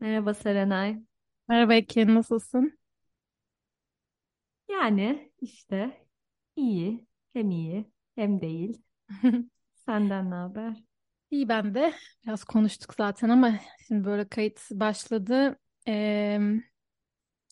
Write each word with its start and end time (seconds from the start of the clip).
Merhaba 0.00 0.34
Serenay. 0.34 1.02
Merhaba 1.48 1.74
Ekin, 1.74 2.14
nasılsın? 2.14 2.78
Yani 4.68 5.32
işte 5.40 6.06
iyi, 6.56 7.06
hem 7.32 7.50
iyi 7.50 7.84
hem 8.14 8.40
değil. 8.40 8.82
Senden 9.74 10.30
ne 10.30 10.34
haber? 10.34 10.76
İyi 11.30 11.48
ben 11.48 11.74
de. 11.74 11.94
Biraz 12.26 12.44
konuştuk 12.44 12.94
zaten 12.94 13.28
ama 13.28 13.60
şimdi 13.88 14.04
böyle 14.04 14.28
kayıt 14.28 14.60
başladı. 14.72 15.58
Ee, 15.88 16.40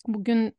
bugün 0.07 0.55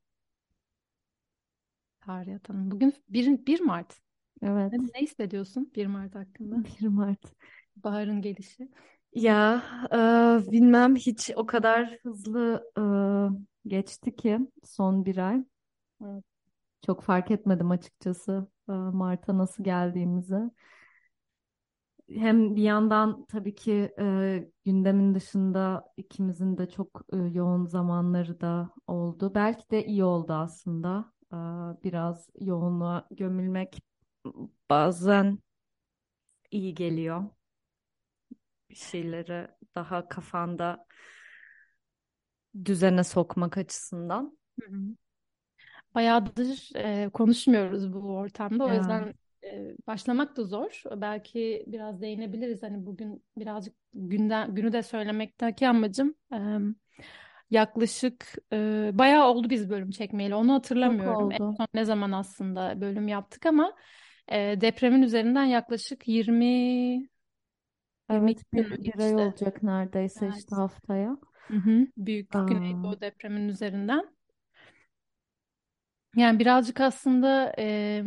tarih 2.01 2.35
atalım. 2.35 2.71
Bugün 2.71 2.93
1, 3.09 3.45
1 3.47 3.59
Mart. 3.59 3.99
Evet, 4.41 4.71
Ne, 4.73 4.77
ne 4.95 5.01
hissediyorsun 5.01 5.71
1 5.75 5.85
Mart 5.87 6.15
hakkında? 6.15 6.63
1 6.81 6.87
Mart. 6.87 7.33
Baharın 7.75 8.21
gelişi. 8.21 8.69
Ya 9.13 9.63
e, 10.47 10.51
bilmem 10.51 10.95
hiç 10.95 11.31
o 11.35 11.45
kadar 11.45 11.99
hızlı 12.03 12.63
e, 13.65 13.69
geçti 13.69 14.15
ki 14.15 14.39
son 14.63 15.05
bir 15.05 15.17
ay. 15.17 15.43
Evet. 16.05 16.23
Çok 16.85 17.03
fark 17.03 17.31
etmedim 17.31 17.71
açıkçası 17.71 18.47
e, 18.69 18.71
Mart'a 18.73 19.37
nasıl 19.37 19.63
geldiğimizi. 19.63 20.35
Hem 22.09 22.55
bir 22.55 22.63
yandan 22.63 23.25
tabii 23.25 23.55
ki 23.55 23.91
e, 23.99 24.49
gündemin 24.65 25.15
dışında 25.15 25.85
ikimizin 25.97 26.57
de 26.57 26.69
çok 26.69 27.01
e, 27.13 27.17
yoğun 27.17 27.65
zamanları 27.65 28.41
da 28.41 28.69
oldu. 28.87 29.31
Belki 29.35 29.71
de 29.71 29.85
iyi 29.85 30.03
oldu 30.03 30.33
aslında. 30.33 31.13
E, 31.33 31.35
biraz 31.83 32.29
yoğunluğa 32.39 33.07
gömülmek 33.11 33.81
bazen 34.69 35.39
iyi 36.51 36.73
geliyor. 36.75 37.23
Bir 38.69 38.75
şeyleri 38.75 39.47
daha 39.75 40.09
kafanda 40.09 40.85
düzene 42.65 43.03
sokmak 43.03 43.57
açısından. 43.57 44.37
Hı 44.59 44.65
hı. 44.71 44.95
Bayağıdır 45.95 46.69
e, 46.75 47.09
konuşmuyoruz 47.09 47.93
bu 47.93 47.99
ortamda. 47.99 48.65
O 48.65 48.69
Evet, 48.69 48.79
yüzden 48.79 49.13
e, 49.43 49.75
başlamak 49.87 50.37
da 50.37 50.43
zor. 50.43 50.81
Belki 50.95 51.63
biraz 51.67 52.01
değinebiliriz. 52.01 52.63
Hani 52.63 52.85
bugün 52.85 53.23
birazcık 53.37 53.75
günden, 53.93 54.55
günü 54.55 54.73
de 54.73 54.83
söylemekteki 54.83 55.67
amacım 55.67 56.15
e, 56.33 56.37
yaklaşık 57.51 58.35
e, 58.53 58.91
bayağı 58.93 59.27
oldu 59.27 59.49
biz 59.49 59.69
bölüm 59.69 59.91
çekmeyeli. 59.91 60.35
Onu 60.35 60.53
hatırlamıyorum. 60.53 61.31
En 61.31 61.39
son 61.57 61.67
ne 61.73 61.85
zaman 61.85 62.11
aslında 62.11 62.81
bölüm 62.81 63.07
yaptık 63.07 63.45
ama 63.45 63.75
e, 64.31 64.61
depremin 64.61 65.01
üzerinden 65.01 65.45
yaklaşık 65.45 66.07
20 66.07 66.45
22 66.45 67.08
Evet, 68.09 68.53
bir, 68.53 68.83
bir 68.83 68.99
ay 68.99 69.15
olacak 69.15 69.63
neredeyse 69.63 70.29
işte 70.29 70.55
Evet. 70.55 70.55
haftaya. 70.55 71.17
Hı 71.51 71.57
hı. 71.57 71.87
Büyük 71.97 72.31
Aa, 72.33 72.39
Güneydoğu 72.47 73.01
depremin 73.01 73.49
üzerinden. 73.49 74.15
Yani 76.15 76.39
birazcık 76.39 76.81
aslında 76.81 77.53
e, 77.59 78.03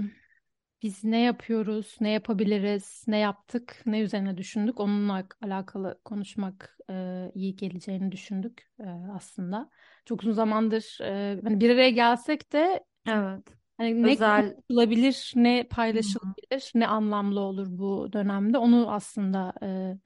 biz 0.82 1.04
ne 1.04 1.20
yapıyoruz, 1.20 1.96
ne 2.00 2.10
yapabiliriz, 2.10 3.04
ne 3.08 3.18
yaptık, 3.18 3.82
ne 3.86 4.00
üzerine 4.00 4.38
düşündük. 4.38 4.80
Onunla 4.80 5.24
alakalı 5.42 6.00
konuşmak 6.04 6.78
e, 6.90 7.30
iyi 7.34 7.56
geleceğini 7.56 8.12
düşündük 8.12 8.70
e, 8.80 8.84
aslında. 9.14 9.70
Çok 10.04 10.22
uzun 10.22 10.32
zamandır 10.32 10.98
e, 11.02 11.40
hani 11.44 11.60
bir 11.60 11.70
araya 11.70 11.90
gelsek 11.90 12.52
de 12.52 12.84
evet. 13.06 13.61
Hani 13.82 14.06
ne 14.06 14.16
Özel. 14.16 14.54
konuşulabilir, 14.68 15.32
ne 15.36 15.64
paylaşılabilir, 15.70 16.72
ne 16.74 16.86
anlamlı 16.86 17.40
olur 17.40 17.66
bu 17.70 18.12
dönemde. 18.12 18.58
Onu 18.58 18.92
aslında 18.92 19.54
e, 19.62 19.98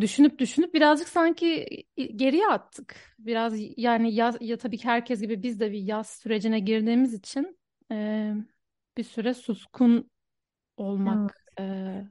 düşünüp 0.00 0.38
düşünüp 0.38 0.74
birazcık 0.74 1.08
sanki 1.08 1.66
geriye 2.16 2.48
attık. 2.48 3.14
Biraz 3.18 3.54
yani 3.76 4.14
yaz, 4.14 4.36
ya 4.40 4.58
tabii 4.58 4.78
ki 4.78 4.84
herkes 4.88 5.20
gibi 5.20 5.42
biz 5.42 5.60
de 5.60 5.72
bir 5.72 5.78
yaz 5.78 6.10
sürecine 6.10 6.60
girdiğimiz 6.60 7.14
için 7.14 7.58
e, 7.92 8.32
bir 8.96 9.04
süre 9.04 9.34
suskun 9.34 10.10
Evet. 11.06 11.20
olmak 11.26 11.44
e, 11.60 12.04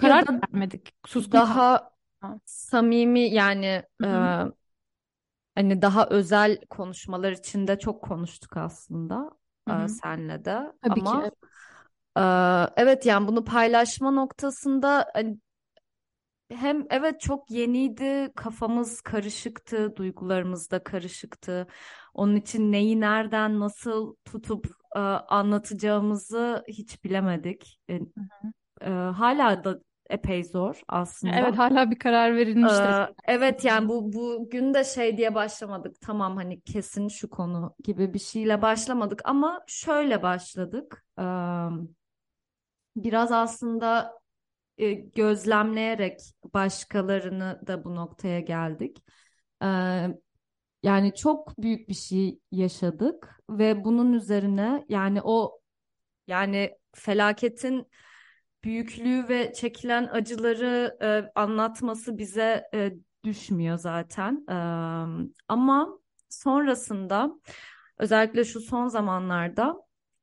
Ya 0.00 0.12
karar 0.12 0.24
da 0.26 0.42
vermedik. 0.54 0.94
Suskun 1.06 1.42
daha 1.42 1.90
kalmak. 2.20 2.42
samimi 2.46 3.20
yani 3.34 3.84
Hı 4.00 4.06
e, 4.06 4.44
hani 5.54 5.82
daha 5.82 6.06
özel 6.08 6.58
konuşmalar 6.70 7.32
içinde 7.32 7.78
çok 7.78 8.02
konuştuk 8.02 8.56
aslında 8.56 9.30
Hı 9.68 9.74
e, 9.74 9.88
hı. 9.88 9.88
senle 9.88 10.44
de 10.44 10.72
Tabii 10.82 11.04
ki. 11.04 11.10
ama 11.10 11.22
evet. 11.22 11.34
e, 12.76 12.82
evet 12.82 13.06
yani 13.06 13.28
bunu 13.28 13.44
paylaşma 13.44 14.10
noktasında 14.10 15.10
hani 15.14 15.38
hem 16.50 16.86
evet 16.90 17.20
çok 17.20 17.50
yeniydi 17.50 18.32
kafamız 18.36 19.00
karışıktı 19.00 19.96
duygularımız 19.96 20.70
da 20.70 20.84
karışıktı 20.84 21.66
onun 22.14 22.36
için 22.36 22.72
neyi 22.72 23.00
nereden 23.00 23.60
nasıl 23.60 24.14
tutup 24.24 24.66
e, 24.96 24.98
anlatacağımızı 24.98 26.64
hiç 26.68 27.04
bilemedik 27.04 27.80
E, 27.88 28.00
e, 28.80 28.90
hala 28.90 29.64
da 29.64 29.80
epey 30.10 30.44
zor 30.44 30.74
Evet 30.74 30.84
aslında. 30.88 31.58
hala 31.58 31.90
bir 31.90 31.98
karar 31.98 32.36
verilmiş. 32.36 32.72
Ee, 32.72 33.14
evet 33.24 33.64
yani 33.64 33.88
bu 33.88 34.12
bugün 34.12 34.74
de 34.74 34.84
şey 34.84 35.16
diye 35.16 35.34
başlamadık. 35.34 36.00
Tamam 36.00 36.36
hani 36.36 36.60
kesin 36.60 37.08
şu 37.08 37.30
konu 37.30 37.74
gibi 37.84 38.14
bir 38.14 38.18
şeyle 38.18 38.62
başlamadık 38.62 39.20
ama 39.24 39.64
şöyle 39.66 40.22
başladık. 40.22 41.04
Ee, 41.18 41.22
biraz 42.96 43.32
aslında 43.32 44.12
e, 44.78 44.92
gözlemleyerek 44.92 46.20
başkalarını 46.54 47.60
da 47.66 47.84
bu 47.84 47.94
noktaya 47.94 48.40
geldik. 48.40 49.04
Ee, 49.62 49.66
yani 50.82 51.14
çok 51.14 51.58
büyük 51.58 51.88
bir 51.88 51.94
şey 51.94 52.38
yaşadık 52.52 53.40
ve 53.50 53.84
bunun 53.84 54.12
üzerine 54.12 54.84
yani 54.88 55.20
o 55.22 55.60
yani 56.26 56.78
felaketin 56.94 57.86
büyüklüğü 58.64 59.28
ve 59.28 59.52
çekilen 59.52 60.08
acıları 60.12 60.98
e, 61.02 61.30
anlatması 61.34 62.18
bize 62.18 62.64
e, 62.74 62.92
düşmüyor 63.24 63.78
zaten. 63.78 64.44
E, 64.50 64.56
ama 65.48 65.98
sonrasında 66.28 67.30
özellikle 67.98 68.44
şu 68.44 68.60
son 68.60 68.88
zamanlarda 68.88 69.76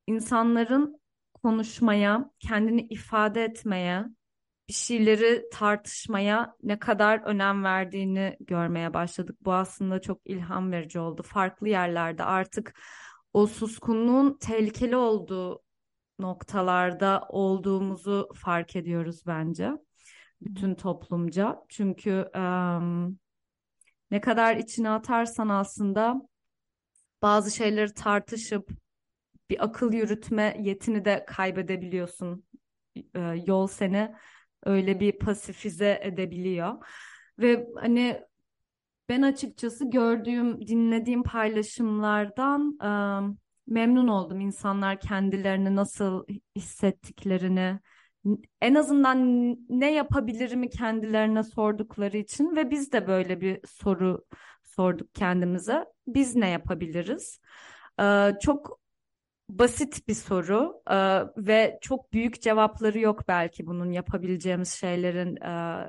insanların 0.06 1.00
konuşmaya, 1.42 2.30
kendini 2.38 2.80
ifade 2.80 3.44
etmeye, 3.44 4.04
bir 4.68 4.72
şeyleri 4.72 5.44
tartışmaya 5.52 6.56
ne 6.62 6.78
kadar 6.78 7.18
önem 7.20 7.64
verdiğini 7.64 8.36
görmeye 8.40 8.94
başladık. 8.94 9.36
Bu 9.40 9.52
aslında 9.52 10.00
çok 10.00 10.20
ilham 10.24 10.72
verici 10.72 10.98
oldu. 10.98 11.22
Farklı 11.22 11.68
yerlerde 11.68 12.24
artık 12.24 12.74
o 13.32 13.46
suskunluğun 13.46 14.38
tehlikeli 14.38 14.96
olduğu 14.96 15.61
noktalarda 16.22 17.26
olduğumuzu 17.28 18.28
fark 18.34 18.76
ediyoruz 18.76 19.22
bence 19.26 19.72
bütün 20.40 20.74
toplumca. 20.74 21.58
Çünkü 21.68 22.30
em, 22.34 23.18
ne 24.10 24.20
kadar 24.20 24.56
içine 24.56 24.90
atarsan 24.90 25.48
aslında 25.48 26.22
bazı 27.22 27.50
şeyleri 27.50 27.94
tartışıp 27.94 28.70
bir 29.50 29.64
akıl 29.64 29.92
yürütme 29.92 30.56
yetini 30.60 31.04
de 31.04 31.24
kaybedebiliyorsun. 31.26 32.44
E, 33.14 33.20
yol 33.46 33.66
seni 33.66 34.14
öyle 34.64 35.00
bir 35.00 35.18
pasifize 35.18 36.00
edebiliyor. 36.02 36.74
Ve 37.38 37.66
hani 37.76 38.22
ben 39.08 39.22
açıkçası 39.22 39.90
gördüğüm, 39.90 40.66
dinlediğim 40.66 41.22
paylaşımlardan 41.22 42.78
memnun 43.72 44.08
oldum. 44.08 44.40
İnsanlar 44.40 45.00
kendilerini 45.00 45.76
nasıl 45.76 46.24
hissettiklerini, 46.56 47.80
en 48.60 48.74
azından 48.74 49.18
ne 49.68 49.92
yapabilirimi 49.92 50.70
kendilerine 50.70 51.42
sordukları 51.42 52.16
için 52.16 52.56
ve 52.56 52.70
biz 52.70 52.92
de 52.92 53.06
böyle 53.06 53.40
bir 53.40 53.60
soru 53.66 54.24
sorduk 54.62 55.14
kendimize. 55.14 55.84
Biz 56.06 56.36
ne 56.36 56.48
yapabiliriz? 56.48 57.40
Ee, 58.00 58.32
çok 58.42 58.80
basit 59.48 60.08
bir 60.08 60.14
soru 60.14 60.82
ee, 60.90 61.20
ve 61.36 61.78
çok 61.82 62.12
büyük 62.12 62.42
cevapları 62.42 62.98
yok 62.98 63.28
belki 63.28 63.66
bunun 63.66 63.92
yapabileceğimiz 63.92 64.72
şeylerin 64.72 65.36
e, 65.36 65.86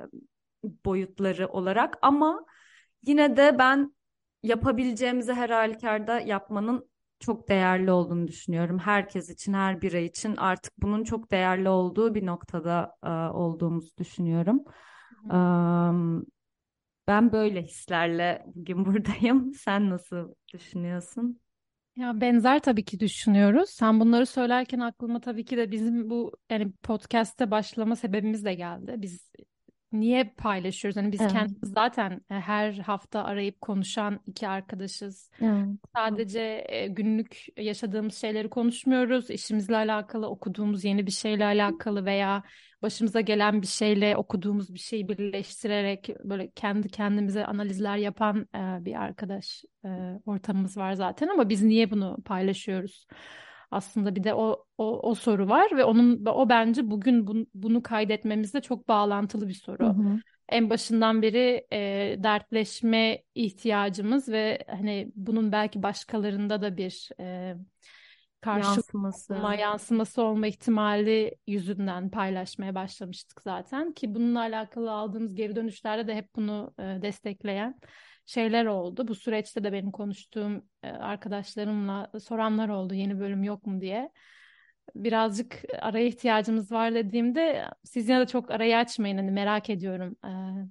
boyutları 0.84 1.48
olarak 1.48 1.98
ama 2.02 2.44
yine 3.06 3.36
de 3.36 3.58
ben 3.58 3.94
yapabileceğimizi 4.42 5.32
her 5.32 5.50
halükarda 5.50 6.20
yapmanın 6.20 6.88
çok 7.24 7.48
değerli 7.48 7.90
olduğunu 7.90 8.28
düşünüyorum. 8.28 8.78
Herkes 8.78 9.30
için, 9.30 9.52
her 9.52 9.82
birey 9.82 10.06
için 10.06 10.36
artık 10.36 10.72
bunun 10.82 11.04
çok 11.04 11.30
değerli 11.30 11.68
olduğu 11.68 12.14
bir 12.14 12.26
noktada 12.26 12.96
e, 13.04 13.08
olduğumuzu 13.10 13.96
düşünüyorum. 13.98 14.64
Hı 15.28 15.36
Am, 15.36 16.24
ben 17.06 17.32
böyle 17.32 17.62
hislerle 17.62 18.44
bugün 18.54 18.84
buradayım. 18.86 19.54
Sen 19.54 19.90
nasıl 19.90 20.34
düşünüyorsun? 20.52 21.40
Ya 21.96 22.20
benzer 22.20 22.60
tabii 22.60 22.84
ki 22.84 23.00
düşünüyoruz. 23.00 23.70
Sen 23.70 24.00
bunları 24.00 24.26
söylerken 24.26 24.80
aklıma 24.80 25.20
tabii 25.20 25.44
ki 25.44 25.56
de 25.56 25.70
bizim 25.70 26.10
bu 26.10 26.32
yani 26.50 26.72
podcast'te 26.72 27.50
başlama 27.50 27.96
sebebimiz 27.96 28.44
de 28.44 28.54
geldi. 28.54 28.94
Biz 28.98 29.30
niye 30.00 30.24
paylaşıyoruz? 30.24 30.96
Hani 30.96 31.12
biz 31.12 31.20
Evet. 31.20 31.32
kendimiz 31.32 31.72
zaten 31.74 32.12
e, 32.30 32.34
her 32.34 32.72
hafta 32.72 33.24
arayıp 33.24 33.60
konuşan 33.60 34.20
iki 34.26 34.48
arkadaşız. 34.48 35.30
Evet. 35.40 35.68
Sadece 35.96 36.64
e, 36.68 36.86
günlük 36.86 37.46
yaşadığımız 37.56 38.14
şeyleri 38.14 38.50
konuşmuyoruz. 38.50 39.30
İşimizle 39.30 39.76
alakalı, 39.76 40.28
okuduğumuz 40.28 40.84
yeni 40.84 41.06
bir 41.06 41.12
şeyle 41.12 41.44
alakalı 41.44 42.04
veya 42.04 42.42
başımıza 42.82 43.20
gelen 43.20 43.62
bir 43.62 43.66
şeyle 43.66 44.16
okuduğumuz 44.16 44.74
bir 44.74 44.78
şeyi 44.78 45.08
birleştirerek 45.08 46.08
böyle 46.24 46.50
kendi 46.50 46.88
kendimize 46.88 47.46
analizler 47.46 47.96
yapan 47.96 48.48
e, 48.54 48.84
bir 48.84 48.94
arkadaş 48.94 49.64
ortamımız 50.26 50.76
var 50.76 50.92
zaten 50.92 51.28
ama 51.28 51.48
biz 51.48 51.62
niye 51.62 51.90
bunu 51.90 52.16
paylaşıyoruz? 52.24 53.06
Aslında 53.74 54.16
bir 54.16 54.24
de 54.24 54.34
o, 54.34 54.66
o, 54.78 55.10
o 55.10 55.14
soru 55.14 55.48
var 55.48 55.76
ve 55.76 55.84
onun 55.84 56.26
o 56.26 56.48
bence 56.48 56.90
bugün 56.90 57.26
bun- 57.26 57.46
bunu 57.54 57.82
kaydetmemizle 57.82 58.60
çok 58.62 58.88
bağlantılı 58.88 59.48
bir 59.48 59.54
Hı 59.80 59.84
soru. 59.84 59.86
hı. 59.86 60.22
En 60.48 60.70
başından 60.70 61.22
beri 61.22 61.66
e, 61.72 62.16
dertleşme 62.24 63.22
ihtiyacımız 63.34 64.28
ve 64.28 64.64
hani 64.70 65.12
bunun 65.16 65.52
belki 65.52 65.82
başkalarında 65.82 66.62
da 66.62 66.76
bir 66.76 67.10
e, 67.20 67.54
karşılık 68.40 68.86
Yansıması. 68.90 69.34
olma, 69.34 69.54
yansıması 69.54 70.22
olma 70.22 70.46
ihtimali 70.46 71.34
yüzünden 71.46 72.10
paylaşmaya 72.10 72.74
başlamıştık 72.74 73.42
zaten 73.42 73.92
ki 73.92 74.14
bununla 74.14 74.40
alakalı 74.40 74.92
aldığımız 74.92 75.34
geri 75.34 75.56
dönüşlerde 75.56 76.06
de 76.06 76.14
hep 76.14 76.36
bunu 76.36 76.74
e, 76.78 76.82
destekleyen 77.02 77.80
şeyler 78.26 78.66
oldu. 78.66 79.08
Bu 79.08 79.14
süreçte 79.14 79.64
de 79.64 79.72
benim 79.72 79.90
konuştuğum 79.90 80.68
e, 80.82 80.88
arkadaşlarımla 80.88 82.10
soranlar 82.20 82.68
oldu 82.68 82.94
yeni 82.94 83.20
bölüm 83.20 83.42
yok 83.42 83.66
mu 83.66 83.80
diye. 83.80 84.10
Birazcık 84.94 85.62
araya 85.80 86.06
ihtiyacımız 86.06 86.72
var 86.72 86.94
dediğimde 86.94 87.64
siz 87.84 88.08
yine 88.08 88.20
de 88.20 88.26
çok 88.26 88.50
arayı 88.50 88.76
açmayın 88.76 89.16
hani 89.16 89.30
merak 89.30 89.70
ediyorum 89.70 90.16
e, 90.24 90.30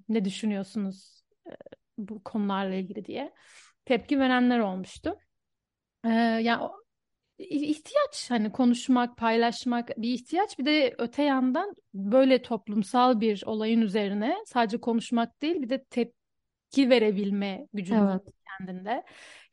ne 0.10 0.26
düşünüyorsunuz 0.26 1.24
e, 1.48 1.52
bu 1.98 2.24
konularla 2.24 2.76
ilgili 2.76 3.06
diye 3.06 3.34
tepki 3.86 4.20
verenler 4.20 4.60
olmuştu. 4.60 5.18
Yani 6.06 6.70
ihtiyaç 7.40 8.32
hani 8.32 8.52
konuşmak, 8.52 9.18
paylaşmak 9.18 9.90
bir 9.98 10.14
ihtiyaç. 10.14 10.60
Bir 10.60 10.66
de 10.66 10.96
öte 10.98 11.24
yandan 11.24 11.76
böyle 11.94 12.42
toplumsal 12.42 13.20
bir 13.20 13.44
olayın 13.46 13.82
üzerine 13.82 14.38
sadece 14.46 14.78
konuşmak 14.78 15.42
değil 15.42 15.62
bir 15.62 15.70
de 15.70 15.84
tepki 16.74 16.90
verebilme 16.90 17.68
gücünün 17.74 18.08
Evet. 18.08 18.22
kendinde. 18.60 19.04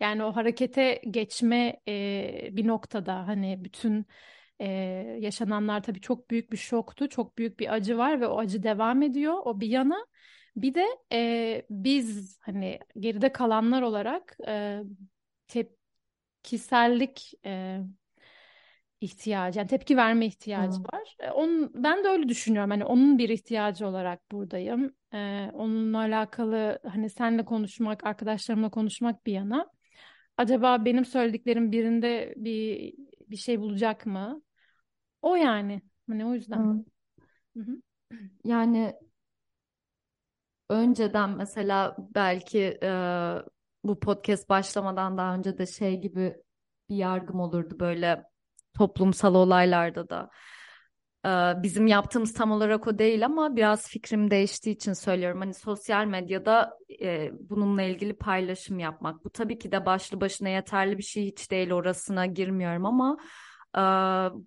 Yani 0.01 0.25
o 0.25 0.37
harekete 0.37 1.03
geçme 1.11 1.81
e, 1.89 2.49
bir 2.53 2.67
noktada 2.67 3.27
hani 3.29 3.65
bütün 3.65 4.07
e, 4.61 4.67
yaşananlar 5.21 5.83
tabii 5.83 6.01
çok 6.01 6.31
büyük 6.31 6.53
bir 6.53 6.57
şoktu, 6.57 7.09
çok 7.09 7.39
büyük 7.39 7.61
bir 7.61 7.73
acı 7.75 7.99
var 7.99 8.21
ve 8.21 8.27
o 8.27 8.39
acı 8.39 8.63
devam 8.63 9.03
ediyor. 9.03 9.35
O 9.45 9.61
bir 9.61 9.69
yana. 9.69 10.07
Bir 10.57 10.75
de 10.75 10.87
e, 11.13 11.67
biz 11.71 12.39
hani 12.41 12.79
geride 12.99 13.33
kalanlar 13.33 13.83
olarak 13.83 14.37
e, 14.49 14.81
tepkisellik 15.49 17.33
e, 17.47 17.81
ihtiyacı, 19.01 19.59
yani 19.59 19.69
tepki 19.69 19.97
verme 19.97 20.27
ihtiyacı 20.27 20.79
Evet. 20.79 20.87
var. 20.93 21.17
E, 21.21 21.31
onun, 21.31 21.73
ben 21.75 22.05
de 22.05 22.09
öyle 22.09 22.29
düşünüyorum. 22.29 22.71
Hani 22.71 22.85
onun 22.85 23.19
bir 23.19 23.29
ihtiyacı 23.29 23.87
olarak 23.87 24.33
buradayım. 24.33 24.95
E, 25.15 25.51
onunla 25.55 25.99
alakalı 25.99 26.79
hani 26.89 27.11
seninle 27.11 27.45
konuşmak, 27.45 28.07
arkadaşlarımla 28.07 28.71
konuşmak 28.71 29.27
bir 29.27 29.33
yana. 29.33 29.71
Acaba 30.37 30.85
benim 30.85 31.05
söylediklerim 31.05 31.73
birinde 31.73 32.35
bir 32.37 32.95
bir 33.29 33.37
şey 33.37 33.61
bulacak 33.61 34.07
mı? 34.07 34.43
O 35.23 35.37
yani. 35.37 35.83
Hani 36.09 36.27
o 36.27 36.35
yüzden. 36.35 36.85
Hı. 37.57 37.63
Yani 38.45 38.95
önceden 40.69 41.31
mesela 41.31 41.97
belki 41.99 42.79
e, 42.83 42.91
bu 43.85 44.01
podcast 44.01 44.49
başlamadan 44.49 45.19
daha 45.19 45.35
önce 45.35 45.59
de 45.59 45.67
şey 45.67 46.01
gibi 46.01 46.37
bir 46.89 46.97
yargım 46.97 47.41
olurdu 47.41 47.81
böyle 47.81 48.25
toplumsal 48.75 49.35
olaylarda 49.35 50.09
da. 50.09 50.31
E, 51.27 51.29
bizim 51.63 51.87
yaptığımız 51.87 52.33
tam 52.33 52.51
olarak 52.53 52.87
o 52.87 52.99
değil 52.99 53.25
ama 53.25 53.57
biraz 53.57 53.89
fikrim 53.89 54.31
değiştiği 54.31 54.75
için 54.75 54.93
söylüyorum. 54.93 55.41
Hani 55.41 55.55
sosyal 55.55 56.07
medyada 56.07 56.79
e, 57.03 57.31
bununla 57.51 57.83
ilgili 57.83 58.17
paylaşım 58.17 58.79
yapmak. 58.79 59.25
Bu 59.25 59.31
tabii 59.31 59.59
ki 59.59 59.73
de 59.73 59.87
başlı 59.87 60.21
başına 60.21 60.49
yeterli 60.49 60.99
bir 60.99 61.03
şey 61.03 61.27
hiç 61.27 61.51
değil 61.51 61.73
orasına 61.73 62.27
girmiyorum 62.27 62.87
ama 62.87 63.17
e, 63.77 63.81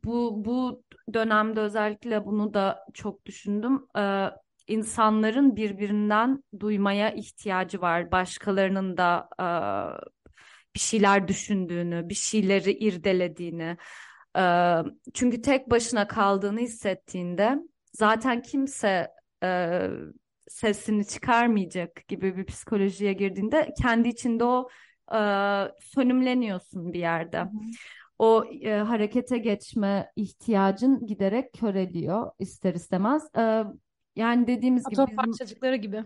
bu 0.03 0.45
bu 0.45 0.83
dönemde 1.13 1.59
özellikle 1.59 2.25
bunu 2.25 2.53
da 2.53 2.85
çok 2.93 3.25
düşündüm. 3.25 3.85
E, 3.97 4.29
insanların 4.67 5.55
birbirinden 5.55 6.43
duymaya 6.59 7.11
ihtiyacı 7.11 7.81
var. 7.81 8.11
Başkalarının 8.11 8.97
da 8.97 9.29
e, 9.39 9.45
bir 10.75 10.79
şeyler 10.79 11.27
düşündüğünü, 11.27 12.09
bir 12.09 12.15
şeyleri 12.15 12.71
irdelediğini. 12.71 13.77
E, 14.37 14.43
çünkü 15.13 15.41
tek 15.41 15.71
başına 15.71 16.07
kaldığını 16.07 16.59
hissettiğinde 16.59 17.55
zaten 17.93 18.41
kimse 18.41 19.07
e, 19.43 19.81
sesini 20.47 21.07
çıkarmayacak 21.07 22.07
gibi 22.07 22.37
bir 22.37 22.45
psikolojiye 22.45 23.13
girdiğinde 23.13 23.73
kendi 23.81 24.09
içinde 24.09 24.43
o 24.43 24.69
e, 25.13 25.19
sönümleniyorsun 25.79 26.93
bir 26.93 26.99
yerde. 26.99 27.39
Hı. 27.39 27.49
O 28.19 28.45
e, 28.61 28.71
harekete 28.73 29.37
geçme 29.37 30.11
ihtiyacın 30.15 31.05
giderek 31.05 31.53
köreliyor 31.53 32.31
ister 32.39 32.73
istemez. 32.73 33.23
E, 33.37 33.63
yani 34.15 34.47
dediğimiz 34.47 34.83
gibi 34.89 35.01
Atom 35.01 35.15
parçacıkları 35.15 35.75
gibi. 35.75 36.03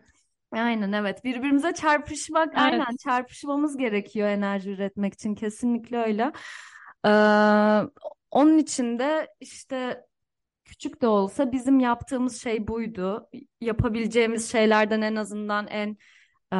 aynen 0.52 0.92
evet 0.92 1.24
birbirimize 1.24 1.74
çarpışmak 1.74 2.48
Evet. 2.48 2.62
aynen 2.62 2.96
çarpışmamız 3.04 3.78
gerekiyor 3.78 4.28
enerji 4.28 4.72
üretmek 4.72 5.14
için 5.14 5.36
kesinlikle 5.36 5.98
öyle. 5.98 6.32
E, 7.06 7.12
onun 8.32 8.58
için 8.58 9.00
de 9.00 9.28
işte 9.40 10.06
küçük 10.66 11.02
de 11.02 11.08
olsa 11.08 11.52
bizim 11.52 11.80
yaptığımız 11.80 12.42
şey 12.42 12.68
buydu. 12.68 13.30
Yapabileceğimiz 13.62 14.52
şeylerden 14.52 15.02
en 15.02 15.16
azından 15.16 15.68
en 15.68 15.98
e, 16.54 16.58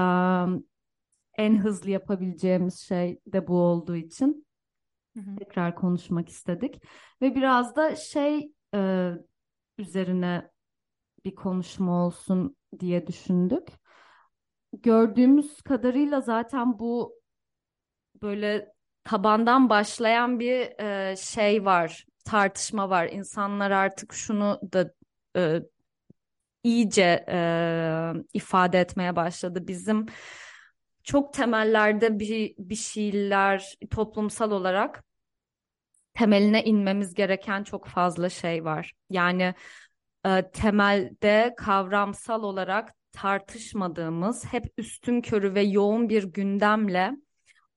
en 1.38 1.58
hızlı 1.58 1.90
yapabileceğimiz 1.90 2.80
şey 2.80 3.20
de 3.28 3.48
bu 3.48 3.60
olduğu 3.60 3.96
için 3.96 4.48
Hı 5.14 5.20
hı. 5.20 5.36
tekrar 5.36 5.76
konuşmak 5.76 6.30
istedik 6.30 6.84
ve 7.22 7.36
biraz 7.36 7.76
da 7.76 7.96
şey 7.96 8.52
e, 8.76 9.12
üzerine 9.78 10.52
bir 11.26 11.36
konuşma 11.36 12.06
olsun 12.06 12.56
diye 12.80 13.08
düşündük. 13.08 13.68
Gördüğümüz 14.74 15.62
kadarıyla 15.62 16.22
zaten 16.22 16.80
bu 16.80 17.14
böyle 18.22 18.74
tabandan 19.08 19.70
başlayan 19.70 20.40
bir 20.40 20.82
e, 20.82 21.16
şey 21.16 21.66
var, 21.66 22.06
tartışma 22.26 22.90
var. 22.90 23.08
İnsanlar 23.08 23.72
artık 23.72 24.14
şunu 24.14 24.60
da 24.74 24.94
e, 25.38 25.62
iyice 26.64 27.26
e, 27.30 27.40
ifade 28.34 28.80
etmeye 28.80 29.16
başladı. 29.16 29.68
Bizim 29.68 30.06
çok 31.04 31.34
temellerde 31.34 32.20
bir 32.20 32.56
bir 32.58 32.76
şeyler 32.76 33.78
toplumsal 33.92 34.52
olarak 34.52 35.04
temeline 36.14 36.64
inmemiz 36.64 37.14
gereken 37.14 37.64
çok 37.64 37.88
fazla 37.88 38.30
şey 38.30 38.66
var. 38.66 38.94
Yani 39.10 39.54
e, 40.26 40.52
temelde 40.54 41.54
kavramsal 41.58 42.44
olarak 42.44 42.94
tartışmadığımız, 43.12 44.46
hep 44.46 44.66
üstünkörü 44.78 45.56
ve 45.56 45.62
yoğun 45.62 46.10
bir 46.10 46.24
gündemle 46.24 47.12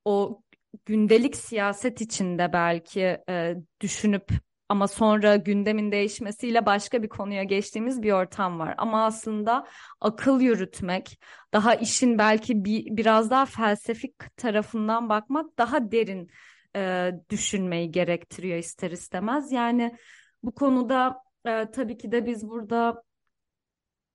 o 0.04 0.42
gündelik 0.84 1.36
siyaset 1.36 2.00
içinde 2.00 2.52
belki 2.52 3.00
e, 3.28 3.54
düşünüp 3.80 4.30
ama 4.68 4.88
sonra 4.88 5.36
gündemin 5.36 5.92
değişmesiyle 5.92 6.66
başka 6.66 7.02
bir 7.02 7.08
konuya 7.08 7.42
geçtiğimiz 7.42 8.02
bir 8.02 8.12
ortam 8.12 8.58
var. 8.58 8.74
Ama 8.78 9.04
aslında 9.04 9.66
akıl 10.00 10.40
yürütmek, 10.40 11.20
daha 11.52 11.74
işin 11.74 12.18
belki 12.18 12.64
bir 12.64 12.96
biraz 12.96 13.30
daha 13.30 13.46
felsefik 13.46 14.36
tarafından 14.36 15.08
bakmak 15.08 15.58
daha 15.58 15.92
derin 15.92 16.30
e, 16.76 17.12
düşünmeyi 17.30 17.90
gerektiriyor 17.90 18.58
ister 18.58 18.90
istemez. 18.90 19.52
Yani 19.52 19.96
bu 20.42 20.52
konuda 20.54 21.16
e, 21.46 21.70
tabii 21.70 21.98
ki 21.98 22.12
de 22.12 22.26
biz 22.26 22.48
burada 22.48 23.02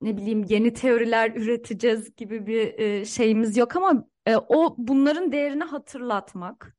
ne 0.02 0.18
bileyim 0.18 0.44
yeni 0.50 0.74
teoriler 0.74 1.32
üreteceğiz 1.36 2.16
gibi 2.16 2.48
bir 2.48 2.80
e, 2.80 3.06
şeyimiz 3.06 3.58
yok 3.58 3.76
ama 3.76 4.08
e, 4.26 4.38
o 4.38 4.76
bunların 4.78 5.32
değerini 5.32 5.64
hatırlatmak, 5.64 6.78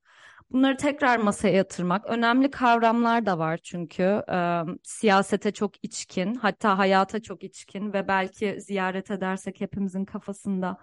bunları 0.51 0.77
tekrar 0.77 1.19
masaya 1.19 1.55
yatırmak, 1.55 2.07
önemli 2.07 2.51
kavramlar 2.51 3.27
da 3.27 3.39
var 3.39 3.59
çünkü 3.63 4.03
e, 4.33 4.61
siyasete 4.83 5.53
çok 5.53 5.85
içkin, 5.85 6.35
hatta 6.35 6.79
hayata 6.79 7.23
çok 7.23 7.45
içkin 7.45 7.93
ve 7.93 8.09
belki 8.09 8.61
ziyaret 8.61 9.11
edersek 9.11 9.61
hepimizin 9.61 10.05
kafasında 10.05 10.79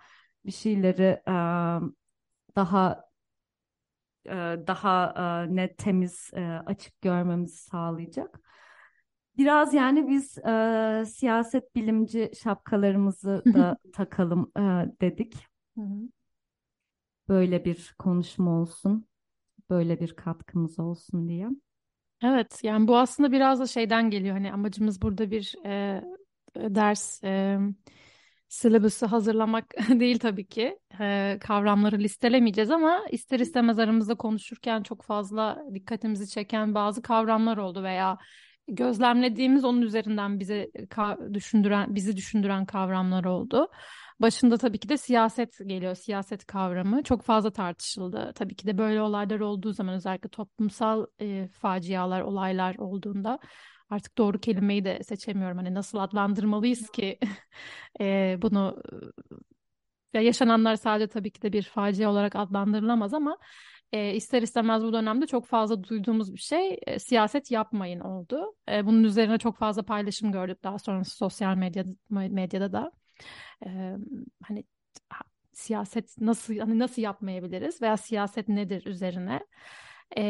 bir 0.45 0.51
şeyleri 0.51 1.21
e, 1.27 1.33
daha 2.55 3.09
e, 4.25 4.31
daha 4.67 5.13
e, 5.47 5.55
net, 5.55 5.77
temiz, 5.77 6.31
e, 6.33 6.41
açık 6.65 7.01
görmemizi 7.01 7.57
sağlayacak. 7.57 8.39
Biraz 9.37 9.73
yani 9.73 10.07
biz 10.09 10.37
e, 10.37 11.03
siyaset 11.07 11.75
bilimci 11.75 12.31
şapkalarımızı 12.43 13.43
da 13.45 13.77
takalım 13.93 14.51
e, 14.57 14.61
dedik. 15.01 15.35
Hı 15.77 15.81
hı. 15.81 16.09
Böyle 17.29 17.65
bir 17.65 17.95
konuşma 17.99 18.61
olsun, 18.61 19.07
böyle 19.69 19.99
bir 19.99 20.15
katkımız 20.15 20.79
olsun 20.79 21.27
diye. 21.29 21.49
Evet, 22.23 22.59
yani 22.63 22.87
bu 22.87 22.97
aslında 22.97 23.31
biraz 23.31 23.59
da 23.59 23.67
şeyden 23.67 24.09
geliyor. 24.09 24.33
Hani 24.35 24.53
amacımız 24.53 25.01
burada 25.01 25.31
bir 25.31 25.55
e, 25.65 26.01
ders 26.55 27.23
e, 27.23 27.57
syllabus'u 28.49 29.11
hazırlamak 29.11 29.65
değil 29.89 30.19
tabii 30.19 30.47
ki. 30.47 30.79
E, 30.99 31.37
kavramları 31.41 31.99
listelemeyeceğiz 31.99 32.71
ama 32.71 33.05
ister 33.11 33.39
istemez 33.39 33.79
aramızda 33.79 34.15
konuşurken 34.15 34.83
çok 34.83 35.01
fazla 35.03 35.65
dikkatimizi 35.73 36.29
çeken 36.29 36.75
bazı 36.75 37.01
kavramlar 37.01 37.57
oldu 37.57 37.83
veya 37.83 38.17
gözlemlediğimiz 38.67 39.65
onun 39.65 39.81
üzerinden 39.81 40.39
bize 40.39 40.63
ka- 40.75 41.33
düşündüren 41.33 41.95
bizi 41.95 42.17
düşündüren 42.17 42.65
kavramlar 42.65 43.23
oldu. 43.25 43.67
Başında 44.19 44.57
tabii 44.57 44.79
ki 44.79 44.89
de 44.89 44.97
siyaset 44.97 45.57
geliyor, 45.67 45.95
siyaset 45.95 46.45
kavramı 46.45 47.03
çok 47.03 47.21
fazla 47.23 47.51
tartışıldı. 47.51 48.31
Tabii 48.35 48.55
ki 48.55 48.67
de 48.67 48.77
böyle 48.77 49.01
olaylar 49.01 49.39
olduğu 49.39 49.71
zaman 49.73 49.95
özellikle 49.95 50.29
toplumsal 50.29 51.05
e, 51.21 51.47
facialar, 51.47 52.21
olaylar 52.21 52.75
olduğunda 52.77 53.39
artık 53.89 54.17
doğru 54.17 54.39
kelimeyi 54.39 54.85
de 54.85 55.03
seçemiyorum. 55.03 55.57
Hani 55.57 55.73
nasıl 55.73 55.97
adlandırmalıyız 55.97 56.89
ki 56.89 57.19
e, 58.01 58.37
bunu 58.41 58.83
ya 60.13 60.21
yaşananlar 60.21 60.75
sadece 60.75 61.07
tabii 61.07 61.31
ki 61.31 61.41
de 61.41 61.53
bir 61.53 61.63
facia 61.63 62.09
olarak 62.11 62.35
adlandırılamaz 62.35 63.13
ama 63.13 63.37
e, 63.91 64.13
ister 64.15 64.41
istemez 64.41 64.83
bu 64.83 64.93
dönemde 64.93 65.27
çok 65.27 65.45
fazla 65.45 65.83
duyduğumuz 65.83 66.33
bir 66.33 66.39
şey 66.39 66.79
e, 66.87 66.99
siyaset 66.99 67.51
yapmayın 67.51 67.99
oldu. 67.99 68.55
E, 68.71 68.85
bunun 68.85 69.03
üzerine 69.03 69.37
çok 69.37 69.57
fazla 69.57 69.83
paylaşım 69.83 70.31
gördük 70.31 70.63
daha 70.63 70.79
sonrası 70.79 71.17
sosyal 71.17 71.55
medya, 71.55 71.85
medyada 72.09 72.73
da. 72.73 72.91
Hani 74.43 74.63
ha, 75.09 75.21
siyaset 75.53 76.17
nasıl 76.21 76.57
hani 76.57 76.79
nasıl 76.79 77.01
yapmayabiliriz 77.01 77.81
veya 77.81 77.97
siyaset 77.97 78.47
nedir 78.47 78.85
üzerine. 78.85 79.39
E, 80.17 80.23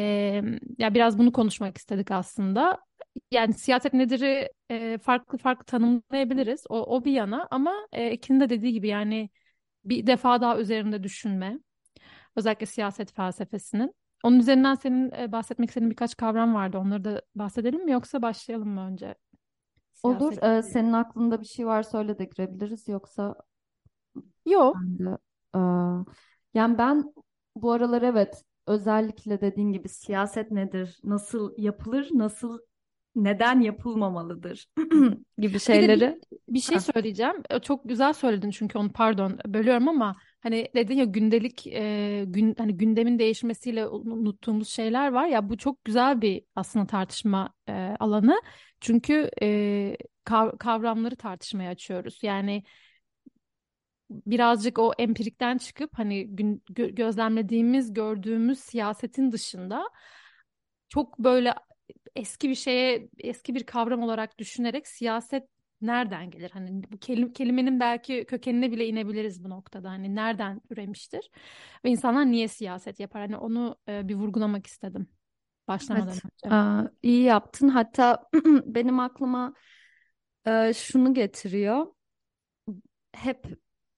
ya 0.78 0.94
biraz 0.94 1.18
bunu 1.18 1.32
konuşmak 1.32 1.78
istedik 1.78 2.10
aslında. 2.10 2.78
Yani 3.30 3.54
siyaset 3.54 3.92
nedir'i 3.94 4.48
e, 4.70 4.98
farklı 4.98 5.38
farklı 5.38 5.64
tanımlayabiliriz. 5.64 6.64
O, 6.68 6.96
o 6.96 7.04
bir 7.04 7.12
yana 7.12 7.48
ama 7.50 7.74
e, 7.92 8.04
Ekin'in 8.04 8.40
de 8.40 8.50
dediği 8.50 8.72
gibi 8.72 8.88
yani 8.88 9.30
bir 9.84 10.06
defa 10.06 10.40
daha 10.40 10.58
üzerinde 10.58 11.02
düşünme. 11.02 11.58
Özellikle 12.36 12.66
siyaset 12.66 13.12
felsefesinin. 13.12 13.94
Onun 14.24 14.38
üzerinden 14.38 14.74
senin 14.74 15.12
e, 15.12 15.32
bahsetmek 15.32 15.68
istediğin 15.68 15.90
birkaç 15.90 16.16
kavram 16.16 16.54
vardı. 16.54 16.78
Onları 16.78 17.04
da 17.04 17.22
bahsedelim 17.34 17.84
mi 17.84 17.92
yoksa 17.92 18.22
başlayalım 18.22 18.68
mı 18.68 18.80
önce? 18.80 19.14
Olur. 20.04 20.32
Siyaset. 20.32 20.44
Ee, 20.44 20.62
senin 20.62 20.92
aklında 20.92 21.40
bir 21.40 21.46
şey 21.46 21.66
varsa 21.66 21.98
öyle 21.98 22.18
de 22.18 22.24
girebiliriz. 22.24 22.88
Yoksa 22.88 23.34
Yok. 24.46 24.76
ben 24.80 24.98
de. 24.98 25.18
Ee, 25.54 25.58
yani 26.54 26.78
ben 26.78 27.14
bu 27.56 27.72
aralar 27.72 28.02
evet 28.02 28.42
özellikle 28.66 29.40
dediğin 29.40 29.72
gibi 29.72 29.88
siyaset 29.88 30.50
nedir, 30.50 31.00
nasıl 31.04 31.54
yapılır, 31.58 32.08
nasıl 32.14 32.58
neden 33.16 33.60
yapılmamalıdır 33.60 34.66
gibi 35.38 35.58
Bir 35.68 35.80
de 35.80 35.88
şeyleri. 35.88 36.00
bir, 36.00 36.20
bir 36.48 36.60
şey 36.60 36.78
Ha. 36.78 36.80
söyleyeceğim. 36.80 37.42
E, 37.50 37.58
Çok 37.60 37.88
güzel 37.88 38.12
söyledin 38.12 38.50
çünkü 38.50 38.78
onu 38.78 38.92
pardon 38.92 39.38
bölüyorum 39.46 39.88
ama 39.88 40.16
hani 40.44 40.68
dedin 40.76 40.96
ya 40.96 41.04
gündelik 41.06 41.68
e, 41.68 42.24
gün 42.28 42.56
hani 42.58 42.78
gündemin 42.78 43.20
değişmesiyle 43.20 43.88
unuttuğumuz 43.88 44.68
şeyler 44.70 45.12
var 45.12 45.26
ya 45.26 45.50
bu 45.50 45.58
çok 45.58 45.86
güzel 45.86 46.22
bir 46.22 46.44
aslında 46.56 46.86
tartışma 46.88 47.54
e, 47.68 47.72
alanı. 48.00 48.42
Çünkü 48.82 49.30
e, 49.42 49.98
kav- 50.26 50.58
kavramları 50.58 51.16
tartışmaya 51.16 51.70
açıyoruz. 51.70 52.20
Yani 52.24 52.64
birazcık 54.10 54.78
o 54.78 54.92
empirikten 54.98 55.58
çıkıp 55.58 55.90
hani 55.98 56.26
gün, 56.36 56.62
gö- 56.70 56.94
gözlemlediğimiz, 56.94 57.92
gördüğümüz 57.94 58.58
siyasetin 58.60 59.32
dışında 59.32 59.90
çok 60.88 61.18
böyle 61.18 61.54
eski 62.16 62.50
bir 62.50 62.54
şeye, 62.54 63.08
eski 63.18 63.54
bir 63.54 63.64
kavram 63.66 64.02
olarak 64.02 64.38
düşünerek 64.38 64.88
siyaset 64.88 65.48
nereden 65.86 66.30
gelir? 66.30 66.50
Hani 66.50 66.82
bu 66.92 66.98
kelim, 66.98 67.32
kelimenin 67.32 67.80
belki 67.80 68.24
kökenine 68.24 68.72
bile 68.72 68.86
inebiliriz 68.86 69.44
bu 69.44 69.50
noktada. 69.50 69.90
Hani 69.90 70.14
nereden 70.14 70.60
üremiştir? 70.70 71.30
Ve 71.84 71.90
insanlar 71.90 72.26
niye 72.26 72.48
siyaset 72.48 73.00
yapar? 73.00 73.22
Hani 73.22 73.36
onu 73.36 73.76
e, 73.88 74.08
bir 74.08 74.14
vurgulamak 74.14 74.66
istedim 74.66 75.08
başlamadan 75.68 76.12
Evet, 76.14 76.24
önce. 76.24 76.54
aa, 76.54 76.82
iyi 77.02 77.22
yaptın. 77.22 77.68
Hatta 77.68 78.28
benim 78.66 79.00
aklıma 79.00 79.54
e, 80.46 80.72
şunu 80.74 81.14
getiriyor. 81.14 81.86
Hep 83.12 83.46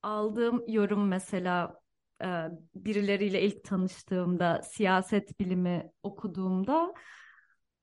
aldığım 0.02 0.64
yorum 0.68 1.08
mesela 1.08 1.80
e, 2.22 2.26
birileriyle 2.74 3.42
ilk 3.42 3.64
tanıştığımda, 3.64 4.62
siyaset 4.62 5.40
bilimi 5.40 5.90
okuduğumda 6.02 6.94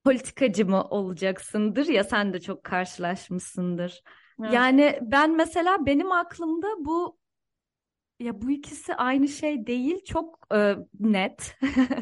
politikacı 0.04 0.66
mı 0.66 0.84
olacaksındır 0.84 1.88
ya 1.88 2.04
sen 2.04 2.34
de 2.34 2.42
çok 2.42 2.64
karşılaşmışsındır. 2.64 4.04
Evet. 4.42 4.54
Yani 4.54 5.00
ben 5.02 5.36
mesela 5.36 5.86
benim 5.86 6.12
aklımda 6.12 6.68
bu 6.80 7.18
ya 8.20 8.42
bu 8.42 8.52
ikisi 8.52 8.96
aynı 8.96 9.28
şey 9.28 9.68
değil 9.68 10.04
çok 10.06 10.48
e, 10.56 10.76
net. 11.00 11.56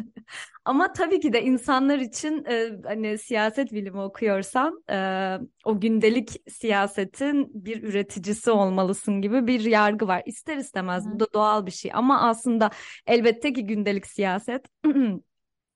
Ama 0.65 0.93
tabii 0.93 1.19
ki 1.19 1.33
de 1.33 1.43
insanlar 1.43 1.99
için 1.99 2.45
e, 2.45 2.69
hani 2.85 3.17
siyaset 3.17 3.73
bilimi 3.73 4.01
okuyorsan 4.01 4.83
e, 4.89 5.37
o 5.65 5.79
gündelik 5.79 6.51
siyasetin 6.51 7.65
bir 7.65 7.83
üreticisi 7.83 8.51
olmalısın 8.51 9.21
gibi 9.21 9.47
bir 9.47 9.59
yargı 9.59 10.07
var. 10.07 10.23
İster 10.25 10.57
istemez 10.57 11.05
Hı. 11.05 11.11
bu 11.15 11.19
da 11.19 11.33
doğal 11.33 11.65
bir 11.65 11.71
şey 11.71 11.91
ama 11.93 12.21
aslında 12.21 12.71
elbette 13.07 13.53
ki 13.53 13.65
gündelik 13.65 14.07
siyaset 14.07 14.65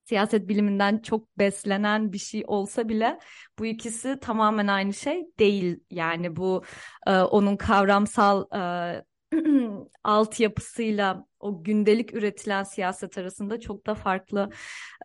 siyaset 0.06 0.48
biliminden 0.50 0.98
çok 1.00 1.38
beslenen 1.38 2.14
bir 2.14 2.18
şey 2.18 2.44
olsa 2.48 2.90
bile 2.90 3.20
bu 3.60 3.66
ikisi 3.66 4.20
tamamen 4.22 4.68
aynı 4.68 4.94
şey 4.94 5.26
değil. 5.40 5.80
Yani 5.92 6.36
bu 6.36 6.64
e, 7.08 7.12
onun 7.20 7.58
kavramsal 7.58 8.46
e, 8.56 9.04
altyapısıyla 10.04 11.26
o 11.40 11.64
gündelik 11.64 12.14
üretilen 12.14 12.64
siyaset 12.64 13.18
arasında 13.18 13.60
çok 13.60 13.88
da 13.88 13.96
farklı 13.96 14.50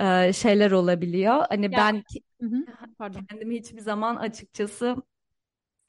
e, 0.00 0.32
şeyler 0.32 0.70
olabiliyor. 0.70 1.44
Hani 1.48 1.70
Ya, 1.70 1.76
ben 1.76 2.04
hı 2.40 2.46
hı. 2.46 2.66
Pardon. 2.98 3.26
kendimi 3.28 3.58
hiçbir 3.58 3.80
zaman 3.80 4.16
açıkçası 4.16 4.96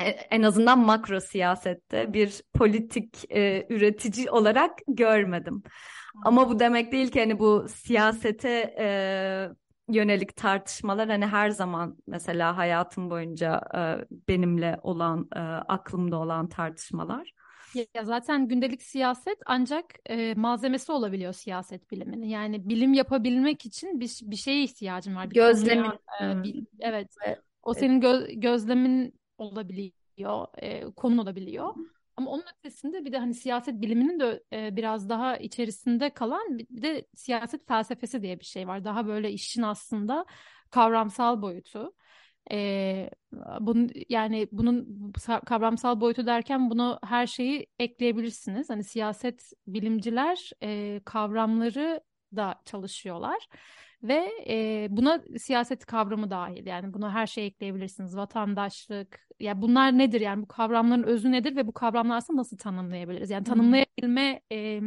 en 0.07 0.41
azından 0.43 0.79
makro 0.79 1.19
siyasette 1.19 2.13
bir 2.13 2.41
politik 2.53 3.31
e, 3.31 3.65
üretici 3.69 4.29
olarak 4.31 4.79
görmedim. 4.87 5.63
Ama 6.25 6.49
bu 6.49 6.59
demek 6.59 6.91
değil 6.91 7.11
ki 7.11 7.19
hani 7.19 7.39
bu 7.39 7.65
siyasete 7.69 8.75
e, 8.79 8.87
yönelik 9.89 10.35
tartışmalar 10.35 11.09
hani 11.09 11.25
her 11.25 11.49
zaman 11.49 11.97
mesela 12.07 12.57
hayatım 12.57 13.09
boyunca 13.09 13.61
e, 13.75 13.79
benimle 14.27 14.79
olan, 14.83 15.29
e, 15.35 15.39
aklımda 15.39 16.17
olan 16.17 16.49
tartışmalar. 16.49 17.31
Ya 17.95 18.03
zaten 18.03 18.47
gündelik 18.47 18.81
siyaset 18.83 19.37
ancak 19.45 19.85
e, 20.05 20.33
malzemesi 20.33 20.91
olabiliyor 20.91 21.33
siyaset 21.33 21.91
biliminin. 21.91 22.27
Yani 22.27 22.69
bilim 22.69 22.93
yapabilmek 22.93 23.65
için 23.65 23.99
bir, 23.99 24.19
bir 24.23 24.35
şeye 24.35 24.63
ihtiyacın 24.63 25.15
var. 25.15 25.29
Bir 25.29 25.35
Gözlemin 25.35 25.91
e, 26.21 26.25
e, 26.25 26.43
bir- 26.43 26.63
evet. 26.79 27.15
ve 27.27 27.39
O 27.63 27.73
senin 27.73 28.01
gö- 28.01 28.39
gözlemin 28.39 29.20
olabiliyor, 29.41 30.47
e, 30.57 30.91
konun 30.95 31.17
olabiliyor. 31.17 31.73
Ama 32.17 32.31
onun 32.31 32.43
ötesinde 32.59 33.05
bir 33.05 33.11
de 33.11 33.17
hani 33.19 33.33
siyaset 33.33 33.81
biliminin 33.81 34.19
de 34.19 34.43
e, 34.53 34.75
biraz 34.75 35.09
daha 35.09 35.37
içerisinde 35.37 36.09
kalan 36.13 36.59
bir 36.59 36.81
de 36.81 37.07
siyaset 37.15 37.67
felsefesi 37.67 38.21
diye 38.21 38.39
bir 38.39 38.45
şey 38.45 38.67
var. 38.67 38.83
Daha 38.83 39.07
böyle 39.07 39.31
işin 39.31 39.61
aslında 39.61 40.25
kavramsal 40.71 41.41
boyutu. 41.41 41.93
E, 42.51 43.09
bunun 43.59 43.89
yani 44.09 44.47
bunun 44.51 44.83
sa- 45.17 45.45
kavramsal 45.45 46.01
boyutu 46.01 46.25
derken 46.25 46.69
bunu 46.69 46.99
her 47.03 47.27
şeyi 47.27 47.67
ekleyebilirsiniz. 47.79 48.69
Hani 48.69 48.83
siyaset 48.83 49.51
bilimciler 49.67 50.51
e, 50.63 51.01
kavramları 51.05 52.01
da 52.35 52.61
çalışıyorlar. 52.65 53.47
Ve 54.03 54.31
e, 54.47 54.87
buna 54.89 55.21
siyaset 55.39 55.85
kavramı 55.85 56.29
dahil 56.29 56.65
yani 56.65 56.93
buna 56.93 57.13
her 57.13 57.27
şey 57.27 57.45
ekleyebilirsiniz. 57.45 58.17
Vatandaşlık, 58.17 59.27
ya 59.39 59.61
bunlar 59.61 59.97
nedir 59.97 60.21
yani 60.21 60.43
bu 60.43 60.47
kavramların 60.47 61.03
özü 61.03 61.31
nedir 61.31 61.55
ve 61.55 61.67
bu 61.67 61.71
kavramlar 61.71 62.17
aslında 62.17 62.39
nasıl 62.39 62.57
tanımlayabiliriz? 62.57 63.29
Yani 63.29 63.43
tanımlayabilme 63.43 64.41
e, 64.51 64.81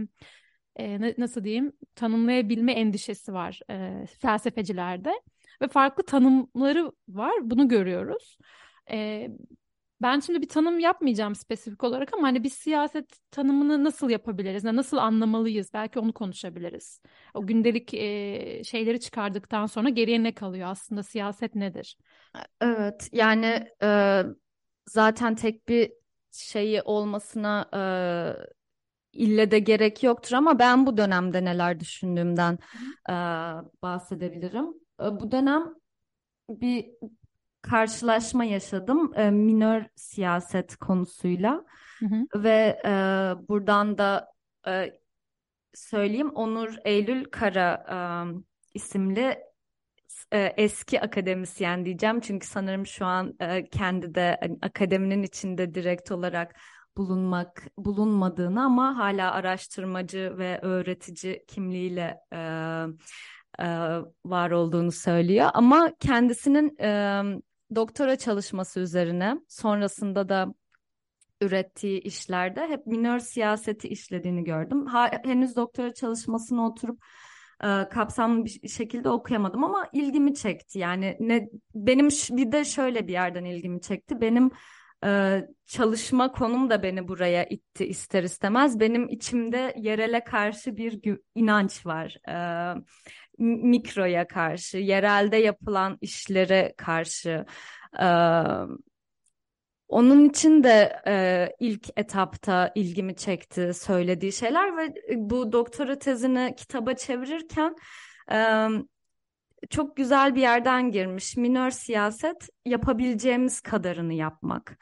e, 0.76 1.00
na- 1.00 1.14
nasıl 1.18 1.44
diyeyim 1.44 1.73
tanımlayabilme 1.94 2.73
endişesi 2.73 3.33
var 3.33 3.61
e, 3.71 4.06
felsefecilerde 4.21 5.12
ve 5.62 5.68
farklı 5.68 6.02
tanımları 6.02 6.92
var 7.09 7.33
bunu 7.42 7.68
görüyoruz. 7.68 8.38
E, 8.90 9.28
Ben 10.04 10.20
şimdi 10.20 10.42
bir 10.42 10.49
tanım 10.49 10.78
yapmayacağım 10.78 11.34
spesifik 11.34 11.84
olarak 11.84 12.14
ama 12.14 12.23
hani 12.26 12.42
biz 12.44 12.52
siyaset 12.52 13.30
tanımını 13.30 13.84
nasıl 13.84 14.11
yapabiliriz? 14.11 14.64
Nasıl 14.64 14.96
anlamalıyız? 14.96 15.70
Belki 15.75 15.99
onu 15.99 16.12
konuşabiliriz. 16.12 17.00
O 17.34 17.46
gündelik 17.46 17.94
e, 17.94 18.64
şeyleri 18.64 19.00
çıkardıktan 19.00 19.66
sonra 19.66 19.88
geriye 19.88 20.23
ne 20.23 20.34
kalıyor? 20.34 20.68
Aslında 20.68 21.02
siyaset 21.02 21.54
nedir? 21.54 21.99
Evet, 22.61 23.08
yani 23.12 23.68
e, 23.82 24.23
zaten 24.87 25.34
tek 25.34 25.68
bir 25.68 25.92
şeyi 26.30 26.82
olmasına 26.82 27.68
e, 27.75 27.80
ille 29.12 29.50
de 29.50 29.58
gerek 29.58 30.02
yoktur 30.02 30.32
ama 30.32 30.58
ben 30.58 30.87
bu 30.87 30.96
dönemde 30.96 31.44
neler 31.44 31.80
düşündüğümden 31.80 32.58
e, 33.08 33.12
bahsedebilirim. 33.82 34.66
E, 35.00 35.20
bu 35.20 35.30
dönem 35.30 35.75
bir 36.49 36.87
karşılaşma 37.64 38.44
yaşadım 38.44 39.12
e, 39.16 39.30
minör 39.30 39.83
siyaset 39.94 40.76
konusuyla 40.76 41.64
Hı 41.99 42.06
hı. 42.06 42.42
ve 42.42 42.80
e, 42.85 42.90
buradan 43.49 43.99
da 43.99 44.33
e, 44.68 44.92
söyleyeyim 45.75 46.30
Onur 46.30 46.75
Eylül 46.85 47.25
Kara 47.25 47.87
e, 47.90 47.97
isimli 48.75 49.38
e, 50.33 50.54
eski 50.56 51.00
akademisyen 51.00 51.85
diyeceğim 51.85 52.21
çünkü 52.21 52.47
sanırım 52.47 52.87
şu 52.87 53.06
an 53.06 53.35
e, 53.40 53.64
kendi 53.68 54.14
de 54.14 54.38
hani, 54.40 54.59
akademinin 54.62 55.23
içinde 55.23 55.75
direkt 55.75 56.11
olarak 56.11 56.56
bulunmak 56.97 57.66
bulunmadığını 57.78 58.64
ama 58.64 58.99
hala 58.99 59.33
araştırmacı 59.33 60.35
ve 60.38 60.59
öğretici 60.62 61.44
kimliğiyle 61.49 62.16
e, 62.33 62.38
e, 63.59 63.66
var 64.25 64.50
olduğunu 64.50 64.92
söylüyor. 64.92 65.50
Ama 65.54 65.92
kendisinin 66.00 66.76
e, 66.80 67.23
doktora 67.76 68.16
çalışması 68.16 68.81
üzerine 68.81 69.37
sonrasında 69.49 70.28
da 70.28 70.54
ürettiği 71.40 72.00
işlerde 72.00 72.69
hep 72.69 72.87
minör 72.87 73.19
siyaseti 73.19 73.88
işlediğini 73.88 74.45
gördüm. 74.45 74.87
Ha, 74.87 75.11
henüz 75.25 75.57
doktora 75.57 75.95
çalışmasına 75.95 76.66
oturup 76.66 77.04
e, 77.64 77.88
kapsamlı 77.88 78.45
bir 78.45 78.69
şekilde 78.69 79.09
okuyamadım 79.09 79.64
ama 79.64 79.88
ilgimi 79.93 80.35
çekti. 80.35 80.78
Yani 80.78 81.16
ne 81.21 81.49
benim 81.75 82.09
bir 82.31 82.52
de 82.52 82.64
şöyle 82.64 83.09
bir 83.09 83.12
yerden 83.12 83.45
ilgimi 83.45 83.81
çekti. 83.81 84.21
Benim 84.21 84.50
e, 85.04 85.43
çalışma 85.66 86.33
konum 86.33 86.71
da 86.71 86.83
beni 86.83 87.09
buraya 87.09 87.45
itti 87.45 87.87
ister 87.87 88.23
istemez. 88.23 88.81
Benim 88.81 89.09
içimde 89.09 89.75
yerele 89.76 90.25
karşı 90.25 90.76
bir 90.76 91.21
inanç 91.35 91.87
var. 91.87 92.16
E, 92.28 92.37
mikroya 93.38 94.29
karşı, 94.29 94.79
yerelde 94.79 95.37
yapılan 95.37 95.99
işlere 96.00 96.75
karşı. 96.76 97.47
E, 98.00 98.09
onun 99.88 100.29
için 100.29 100.64
de 100.64 101.03
e, 101.07 101.49
ilk 101.61 101.88
etapta 101.97 102.73
ilgimi 102.75 103.17
çekti 103.17 103.75
söylediği 103.75 104.33
şeyler 104.33 104.76
ve 104.76 104.95
bu 105.17 105.53
doktora 105.53 105.99
tezini 105.99 106.55
kitaba 106.57 106.95
çevirirken 106.95 107.76
e, 108.33 108.69
çok 109.71 109.97
güzel 109.97 110.35
bir 110.35 110.41
yerden 110.41 110.91
girmiş. 110.91 111.37
Minör 111.37 111.71
siyaset 111.71 112.49
yapabileceğimiz 112.67 113.61
kadarını 113.61 114.14
yapmak. 114.14 114.79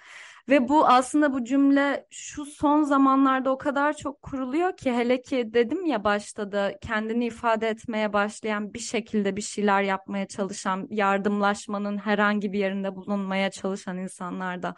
Ve 0.48 0.68
bu 0.68 0.86
aslında 0.88 1.32
bu 1.32 1.44
cümle 1.44 2.06
şu 2.10 2.44
son 2.44 2.82
zamanlarda 2.82 3.50
o 3.50 3.58
kadar 3.58 3.96
çok 3.96 4.22
kuruluyor 4.22 4.76
ki 4.76 4.92
hele 4.92 5.22
ki 5.22 5.50
dedim 5.54 5.86
ya 5.86 6.04
başta 6.04 6.52
da 6.52 6.78
kendini 6.82 7.26
ifade 7.26 7.68
etmeye 7.68 8.12
başlayan 8.12 8.74
bir 8.74 8.78
şekilde 8.78 9.36
bir 9.36 9.42
şeyler 9.42 9.82
yapmaya 9.82 10.28
çalışan, 10.28 10.86
yardımlaşmanın 10.90 11.98
herhangi 11.98 12.52
bir 12.52 12.58
yerinde 12.58 12.96
bulunmaya 12.96 13.50
çalışan 13.50 13.98
insanlarda 13.98 14.74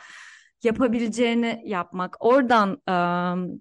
yapabileceğini 0.63 1.63
yapmak. 1.65 2.17
Oradan 2.21 2.83
ıı, 2.91 3.61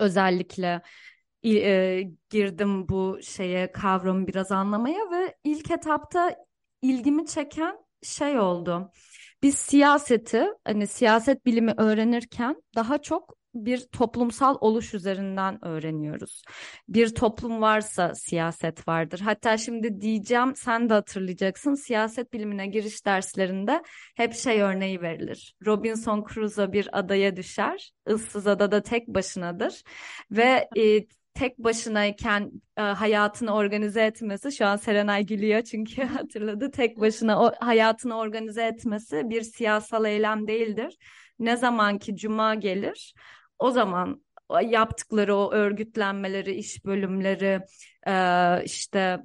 özellikle 0.00 0.82
e, 1.44 2.02
girdim 2.30 2.88
bu 2.88 3.18
şeye 3.22 3.72
kavramı 3.72 4.26
biraz 4.26 4.52
anlamaya 4.52 5.10
ve 5.10 5.36
ilk 5.44 5.70
etapta 5.70 6.36
ilgimi 6.82 7.26
çeken 7.26 7.78
şey 8.02 8.38
oldu. 8.38 8.90
Biz 9.44 9.54
siyaseti 9.54 10.46
hani 10.64 10.86
siyaset 10.86 11.46
bilimi 11.46 11.74
öğrenirken 11.76 12.62
daha 12.76 12.98
çok 12.98 13.36
bir 13.54 13.78
toplumsal 13.78 14.56
oluş 14.60 14.94
üzerinden 14.94 15.64
öğreniyoruz. 15.64 16.42
Bir 16.88 17.14
toplum 17.14 17.60
varsa 17.60 18.14
siyaset 18.14 18.88
vardır. 18.88 19.20
Hatta 19.20 19.56
şimdi 19.56 20.00
diyeceğim 20.00 20.56
sen 20.56 20.88
de 20.88 20.94
hatırlayacaksın. 20.94 21.74
Siyaset 21.74 22.32
bilimine 22.32 22.66
giriş 22.66 23.06
derslerinde 23.06 23.82
hep 24.16 24.34
şey 24.34 24.60
örneği 24.60 25.02
verilir. 25.02 25.54
Robinson 25.66 26.24
Crusoe 26.34 26.72
bir 26.72 26.98
adaya 26.98 27.36
düşer. 27.36 27.92
ıssız 28.08 28.46
adada 28.46 28.82
tek 28.82 29.08
başınadır 29.08 29.82
ve 30.30 30.68
e, 30.76 31.06
tek 31.34 31.58
başınayken 31.58 32.52
e, 32.76 32.82
hayatını 32.82 33.54
organize 33.54 34.02
etmesi 34.02 34.52
şu 34.52 34.66
an 34.66 34.76
Serenay 34.76 35.26
gülüyor 35.26 35.62
çünkü 35.62 36.04
hatırladı 36.04 36.70
tek 36.70 37.00
başına 37.00 37.42
o 37.42 37.52
hayatını 37.60 38.18
organize 38.18 38.64
etmesi 38.64 39.30
bir 39.30 39.42
siyasal 39.42 40.04
eylem 40.04 40.48
değildir. 40.48 40.96
Ne 41.38 41.56
zaman 41.56 41.98
ki 41.98 42.16
cuma 42.16 42.54
gelir 42.54 43.14
o 43.58 43.70
zaman 43.70 44.24
yaptıkları 44.62 45.36
o 45.36 45.52
örgütlenmeleri, 45.52 46.54
iş 46.54 46.84
bölümleri 46.84 47.60
e, 48.06 48.64
işte 48.64 49.18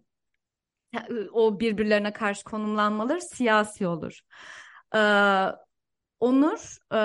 o 1.32 1.60
birbirlerine 1.60 2.14
karşı 2.14 2.44
konumlanmaları 2.44 3.22
siyasi 3.22 3.88
olur. 3.88 4.20
E, 4.96 5.00
Onur 6.20 6.78
e, 6.94 7.00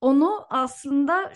onu 0.00 0.46
aslında 0.50 1.32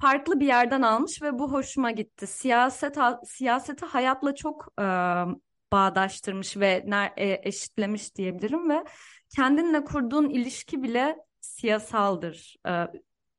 farklı 0.00 0.40
bir 0.40 0.46
yerden 0.46 0.82
almış 0.82 1.22
ve 1.22 1.38
bu 1.38 1.52
hoşuma 1.52 1.90
gitti. 1.90 2.26
Siyaset 2.26 2.96
siyaseti 3.24 3.86
hayatla 3.86 4.34
çok 4.34 4.68
e, 4.80 4.84
bağdaştırmış 5.72 6.56
ve 6.56 6.84
e, 7.16 7.40
eşitlemiş 7.42 8.14
diyebilirim 8.14 8.70
ve 8.70 8.84
kendinle 9.36 9.84
kurduğun 9.84 10.28
ilişki 10.28 10.82
bile 10.82 11.16
siyasaldır. 11.40 12.56
E, 12.68 12.86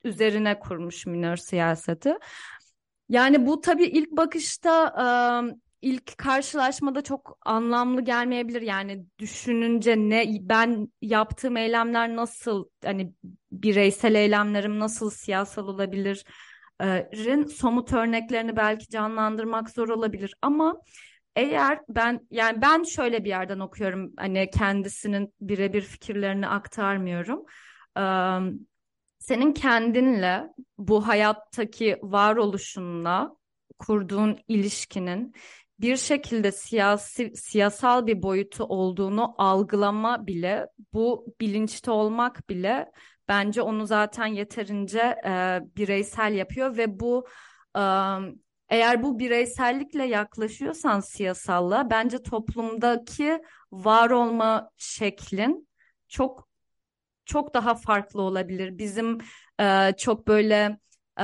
üzerine 0.03 0.59
kurmuş 0.59 1.05
minör 1.05 1.37
siyaseti. 1.37 2.17
Yani 3.09 3.45
bu 3.45 3.61
tabii 3.61 3.85
ilk 3.85 4.11
bakışta 4.11 4.87
e, 4.87 5.05
ilk 5.85 6.17
karşılaşmada 6.17 7.01
çok 7.01 7.37
anlamlı 7.45 8.01
gelmeyebilir. 8.01 8.61
Yani 8.61 9.05
düşününce 9.19 9.95
ne 9.97 10.25
ben 10.41 10.87
yaptığım 11.01 11.57
eylemler 11.57 12.15
nasıl 12.15 12.65
hani 12.85 13.13
bireysel 13.51 14.15
eylemlerim 14.15 14.79
nasıl 14.79 15.09
siyasal 15.09 15.67
olabilir? 15.67 16.25
rin 16.81 17.43
somut 17.43 17.93
örneklerini 17.93 18.55
belki 18.55 18.89
canlandırmak 18.89 19.69
zor 19.69 19.89
olabilir 19.89 20.33
ama 20.41 20.81
eğer 21.35 21.79
ben 21.89 22.27
yani 22.31 22.61
ben 22.61 22.83
şöyle 22.83 23.23
bir 23.23 23.29
yerden 23.29 23.59
okuyorum 23.59 24.13
hani 24.17 24.49
kendisinin 24.49 25.33
birebir 25.41 25.81
fikirlerini 25.81 26.47
aktarmıyorum. 26.47 27.45
Senin 29.19 29.53
kendinle 29.53 30.43
bu 30.77 31.07
hayattaki 31.07 31.97
varoluşunla 32.01 33.35
kurduğun 33.79 34.37
ilişkinin 34.47 35.33
bir 35.79 35.97
şekilde 35.97 36.51
siyasi 36.51 37.31
siyasal 37.35 38.07
bir 38.07 38.23
boyutu 38.23 38.63
olduğunu 38.63 39.35
algılama 39.37 40.27
bile 40.27 40.67
bu 40.93 41.35
bilinçli 41.41 41.91
olmak 41.91 42.49
bile 42.49 42.91
bence 43.27 43.61
onu 43.61 43.85
zaten 43.85 44.25
yeterince 44.25 45.15
e, 45.25 45.59
bireysel 45.77 46.33
yapıyor 46.33 46.77
ve 46.77 46.99
bu 46.99 47.27
e, 47.77 47.81
eğer 48.69 49.03
bu 49.03 49.19
bireysellikle 49.19 50.05
yaklaşıyorsan 50.05 50.99
siyasallığa 50.99 51.89
bence 51.89 52.23
toplumdaki 52.23 53.41
var 53.71 54.09
olma 54.09 54.69
şeklin 54.77 55.67
çok 56.07 56.49
çok 57.25 57.53
daha 57.53 57.75
farklı 57.75 58.21
olabilir. 58.21 58.77
Bizim 58.77 59.17
e, 59.59 59.93
çok 59.97 60.27
böyle 60.27 60.77
e, 61.19 61.23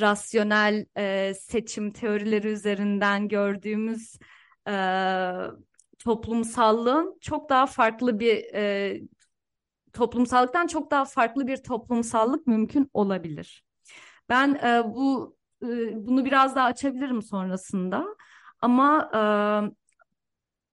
rasyonel 0.00 0.86
e, 0.96 1.34
seçim 1.34 1.92
teorileri 1.92 2.48
üzerinden 2.48 3.28
gördüğümüz 3.28 4.18
e, 4.68 4.72
toplumsallığın 5.98 7.18
çok 7.20 7.50
daha 7.50 7.66
farklı 7.66 8.20
bir 8.20 8.54
e, 8.54 9.00
toplumsallıktan 9.92 10.66
çok 10.66 10.90
daha 10.90 11.04
farklı 11.04 11.46
bir 11.46 11.56
toplumsallık 11.56 12.46
mümkün 12.46 12.90
olabilir. 12.94 13.64
Ben 14.28 14.54
e, 14.54 14.82
bu 14.94 15.36
e, 15.62 15.66
bunu 16.06 16.24
biraz 16.24 16.56
daha 16.56 16.66
açabilirim 16.66 17.22
sonrasında 17.22 18.06
ama 18.60 19.10
e, 19.14 19.20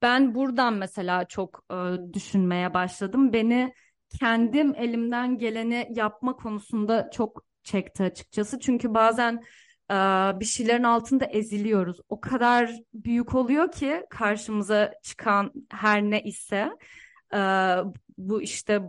ben 0.02 0.36
buradan 0.36 0.74
mesela 0.74 1.26
çok 1.26 1.64
e, 1.72 1.76
düşünmeye 2.14 2.74
başladım. 2.74 3.34
Beni 3.34 3.74
kendim 4.20 4.76
elimden 4.76 5.38
geleni 5.38 5.88
yapma 5.92 6.36
konusunda 6.36 7.10
çok 7.14 7.47
çekti 7.68 8.04
açıkçası. 8.04 8.60
Çünkü 8.60 8.94
bazen 8.94 9.44
e, 9.92 9.96
bir 10.40 10.46
şeylerin 10.46 10.84
altında 10.84 11.26
eziliyoruz. 11.26 11.98
O 12.10 12.22
kadar 12.22 12.72
büyük 12.94 13.36
oluyor 13.36 13.72
ki 13.72 14.04
karşımıza 14.10 14.94
çıkan 15.04 15.52
her 15.72 16.02
ne 16.02 16.22
ise 16.24 16.70
e, 17.34 17.40
bu 18.18 18.42
işte 18.42 18.82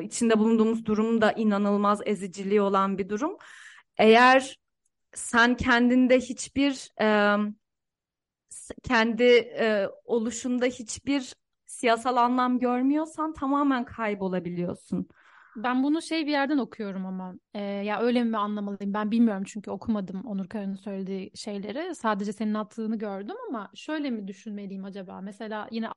içinde 0.00 0.38
bulunduğumuz 0.38 0.86
durum 0.86 1.20
da 1.20 1.32
inanılmaz 1.32 2.00
eziciliği 2.06 2.60
olan 2.60 2.98
bir 2.98 3.08
durum. 3.08 3.36
Eğer 3.98 4.56
sen 5.14 5.56
kendinde 5.56 6.20
hiçbir 6.20 6.90
e, 7.00 7.36
kendi 8.82 9.24
e, 9.58 9.88
oluşunda 10.04 10.66
hiçbir 10.66 11.34
siyasal 11.66 12.16
anlam 12.16 12.58
görmüyorsan 12.58 13.32
tamamen 13.32 13.84
kaybolabiliyorsun. 13.84 15.08
Ben 15.56 15.82
bunu 15.82 16.02
şey 16.02 16.26
bir 16.26 16.30
yerden 16.30 16.58
okuyorum 16.58 17.06
ama 17.06 17.34
e, 17.54 17.60
ya 17.62 18.00
öyle 18.00 18.24
mi 18.24 18.36
anlamalıyım? 18.38 18.94
Ben 18.94 19.10
bilmiyorum 19.10 19.44
çünkü 19.46 19.70
okumadım 19.70 20.24
Onur 20.26 20.48
Kara'nın 20.48 20.74
söylediği 20.74 21.30
şeyleri. 21.34 21.94
Sadece 21.94 22.32
senin 22.32 22.54
attığını 22.54 22.98
gördüm 22.98 23.36
ama 23.48 23.70
şöyle 23.74 24.10
mi 24.10 24.28
düşünmeliyim 24.28 24.84
acaba? 24.84 25.20
Mesela 25.20 25.68
yine 25.70 25.88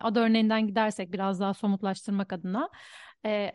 adı 0.00 0.20
örneğinden 0.20 0.66
gidersek 0.66 1.12
biraz 1.12 1.40
daha 1.40 1.54
somutlaştırmak 1.54 2.32
adına 2.32 2.70
e, 3.26 3.52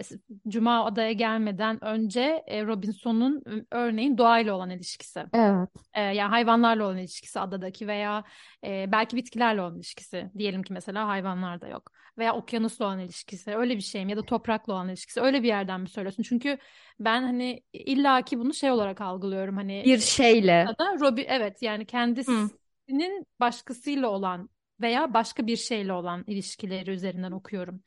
Cuma 0.48 0.86
adaya 0.86 1.12
gelmeden 1.12 1.84
önce 1.84 2.44
e, 2.48 2.66
Robinson'un 2.66 3.44
örneğin 3.72 4.18
doğayla 4.18 4.54
olan 4.56 4.70
ilişkisi. 4.70 5.24
Evet. 5.34 5.70
E, 5.94 6.02
yani 6.02 6.30
hayvanlarla 6.30 6.86
olan 6.86 6.98
ilişkisi 6.98 7.40
adadaki 7.40 7.88
veya 7.88 8.24
e, 8.66 8.92
belki 8.92 9.16
bitkilerle 9.16 9.62
olan 9.62 9.76
ilişkisi. 9.76 10.32
Diyelim 10.38 10.64
ki 10.64 10.74
mesela 10.74 11.08
hayvanlar 11.08 11.62
da 11.62 11.68
yok. 11.68 11.92
Veya 12.18 12.36
okyanusla 12.36 12.86
olan 12.86 13.00
ilişkisi. 13.00 13.56
Öyle 13.56 13.76
bir 13.76 13.82
şey 13.82 14.06
mi? 14.06 14.12
Ya 14.12 14.18
da 14.18 14.22
toprakla 14.22 14.74
olan 14.74 14.90
ilişkisi. 14.90 15.22
Öyle 15.22 15.44
bir 15.44 15.48
yerden 15.48 15.82
mi 15.82 15.90
söylüyorsun? 15.90 16.24
Çünkü 16.24 16.58
ben 17.00 17.24
hani 17.24 17.64
illaki 17.74 18.40
bunu 18.40 18.54
şey 18.54 18.72
olarak 18.72 19.02
algılıyorum. 19.02 19.56
Hani 19.56 19.84
bir 19.86 19.98
şeyle. 19.98 20.68
Da 20.80 21.00
Robi 21.00 21.22
evet 21.22 21.62
yani 21.62 21.86
kendisinin 21.86 23.20
Hı. 23.20 23.26
başkasıyla 23.40 24.10
olan 24.10 24.50
veya 24.82 25.14
başka 25.14 25.48
bir 25.48 25.56
şeyle 25.56 25.94
olan 25.94 26.24
ilişkileri 26.28 26.92
üzerinden 26.92 27.32
okuyorum. 27.32 27.84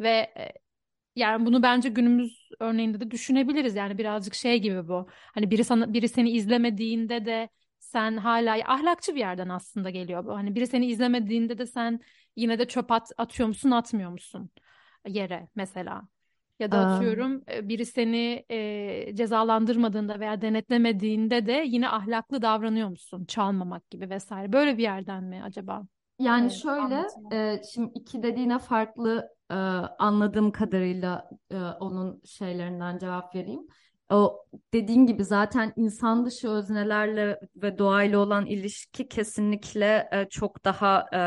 Ve 0.00 0.32
e, 0.38 0.52
yani 1.16 1.46
bunu 1.46 1.62
bence 1.62 1.88
günümüz 1.88 2.48
örneğinde 2.60 3.00
de 3.00 3.10
düşünebiliriz. 3.10 3.74
Yani 3.74 3.98
birazcık 3.98 4.34
şey 4.34 4.58
gibi 4.58 4.88
bu. 4.88 5.06
Hani 5.10 5.50
biri 5.50 5.64
sana 5.64 5.92
biri 5.92 6.08
seni 6.08 6.30
izlemediğinde 6.30 7.26
de 7.26 7.48
sen 7.78 8.16
hala 8.16 8.72
ahlakçı 8.72 9.14
bir 9.14 9.20
yerden 9.20 9.48
aslında 9.48 9.90
geliyor 9.90 10.24
bu. 10.24 10.34
Hani 10.36 10.54
biri 10.54 10.66
seni 10.66 10.86
izlemediğinde 10.86 11.58
de 11.58 11.66
sen 11.66 12.00
yine 12.36 12.58
de 12.58 12.68
çöp 12.68 12.92
at, 12.92 13.12
atıyor 13.16 13.48
musun, 13.48 13.70
atmıyor 13.70 14.10
musun 14.10 14.50
yere 15.08 15.48
mesela. 15.54 16.02
Ya 16.58 16.72
da 16.72 16.78
atıyorum 16.78 17.32
um, 17.32 17.68
biri 17.68 17.86
seni 17.86 18.44
e, 18.50 19.14
cezalandırmadığında 19.14 20.20
veya 20.20 20.40
denetlemediğinde 20.40 21.46
de 21.46 21.64
yine 21.66 21.88
ahlaklı 21.88 22.42
davranıyor 22.42 22.88
musun? 22.88 23.24
Çalmamak 23.24 23.90
gibi 23.90 24.10
vesaire. 24.10 24.52
Böyle 24.52 24.78
bir 24.78 24.82
yerden 24.82 25.24
mi 25.24 25.42
acaba? 25.44 25.82
Yani 26.18 26.42
evet, 26.42 26.52
şöyle, 26.52 27.06
e, 27.32 27.62
şimdi 27.74 27.90
iki 27.94 28.22
dediğine 28.22 28.58
farklı 28.58 29.33
e, 29.50 29.54
anladığım 29.98 30.52
kadarıyla 30.52 31.30
e, 31.50 31.56
onun 31.56 32.22
şeylerinden 32.24 32.98
cevap 32.98 33.34
vereyim. 33.34 33.66
O 34.10 34.44
dediğin 34.72 35.06
gibi 35.06 35.24
zaten 35.24 35.72
insan 35.76 36.26
dışı 36.26 36.48
öznelerle 36.48 37.40
ve 37.56 37.78
doğayla 37.78 38.18
olan 38.18 38.46
ilişki 38.46 39.08
kesinlikle 39.08 40.08
e, 40.12 40.28
çok 40.28 40.64
daha 40.64 41.06
e, 41.14 41.20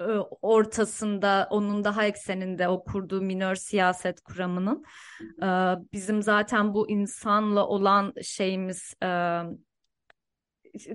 e, 0.00 0.04
ortasında, 0.42 1.48
onun 1.50 1.84
daha 1.84 2.04
ekseninde 2.04 2.68
o 2.68 2.84
kurduğu 2.84 3.22
minör 3.22 3.54
siyaset 3.54 4.20
kuramının. 4.20 4.84
E, 5.42 5.46
bizim 5.92 6.22
zaten 6.22 6.74
bu 6.74 6.90
insanla 6.90 7.66
olan 7.66 8.12
şeyimiz 8.22 8.94
e, 9.02 9.40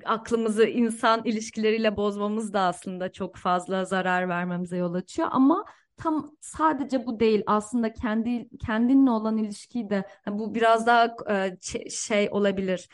aklımızı 0.06 0.66
insan 0.66 1.22
ilişkileriyle 1.26 1.98
bozmamız 1.98 2.54
da 2.54 2.62
aslında 2.62 3.12
çok 3.12 3.36
fazla 3.36 3.86
zarar 3.86 4.30
vermemize 4.30 4.78
yol 4.78 4.94
açıyor. 4.94 5.28
Ama 5.32 5.66
tam 5.98 6.32
sadece 6.42 7.06
bu 7.06 7.20
değil 7.20 7.44
aslında 7.48 7.94
kendi 7.94 8.50
kendinle 8.66 9.10
olan 9.10 9.38
ilişkiyi 9.38 9.90
de 9.90 10.08
bu 10.28 10.56
biraz 10.56 10.88
daha 10.88 11.16
e, 11.30 11.58
şey 11.90 12.30
olabilir 12.32 12.90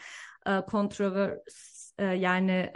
e, 0.48 0.62
kontrovers 0.62 1.94
e, 1.98 2.06
yani 2.06 2.72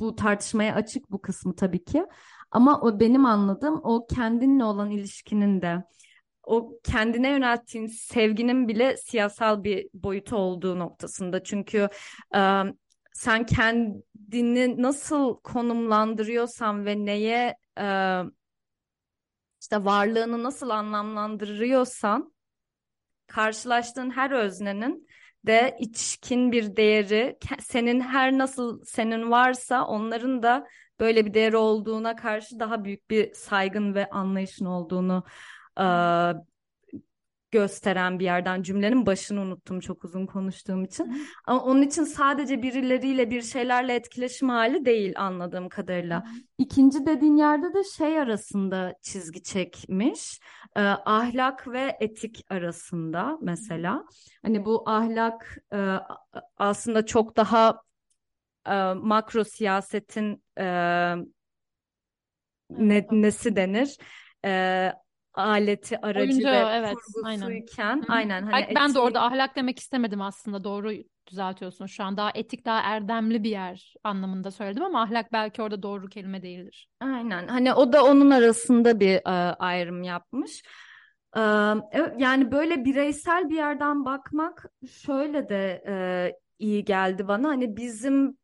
bu 0.00 0.16
tartışmaya 0.16 0.74
açık 0.74 1.10
bu 1.10 1.22
kısmı 1.22 1.56
tabii 1.56 1.84
ki. 1.84 2.06
Ama 2.50 2.80
o 2.80 3.00
benim 3.00 3.26
anladığım 3.26 3.80
o 3.84 4.06
kendinle 4.06 4.64
olan 4.64 4.90
ilişkinin 4.90 5.62
de 5.62 5.84
o 6.46 6.80
kendine 6.84 7.30
yönelttiğin 7.30 7.86
sevginin 7.86 8.68
bile 8.68 8.96
siyasal 8.96 9.64
bir 9.64 9.88
boyutu 9.94 10.36
olduğu 10.36 10.78
noktasında. 10.78 11.42
Çünkü 11.42 11.88
e, 12.36 12.62
sen 13.12 13.46
kendini 13.46 14.82
nasıl 14.82 15.40
konumlandırıyorsan 15.40 16.86
ve 16.86 17.04
neye 17.04 17.56
e, 17.78 18.20
işte 19.60 19.84
varlığını 19.84 20.42
nasıl 20.42 20.70
anlamlandırıyorsan 20.70 22.34
karşılaştığın 23.26 24.10
her 24.10 24.30
öznenin 24.30 25.08
de 25.46 25.76
içkin 25.80 26.52
bir 26.52 26.76
değeri 26.76 27.38
senin 27.60 28.00
her 28.00 28.38
nasıl 28.38 28.84
senin 28.84 29.30
varsa 29.30 29.86
onların 29.86 30.42
da 30.42 30.66
böyle 31.00 31.26
bir 31.26 31.34
değeri 31.34 31.56
olduğuna 31.56 32.16
karşı 32.16 32.60
daha 32.60 32.84
büyük 32.84 33.10
bir 33.10 33.34
saygın 33.34 33.94
ve 33.94 34.10
anlayışın 34.10 34.64
olduğunu 34.64 35.24
gösteren 37.50 38.18
bir 38.18 38.24
yerden 38.24 38.62
cümlenin 38.62 39.06
başını 39.06 39.40
unuttum 39.40 39.80
çok 39.80 40.04
uzun 40.04 40.26
konuştuğum 40.26 40.84
için. 40.84 41.28
Ama 41.44 41.64
onun 41.64 41.82
için 41.82 42.04
sadece 42.04 42.62
birileriyle 42.62 43.30
bir 43.30 43.42
şeylerle 43.42 43.94
etkileşim 43.94 44.48
hali 44.48 44.84
değil 44.84 45.12
anladığım 45.16 45.68
kadarıyla. 45.68 46.24
İkinci 46.58 47.06
dediğin 47.06 47.36
yerde 47.36 47.74
de 47.74 47.84
şey 47.84 48.20
arasında 48.20 48.94
çizgi 49.02 49.42
çekmiş. 49.42 50.40
E, 50.76 50.80
ahlak 50.82 51.68
ve 51.68 51.96
etik 52.00 52.44
arasında 52.50 53.38
mesela. 53.42 54.04
Hani 54.42 54.64
bu 54.64 54.82
ahlak 54.90 55.58
e, 55.72 55.96
aslında 56.56 57.06
çok 57.06 57.36
daha 57.36 57.82
e, 58.66 58.92
makro 58.94 59.44
siyasetin 59.44 60.42
e, 60.58 60.64
ne, 62.70 63.06
nesi 63.10 63.56
denir? 63.56 63.96
E, 64.44 64.92
aleti, 65.36 66.00
aracı 66.00 66.32
Oyuncu, 66.32 66.46
ve 66.46 66.56
evet, 66.56 66.94
kurgusuyken 66.94 68.04
aynen. 68.08 68.42
aynen 68.42 68.42
hani 68.42 68.74
ben 68.76 68.82
etiği... 68.82 68.94
de 68.94 69.00
orada 69.00 69.22
ahlak 69.22 69.56
demek 69.56 69.78
istemedim 69.78 70.22
aslında. 70.22 70.64
Doğru 70.64 70.92
düzeltiyorsun 71.26 71.86
şu 71.86 72.04
an. 72.04 72.16
Daha 72.16 72.30
etik, 72.34 72.64
daha 72.64 72.80
erdemli 72.80 73.44
bir 73.44 73.50
yer 73.50 73.94
anlamında 74.04 74.50
söyledim 74.50 74.84
ama 74.84 75.02
ahlak 75.02 75.32
belki 75.32 75.62
orada 75.62 75.82
doğru 75.82 76.08
kelime 76.08 76.42
değildir. 76.42 76.88
Aynen. 77.00 77.48
Hani 77.48 77.74
o 77.74 77.92
da 77.92 78.04
onun 78.04 78.30
arasında 78.30 79.00
bir 79.00 79.14
e, 79.14 79.54
ayrım 79.54 80.02
yapmış. 80.02 80.62
E, 81.36 81.40
yani 82.18 82.52
böyle 82.52 82.84
bireysel 82.84 83.48
bir 83.48 83.56
yerden 83.56 84.04
bakmak 84.04 84.66
şöyle 84.90 85.48
de 85.48 85.82
e, 85.88 85.96
iyi 86.58 86.84
geldi 86.84 87.28
bana. 87.28 87.48
Hani 87.48 87.76
bizim 87.76 88.38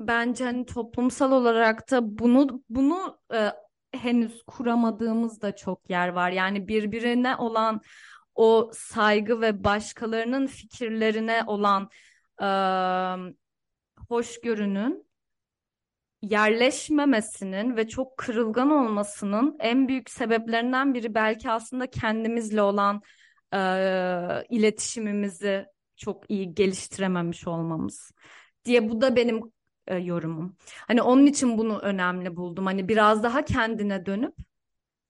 bence 0.00 0.44
hani 0.44 0.66
toplumsal 0.66 1.32
olarak 1.32 1.90
da 1.90 2.18
bunu 2.18 2.62
bunu 2.68 3.18
e, 3.34 3.50
henüz 3.96 4.42
kuramadığımız 4.42 5.42
da 5.42 5.56
çok 5.56 5.90
yer 5.90 6.08
var. 6.08 6.30
Yani 6.30 6.68
birbirine 6.68 7.36
olan 7.36 7.80
o 8.34 8.70
saygı 8.74 9.40
ve 9.40 9.64
başkalarının 9.64 10.46
fikirlerine 10.46 11.42
olan 11.46 11.88
e, 12.42 12.48
hoşgörünün 14.08 15.06
yerleşmemesinin 16.22 17.76
ve 17.76 17.88
çok 17.88 18.16
kırılgan 18.16 18.70
olmasının 18.70 19.56
en 19.60 19.88
büyük 19.88 20.10
sebeplerinden 20.10 20.94
biri 20.94 21.14
belki 21.14 21.50
aslında 21.50 21.86
kendimizle 21.86 22.62
olan 22.62 23.02
e, 23.54 23.58
iletişimimizi 24.50 25.66
çok 25.96 26.30
iyi 26.30 26.54
geliştirememiş 26.54 27.46
olmamız 27.46 28.12
diye 28.64 28.90
bu 28.90 29.00
da 29.00 29.16
benim 29.16 29.40
e, 29.86 29.96
yorumum. 29.96 30.56
Hani 30.86 31.02
onun 31.02 31.26
için 31.26 31.58
bunu 31.58 31.78
önemli 31.78 32.36
buldum. 32.36 32.66
Hani 32.66 32.88
biraz 32.88 33.22
daha 33.22 33.44
kendine 33.44 34.06
dönüp 34.06 34.34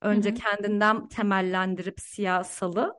önce 0.00 0.30
Hı-hı. 0.30 0.38
kendinden 0.38 1.08
temellendirip 1.08 2.00
siyasalı 2.00 2.94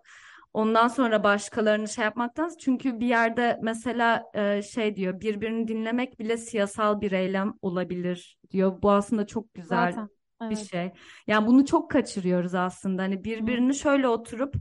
ondan 0.55 0.87
sonra 0.87 1.23
başkalarını 1.23 1.87
şey 1.87 2.03
yapmaktan 2.03 2.51
çünkü 2.59 2.99
bir 2.99 3.07
yerde 3.07 3.59
mesela 3.61 4.23
e, 4.33 4.61
şey 4.61 4.95
diyor 4.95 5.21
birbirini 5.21 5.67
dinlemek 5.67 6.19
bile 6.19 6.37
siyasal 6.37 7.01
bir 7.01 7.11
eylem 7.11 7.53
olabilir 7.61 8.37
diyor. 8.51 8.81
Bu 8.81 8.91
aslında 8.91 9.27
çok 9.27 9.53
güzel 9.53 9.91
Zaten, 9.91 10.09
evet. 10.41 10.51
bir 10.51 10.65
şey. 10.65 10.91
Yani 11.27 11.47
bunu 11.47 11.65
çok 11.65 11.91
kaçırıyoruz 11.91 12.55
aslında. 12.55 13.01
Hani 13.01 13.23
birbirini 13.23 13.69
Hı. 13.69 13.73
şöyle 13.73 14.07
oturup 14.07 14.55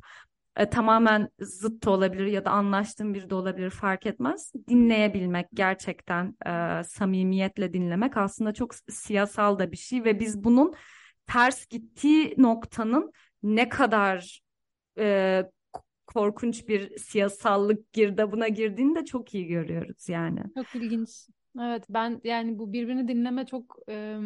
e, 0.57 0.71
tamamen 0.71 1.29
zıt 1.41 1.85
da 1.85 1.91
olabilir 1.91 2.27
ya 2.27 2.45
da 2.45 2.51
anlaştığım 2.51 3.15
biri 3.15 3.31
de 3.31 3.35
olabilir 3.35 3.71
fark 3.71 4.07
etmez. 4.07 4.53
Dinleyebilmek 4.69 5.47
gerçekten 5.55 6.37
e, 6.47 6.85
samimiyetle 6.85 7.73
dinlemek 7.73 8.17
aslında 8.17 8.55
çok 8.55 8.75
siyasal 8.89 9.59
da 9.59 9.73
bir 9.73 9.77
şey 9.77 10.05
ve 10.05 10.21
biz 10.21 10.45
bunun 10.45 10.75
ters 11.27 11.67
gittiği 11.67 12.35
noktanın 12.39 13.13
ne 13.43 13.69
kadar 13.69 14.41
e, 14.99 15.43
korkunç 16.07 16.69
bir 16.69 16.99
siyasallık 16.99 17.93
girdabına 17.93 18.49
girdiğini 18.49 18.97
de 18.97 19.05
çok 19.05 19.35
iyi 19.35 19.47
görüyoruz 19.47 20.09
yani. 20.09 20.41
Çok 20.55 20.83
ilginç. 20.83 21.29
Evet 21.61 21.85
ben 21.89 22.21
yani 22.25 22.59
bu 22.59 22.73
birbirini 22.73 23.09
dinleme 23.09 23.47
çok 23.47 23.77
e, 23.89 24.19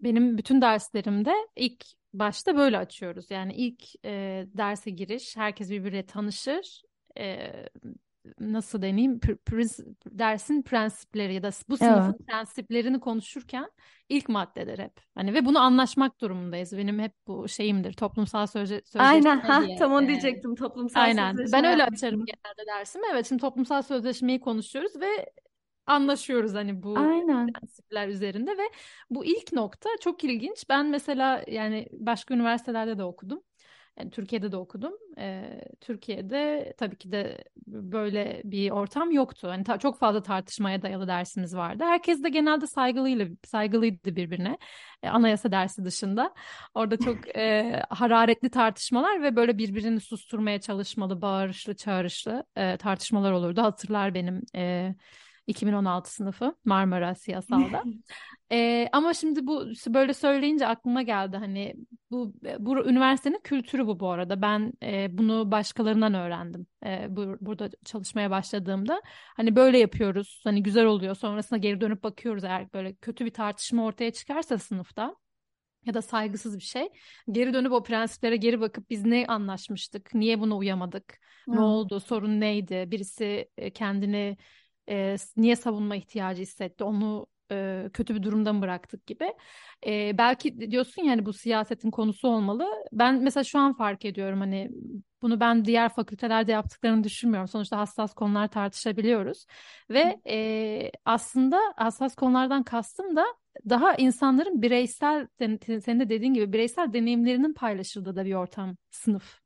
benim 0.00 0.38
bütün 0.38 0.62
derslerimde 0.62 1.32
ilk 1.56 1.84
başta 2.14 2.56
böyle 2.56 2.78
açıyoruz. 2.78 3.30
Yani 3.30 3.54
ilk 3.54 4.04
e, 4.04 4.46
derse 4.54 4.90
giriş, 4.90 5.36
herkes 5.36 5.70
birbiriyle 5.70 6.06
tanışır. 6.06 6.82
E, 7.18 7.52
nasıl 8.40 8.82
deneyim? 8.82 9.20
Pr 9.20 9.34
dersin 10.06 10.62
prensipleri 10.62 11.34
ya 11.34 11.42
da 11.42 11.50
bu 11.68 11.76
sınıfın 11.76 12.16
evet. 12.18 12.26
prensiplerini 12.26 13.00
konuşurken 13.00 13.70
ilk 14.08 14.28
maddeler 14.28 14.78
hep. 14.78 15.00
Hani 15.14 15.34
ve 15.34 15.44
bunu 15.44 15.58
anlaşmak 15.58 16.20
durumundayız. 16.20 16.76
Benim 16.76 16.98
hep 16.98 17.12
bu 17.26 17.48
şeyimdir. 17.48 17.92
Toplumsal 17.92 18.46
sözce 18.46 18.74
sözleşme 18.84 19.04
Aynen. 19.04 19.40
Ha, 19.40 19.62
tam 19.78 19.92
onu 19.92 20.08
diyecektim. 20.08 20.54
Toplumsal 20.54 21.00
Aynen. 21.00 21.30
sözleşme. 21.30 21.58
Ben 21.58 21.64
öyle 21.64 21.84
açarım 21.84 22.24
genelde 22.24 22.66
dersimi. 22.78 23.04
Evet 23.12 23.28
şimdi 23.28 23.40
toplumsal 23.40 23.82
sözleşmeyi 23.82 24.40
konuşuyoruz 24.40 25.00
ve 25.00 25.32
anlaşıyoruz 25.86 26.54
hani 26.54 26.82
bu 26.82 27.12
Aynen. 27.12 27.58
prensipler 27.60 28.08
üzerinde 28.08 28.50
ve 28.58 28.62
bu 29.10 29.24
ilk 29.24 29.52
nokta 29.52 29.88
çok 30.00 30.24
ilginç. 30.24 30.64
Ben 30.68 30.86
mesela 30.86 31.44
yani 31.48 31.88
başka 31.92 32.34
üniversitelerde 32.34 32.98
de 32.98 33.04
okudum. 33.04 33.42
Yani 33.98 34.10
Türkiye'de 34.10 34.52
de 34.52 34.56
okudum. 34.56 34.92
Ee, 35.18 35.60
Türkiye'de 35.80 36.74
tabii 36.78 36.96
ki 36.98 37.12
de 37.12 37.44
böyle 37.66 38.42
bir 38.44 38.70
ortam 38.70 39.10
yoktu. 39.10 39.48
Hani 39.48 39.64
ta- 39.64 39.78
çok 39.78 39.98
fazla 39.98 40.22
tartışmaya 40.22 40.82
dayalı 40.82 41.08
dersimiz 41.08 41.56
vardı. 41.56 41.84
Herkes 41.84 42.22
de 42.22 42.28
genelde 42.28 42.66
saygılıyla 42.66 43.26
saygılıydı 43.44 44.16
birbirine. 44.16 44.58
Ee, 45.02 45.08
anayasa 45.08 45.52
dersi 45.52 45.84
dışında. 45.84 46.34
Orada 46.74 46.96
çok 46.96 47.36
e, 47.36 47.82
hararetli 47.90 48.50
tartışmalar 48.50 49.22
ve 49.22 49.36
böyle 49.36 49.58
birbirini 49.58 50.00
susturmaya 50.00 50.60
çalışmalı, 50.60 51.22
bağırışlı, 51.22 51.76
çağrışlı 51.76 52.44
e, 52.56 52.76
tartışmalar 52.76 53.32
olurdu. 53.32 53.62
Hatırlar 53.62 54.14
benim 54.14 54.42
e, 54.56 54.94
2016 55.46 56.14
sınıfı 56.14 56.54
Marmara 56.64 57.14
Siyasal'da. 57.14 57.82
ee, 58.52 58.88
ama 58.92 59.14
şimdi 59.14 59.46
bu 59.46 59.66
böyle 59.88 60.14
söyleyince 60.14 60.66
aklıma 60.66 61.02
geldi 61.02 61.36
hani 61.36 61.74
bu 62.10 62.34
bu 62.58 62.86
üniversitenin 62.86 63.40
kültürü 63.44 63.86
bu 63.86 64.00
bu 64.00 64.10
arada. 64.10 64.42
Ben 64.42 64.72
e, 64.82 65.18
bunu 65.18 65.50
başkalarından 65.50 66.14
öğrendim. 66.14 66.66
E, 66.86 67.06
bu, 67.08 67.36
burada 67.40 67.70
çalışmaya 67.84 68.30
başladığımda 68.30 69.02
hani 69.36 69.56
böyle 69.56 69.78
yapıyoruz. 69.78 70.40
Hani 70.44 70.62
güzel 70.62 70.84
oluyor. 70.84 71.14
Sonrasında 71.14 71.58
geri 71.58 71.80
dönüp 71.80 72.02
bakıyoruz 72.02 72.44
eğer 72.44 72.72
böyle 72.72 72.94
kötü 72.94 73.24
bir 73.24 73.32
tartışma 73.32 73.84
ortaya 73.84 74.12
çıkarsa 74.12 74.58
sınıfta 74.58 75.16
ya 75.86 75.94
da 75.94 76.02
saygısız 76.02 76.56
bir 76.58 76.62
şey. 76.62 76.88
Geri 77.30 77.54
dönüp 77.54 77.72
o 77.72 77.82
prensiplere 77.82 78.36
geri 78.36 78.60
bakıp 78.60 78.90
biz 78.90 79.04
ne 79.04 79.26
anlaşmıştık? 79.26 80.14
Niye 80.14 80.40
buna 80.40 80.56
uyamadık? 80.56 81.18
Hmm. 81.44 81.56
Ne 81.56 81.60
oldu? 81.60 82.00
Sorun 82.00 82.40
neydi? 82.40 82.84
Birisi 82.86 83.48
kendini 83.74 84.36
e, 84.88 85.16
niye 85.36 85.56
savunma 85.56 85.96
ihtiyacı 85.96 86.42
hissetti, 86.42 86.84
onu 86.84 87.26
e, 87.52 87.88
kötü 87.92 88.14
bir 88.14 88.22
durumda 88.22 88.52
mı 88.52 88.62
bıraktık 88.62 89.06
gibi. 89.06 89.34
E, 89.86 90.18
belki 90.18 90.70
diyorsun 90.70 91.02
yani 91.02 91.26
bu 91.26 91.32
siyasetin 91.32 91.90
konusu 91.90 92.28
olmalı. 92.28 92.66
Ben 92.92 93.22
mesela 93.22 93.44
şu 93.44 93.58
an 93.58 93.72
fark 93.76 94.04
ediyorum 94.04 94.40
hani 94.40 94.70
bunu 95.22 95.40
ben 95.40 95.64
diğer 95.64 95.88
fakültelerde 95.88 96.52
yaptıklarını 96.52 97.04
düşünmüyorum. 97.04 97.48
Sonuçta 97.48 97.78
hassas 97.78 98.14
konular 98.14 98.48
tartışabiliyoruz 98.48 99.46
ve 99.90 100.20
e, 100.28 100.90
aslında 101.04 101.60
hassas 101.76 102.14
konulardan 102.14 102.62
kastım 102.62 103.16
da 103.16 103.24
daha 103.68 103.94
insanların 103.94 104.62
bireysel 104.62 105.28
senin 105.38 106.00
de 106.00 106.08
dediğin 106.08 106.34
gibi 106.34 106.52
bireysel 106.52 106.92
deneyimlerinin 106.92 107.54
paylaşıldığı 107.54 108.16
da 108.16 108.24
bir 108.24 108.34
ortam 108.34 108.76
sınıf 108.90 109.41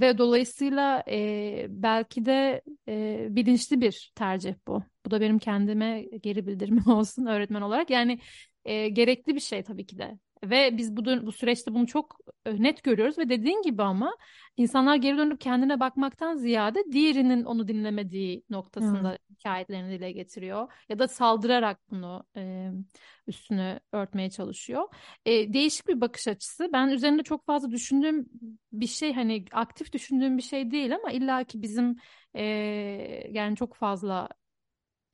ve 0.00 0.18
dolayısıyla 0.18 1.04
e, 1.08 1.66
belki 1.70 2.24
de 2.24 2.62
e, 2.88 3.26
bilinçli 3.30 3.80
bir 3.80 4.12
tercih 4.14 4.54
bu. 4.66 4.82
Bu 5.06 5.10
da 5.10 5.20
benim 5.20 5.38
kendime 5.38 6.02
geri 6.02 6.46
bildirimim 6.46 6.86
olsun 6.90 7.26
öğretmen 7.26 7.60
olarak. 7.62 7.90
Yani 7.90 8.20
e, 8.64 8.88
gerekli 8.88 9.34
bir 9.34 9.40
şey 9.40 9.62
tabii 9.62 9.86
ki 9.86 9.98
de. 9.98 10.18
Ve 10.44 10.76
biz 10.76 10.96
bu, 10.96 11.04
bu 11.26 11.32
süreçte 11.32 11.74
bunu 11.74 11.86
çok 11.86 12.20
net 12.46 12.82
görüyoruz 12.82 13.18
ve 13.18 13.28
dediğin 13.28 13.62
gibi 13.62 13.82
ama 13.82 14.16
insanlar 14.56 14.96
geri 14.96 15.18
dönüp 15.18 15.40
kendine 15.40 15.80
bakmaktan 15.80 16.36
ziyade 16.36 16.84
diğerinin 16.92 17.44
onu 17.44 17.68
dinlemediği 17.68 18.44
noktasında 18.50 19.10
hmm. 19.10 19.36
hikayelerini 19.36 19.98
dile 19.98 20.12
getiriyor. 20.12 20.72
Ya 20.88 20.98
da 20.98 21.08
saldırarak 21.08 21.80
bunu 21.90 22.24
e, 22.36 22.70
üstünü 23.26 23.80
örtmeye 23.92 24.30
çalışıyor. 24.30 24.88
E, 25.26 25.52
değişik 25.52 25.88
bir 25.88 26.00
bakış 26.00 26.28
açısı. 26.28 26.70
Ben 26.72 26.88
üzerinde 26.88 27.22
çok 27.22 27.46
fazla 27.46 27.70
düşündüğüm 27.70 28.26
bir 28.72 28.86
şey 28.86 29.12
hani 29.12 29.44
aktif 29.52 29.92
düşündüğüm 29.92 30.38
bir 30.38 30.42
şey 30.42 30.70
değil 30.70 30.94
ama 30.94 31.10
illaki 31.12 31.62
bizim 31.62 31.96
e, 32.34 32.44
yani 33.30 33.56
çok 33.56 33.74
fazla 33.74 34.28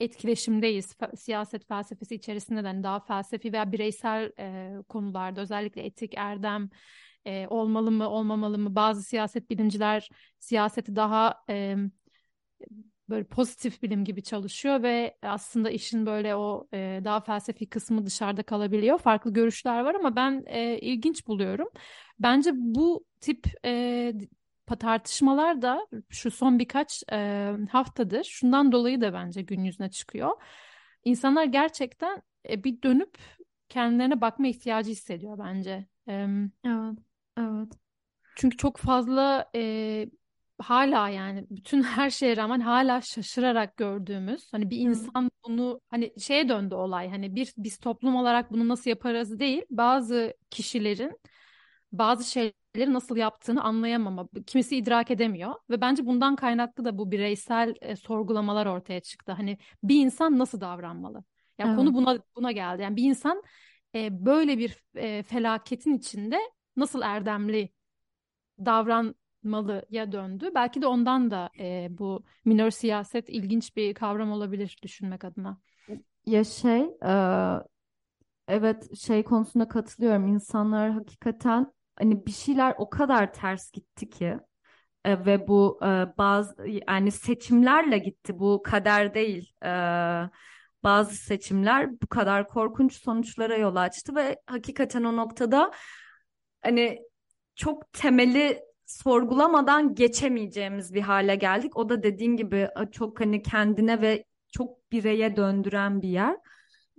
etkileşimdeyiz. 0.01 0.97
Siyaset 1.17 1.69
felsefesi 1.69 2.15
içerisinde 2.15 2.65
de 2.65 2.67
hani 2.67 2.83
daha 2.83 3.01
felsefi 3.01 3.53
veya 3.53 3.73
bireysel 3.73 4.33
e, 4.39 4.73
konularda 4.89 5.41
özellikle 5.41 5.83
etik, 5.87 6.15
erdem 6.17 6.71
e, 7.25 7.47
olmalı 7.49 7.91
mı, 7.91 8.09
olmamalı 8.09 8.59
mı? 8.59 8.75
Bazı 8.75 9.03
siyaset 9.03 9.51
bilimciler 9.51 10.09
siyaseti 10.39 10.97
daha 10.97 11.45
e, 11.51 11.77
böyle 13.09 13.25
pozitif 13.25 13.83
bilim 13.83 14.05
gibi 14.05 14.23
çalışıyor 14.23 14.83
ve 14.83 15.17
aslında 15.23 15.71
işin 15.71 16.07
böyle 16.07 16.37
o 16.37 16.69
e, 16.75 17.01
daha 17.05 17.21
felsefi 17.21 17.69
kısmı 17.69 18.07
dışarıda 18.07 18.43
kalabiliyor. 18.43 18.99
Farklı 18.99 19.33
görüşler 19.33 19.81
var 19.81 19.95
ama 19.95 20.17
ben 20.17 20.45
e, 20.47 20.79
ilginç 20.79 21.27
buluyorum. 21.27 21.69
Bence 22.19 22.51
bu 22.55 23.05
tip 23.21 23.47
e, 23.65 24.13
tartışmalar 24.67 25.63
da 25.63 25.87
şu 26.09 26.31
son 26.31 26.59
birkaç 26.59 27.03
e, 27.13 27.51
haftadır 27.71 28.25
şundan 28.25 28.73
dolayı 28.73 29.01
da 29.01 29.13
bence 29.13 29.43
gün 29.43 29.65
yüzüne 29.65 29.91
çıkıyor. 29.91 30.31
İnsanlar 31.05 31.45
gerçekten 31.45 32.23
e, 32.49 32.65
bir 32.65 32.83
dönüp 32.83 33.19
kendilerine 33.69 34.21
bakma 34.21 34.47
ihtiyacı 34.47 34.91
hissediyor 34.91 35.39
bence. 35.39 35.87
E, 36.09 36.13
evet, 36.65 36.99
evet. 37.39 37.73
Çünkü 38.37 38.57
çok 38.57 38.77
fazla 38.77 39.51
e, 39.55 40.07
hala 40.59 41.09
yani 41.09 41.47
bütün 41.51 41.83
her 41.83 42.11
şeye 42.11 42.37
rağmen 42.37 42.61
hala 42.61 43.01
şaşırarak 43.01 43.77
gördüğümüz 43.77 44.53
hani 44.53 44.71
bir 44.71 44.79
insan 44.79 45.31
bunu 45.47 45.81
hani 45.91 46.13
şeye 46.19 46.49
döndü 46.49 46.75
olay 46.75 47.11
hani 47.11 47.35
bir 47.35 47.55
biz 47.57 47.79
toplum 47.79 48.17
olarak 48.17 48.53
bunu 48.53 48.69
nasıl 48.69 48.91
yaparız 48.91 49.41
değil 49.41 49.63
bazı 49.71 50.35
kişilerin 50.51 51.21
bazı 51.93 52.25
şeyleri 52.75 52.93
nasıl 52.93 53.17
yaptığını 53.17 53.63
anlayamama, 53.65 54.29
kimisi 54.47 54.77
idrak 54.77 55.11
edemiyor 55.11 55.55
ve 55.71 55.81
bence 55.81 56.07
bundan 56.07 56.37
kaynaklı 56.37 56.85
da 56.85 56.99
bu 56.99 57.11
bireysel 57.11 57.75
e, 57.81 57.97
sorgulamalar 57.97 58.67
ortaya 58.67 59.01
çıktı. 59.01 59.33
Hani 59.33 59.59
bir 59.83 60.05
insan 60.05 60.39
nasıl 60.39 60.61
davranmalı? 60.61 61.19
Ya 61.19 61.25
yani 61.59 61.69
evet. 61.69 61.79
konu 61.79 61.95
buna 61.95 62.19
buna 62.37 62.53
geldi. 62.53 62.83
Yani 62.83 62.97
bir 62.97 63.03
insan 63.05 63.43
e, 63.95 64.27
böyle 64.27 64.59
bir 64.59 64.85
e, 64.95 65.23
felaketin 65.23 65.95
içinde 65.95 66.39
nasıl 66.77 67.03
erdemli 67.03 67.69
davranmalıya 68.65 70.13
döndü. 70.13 70.51
Belki 70.55 70.83
de 70.83 70.87
ondan 70.87 71.31
da 71.31 71.51
e, 71.59 71.89
bu 71.91 72.25
minör 72.45 72.71
siyaset 72.71 73.29
ilginç 73.29 73.77
bir 73.77 73.95
kavram 73.95 74.33
olabilir 74.33 74.77
düşünmek 74.83 75.25
adına. 75.25 75.59
Ya 76.27 76.45
şey, 76.45 76.81
e, 77.07 77.13
evet 78.49 78.97
şey 78.97 79.23
konusunda 79.25 79.69
katılıyorum. 79.69 80.27
İnsanlar 80.27 80.91
hakikaten 80.91 81.74
hani 81.97 82.27
bir 82.27 82.33
şeyler 82.33 82.75
o 82.79 82.91
kadar 82.91 83.33
ters 83.33 83.71
gitti 83.71 84.11
ki 84.11 84.39
e, 85.05 85.27
ve 85.27 85.49
bu 85.49 85.79
e, 85.83 85.87
bazı 86.19 86.55
yani 86.89 87.11
seçimlerle 87.13 87.99
gitti 87.99 88.39
bu 88.39 88.63
kader 88.65 89.15
değil 89.15 89.53
e, 89.65 89.69
bazı 90.85 91.17
seçimler 91.17 92.01
bu 92.03 92.07
kadar 92.07 92.49
korkunç 92.49 92.93
sonuçlara 93.03 93.57
yol 93.57 93.77
açtı 93.77 94.15
ve 94.15 94.43
hakikaten 94.47 95.05
o 95.05 95.17
noktada 95.17 95.71
hani 96.63 97.01
çok 97.55 97.93
temeli 97.93 98.63
sorgulamadan 98.87 99.95
geçemeyeceğimiz 99.95 100.95
bir 100.95 101.01
hale 101.01 101.35
geldik. 101.37 101.77
O 101.77 101.89
da 101.89 102.03
dediğin 102.03 102.37
gibi 102.37 102.69
çok 102.93 103.21
hani 103.21 103.43
kendine 103.43 104.01
ve 104.01 104.25
çok 104.53 104.93
bireye 104.93 105.37
döndüren 105.37 106.03
bir 106.03 106.09
yer. 106.09 106.37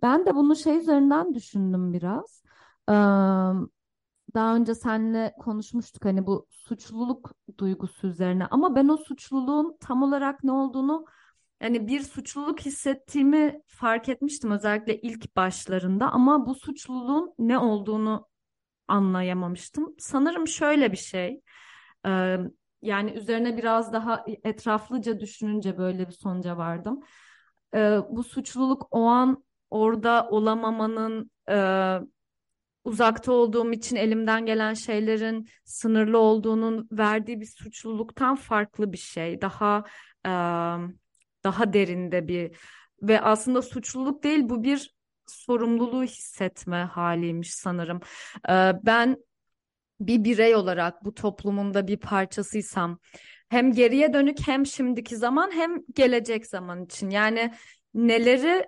Ben 0.02 0.26
de 0.26 0.36
bunu 0.36 0.56
şey 0.56 0.78
üzerinden 0.78 1.34
düşündüm 1.34 1.94
biraz 1.94 2.44
daha 4.36 4.56
önce 4.56 4.76
seninle 4.76 5.34
konuşmuştuk 5.40 6.06
hani 6.06 6.28
bu 6.28 6.48
suçluluk 6.50 7.32
duygusu 7.58 8.08
üzerine 8.08 8.46
ama 8.46 8.76
ben 8.76 8.88
o 8.88 8.98
suçluluğun 8.98 9.78
tam 9.80 10.04
olarak 10.04 10.44
ne 10.44 10.52
olduğunu 10.52 11.06
yani 11.62 11.88
bir 11.88 12.02
suçluluk 12.02 12.60
hissettiğimi 12.60 13.62
fark 13.68 14.10
etmiştim 14.10 14.52
özellikle 14.52 15.02
ilk 15.02 15.36
başlarında 15.36 16.12
ama 16.12 16.46
bu 16.46 16.56
suçluluğun 16.56 17.34
ne 17.40 17.58
olduğunu 17.58 18.28
anlayamamıştım. 18.88 19.96
Sanırım 20.00 20.48
şöyle 20.48 20.92
bir 20.92 20.98
şey. 20.98 21.42
Yani 22.82 23.12
üzerine 23.12 23.58
biraz 23.58 23.94
daha 23.94 24.26
etraflıca 24.44 25.20
düşününce 25.20 25.78
böyle 25.78 26.08
bir 26.08 26.14
sonuca 26.14 26.58
vardım. 26.58 27.00
Bu 28.10 28.24
suçluluk 28.24 28.88
o 28.92 29.06
an 29.06 29.44
orada 29.70 30.28
olamamanın 30.30 31.32
uzakta 32.86 33.32
olduğum 33.32 33.72
için 33.72 33.96
elimden 33.96 34.46
gelen 34.46 34.74
şeylerin 34.74 35.48
sınırlı 35.64 36.18
olduğunun 36.18 36.88
verdiği 36.92 37.42
bir 37.42 37.46
suçluluktan 37.46 38.36
farklı 38.36 38.92
bir 38.94 38.98
şey. 38.98 39.42
Daha 39.42 39.84
e, 40.26 40.32
daha 41.44 41.74
derinde 41.74 42.28
bir 42.28 42.58
ve 43.02 43.22
aslında 43.22 43.62
suçluluk 43.62 44.24
değil 44.24 44.40
bu 44.50 44.64
bir 44.64 44.96
sorumluluğu 45.28 46.04
hissetme 46.04 46.78
haliymiş 46.78 47.54
sanırım. 47.54 48.00
E, 48.50 48.74
ben 48.84 49.18
bir 50.00 50.24
birey 50.24 50.56
olarak 50.56 51.06
bu 51.06 51.14
toplumun 51.14 51.74
da 51.74 51.88
bir 51.88 51.98
parçasıysam 51.98 53.00
hem 53.50 53.72
geriye 53.72 54.14
dönük 54.14 54.48
hem 54.48 54.66
şimdiki 54.66 55.18
zaman 55.18 55.52
hem 55.52 55.80
gelecek 55.96 56.48
zaman 56.48 56.86
için 56.86 57.10
yani 57.10 57.54
neleri 57.94 58.66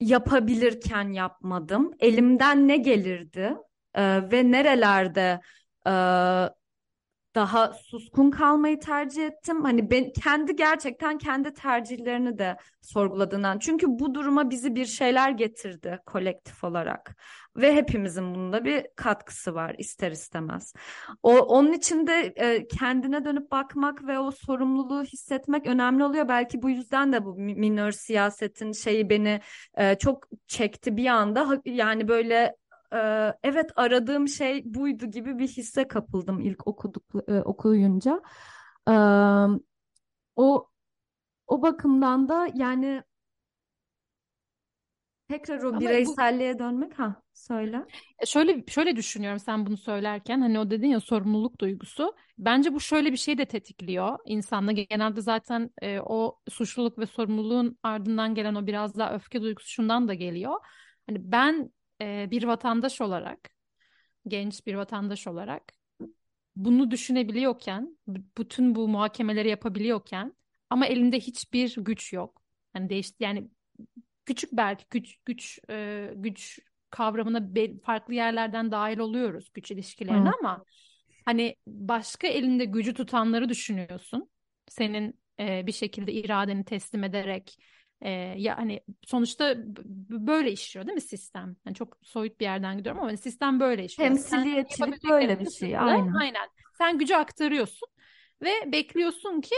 yapabilirken 0.00 1.12
yapmadım. 1.12 1.92
Elimden 2.00 2.68
ne 2.68 2.76
gelirdi? 2.76 3.56
E, 3.94 4.30
ve 4.32 4.50
nerelerde 4.52 5.40
e, 5.86 5.90
daha 7.36 7.72
suskun 7.72 8.30
kalmayı 8.30 8.80
tercih 8.80 9.26
ettim. 9.26 9.64
Hani 9.64 9.90
ben 9.90 10.12
kendi 10.12 10.56
gerçekten 10.56 11.18
kendi 11.18 11.52
tercihlerini 11.52 12.38
de 12.38 12.56
sorguladığından. 12.82 13.58
Çünkü 13.58 13.86
bu 13.88 14.14
duruma 14.14 14.50
bizi 14.50 14.74
bir 14.74 14.86
şeyler 14.86 15.30
getirdi 15.30 16.00
kolektif 16.06 16.64
olarak. 16.64 17.16
Ve 17.56 17.74
hepimizin 17.74 18.34
bunda 18.34 18.64
bir 18.64 18.86
katkısı 18.96 19.54
var 19.54 19.74
ister 19.78 20.10
istemez. 20.10 20.74
O 21.22 21.38
onun 21.38 21.72
için 21.72 22.06
de 22.06 22.32
e, 22.36 22.66
kendine 22.68 23.24
dönüp 23.24 23.50
bakmak 23.50 24.06
ve 24.06 24.18
o 24.18 24.30
sorumluluğu 24.30 25.04
hissetmek 25.04 25.66
önemli 25.66 26.04
oluyor. 26.04 26.28
Belki 26.28 26.62
bu 26.62 26.70
yüzden 26.70 27.12
de 27.12 27.24
bu 27.24 27.34
minör 27.34 27.92
siyasetin 27.92 28.72
şeyi 28.72 29.10
beni 29.10 29.40
e, 29.74 29.98
çok 29.98 30.28
çekti 30.46 30.96
bir 30.96 31.06
anda. 31.06 31.60
Yani 31.64 32.08
böyle 32.08 32.56
e, 32.94 32.98
evet 33.42 33.70
aradığım 33.76 34.28
şey 34.28 34.62
buydu 34.66 35.06
gibi 35.06 35.38
bir 35.38 35.48
hisse 35.48 35.88
kapıldım 35.88 36.40
ilk 36.40 36.66
okuduk 36.66 37.04
e, 37.28 37.40
okuyunca. 37.42 38.22
E, 38.88 38.92
o 40.36 40.68
o 41.46 41.62
bakımdan 41.62 42.28
da 42.28 42.48
yani 42.54 43.02
tekrar 45.28 45.62
o 45.62 45.72
Ama 45.72 45.80
bu 46.04 46.16
bireyselliğe 46.20 46.58
dönmek 46.58 46.98
ha 46.98 47.22
söyle. 47.32 47.82
E, 48.18 48.26
Şöyle 48.26 48.64
şöyle 48.68 48.96
düşünüyorum 48.96 49.38
sen 49.38 49.66
bunu 49.66 49.76
söylerken 49.76 50.40
hani 50.40 50.58
o 50.58 50.70
dedin 50.70 50.88
ya 50.88 51.00
sorumluluk 51.00 51.60
duygusu. 51.60 52.14
Bence 52.38 52.74
bu 52.74 52.80
şöyle 52.80 53.12
bir 53.12 53.16
şey 53.16 53.38
de 53.38 53.44
tetikliyor 53.46 54.18
insanda. 54.26 54.72
Genelde 54.72 55.20
zaten 55.20 55.70
e, 55.82 56.00
o 56.00 56.38
suçluluk 56.48 56.98
ve 56.98 57.06
sorumluluğun 57.06 57.78
ardından 57.82 58.34
gelen 58.34 58.54
o 58.54 58.66
biraz 58.66 58.98
daha 58.98 59.14
öfke 59.14 59.42
duygusu 59.42 59.68
şundan 59.68 60.08
da 60.08 60.14
geliyor. 60.14 60.52
Hani 61.08 61.18
ben 61.32 61.70
e, 62.00 62.28
bir 62.30 62.44
vatandaş 62.44 63.00
olarak, 63.00 63.50
genç 64.28 64.66
bir 64.66 64.74
vatandaş 64.74 65.26
olarak 65.26 65.72
bunu 66.56 66.90
düşünebiliyorken, 66.90 67.98
bütün 68.38 68.74
bu 68.74 68.88
muhakemeleri 68.88 69.48
yapabiliyorken 69.48 70.32
ama 70.70 70.86
elinde 70.86 71.20
hiçbir 71.20 71.74
güç 71.76 72.12
yok. 72.12 72.42
Hani 72.72 72.90
değiş 72.90 73.12
yani 73.20 73.48
küçük 74.26 74.52
belki 74.52 74.84
güç 74.90 75.16
güç 75.24 75.58
e, 75.70 76.10
güç 76.16 76.58
kavramına 76.90 77.54
be- 77.54 77.78
farklı 77.78 78.14
yerlerden 78.14 78.70
dahil 78.72 78.98
oluyoruz 78.98 79.50
güç 79.54 79.70
ilişkilerine 79.70 80.28
Hı. 80.28 80.32
ama 80.40 80.64
hani 81.24 81.56
başka 81.66 82.26
elinde 82.26 82.64
gücü 82.64 82.94
tutanları 82.94 83.48
düşünüyorsun. 83.48 84.30
Senin 84.68 85.20
e, 85.40 85.66
bir 85.66 85.72
şekilde 85.72 86.12
iradeni 86.12 86.64
teslim 86.64 87.04
ederek 87.04 87.58
e, 88.00 88.10
ya 88.36 88.58
hani 88.58 88.80
sonuçta 89.04 89.54
böyle 90.08 90.52
işliyor 90.52 90.86
değil 90.86 90.94
mi 90.94 91.00
sistem? 91.00 91.56
Yani 91.66 91.74
çok 91.74 91.98
soyut 92.02 92.40
bir 92.40 92.44
yerden 92.44 92.78
gidiyorum 92.78 93.00
ama 93.00 93.08
hani 93.08 93.18
sistem 93.18 93.60
böyle 93.60 93.84
işliyor. 93.84 94.10
Sen 94.10 94.16
Temsiliyetçilik 94.16 95.04
böyle 95.10 95.40
bir 95.40 95.50
şey 95.50 95.78
aynen. 95.78 96.14
aynen 96.20 96.48
sen 96.78 96.98
gücü 96.98 97.14
aktarıyorsun 97.14 97.88
ve 98.42 98.72
bekliyorsun 98.72 99.40
ki 99.40 99.56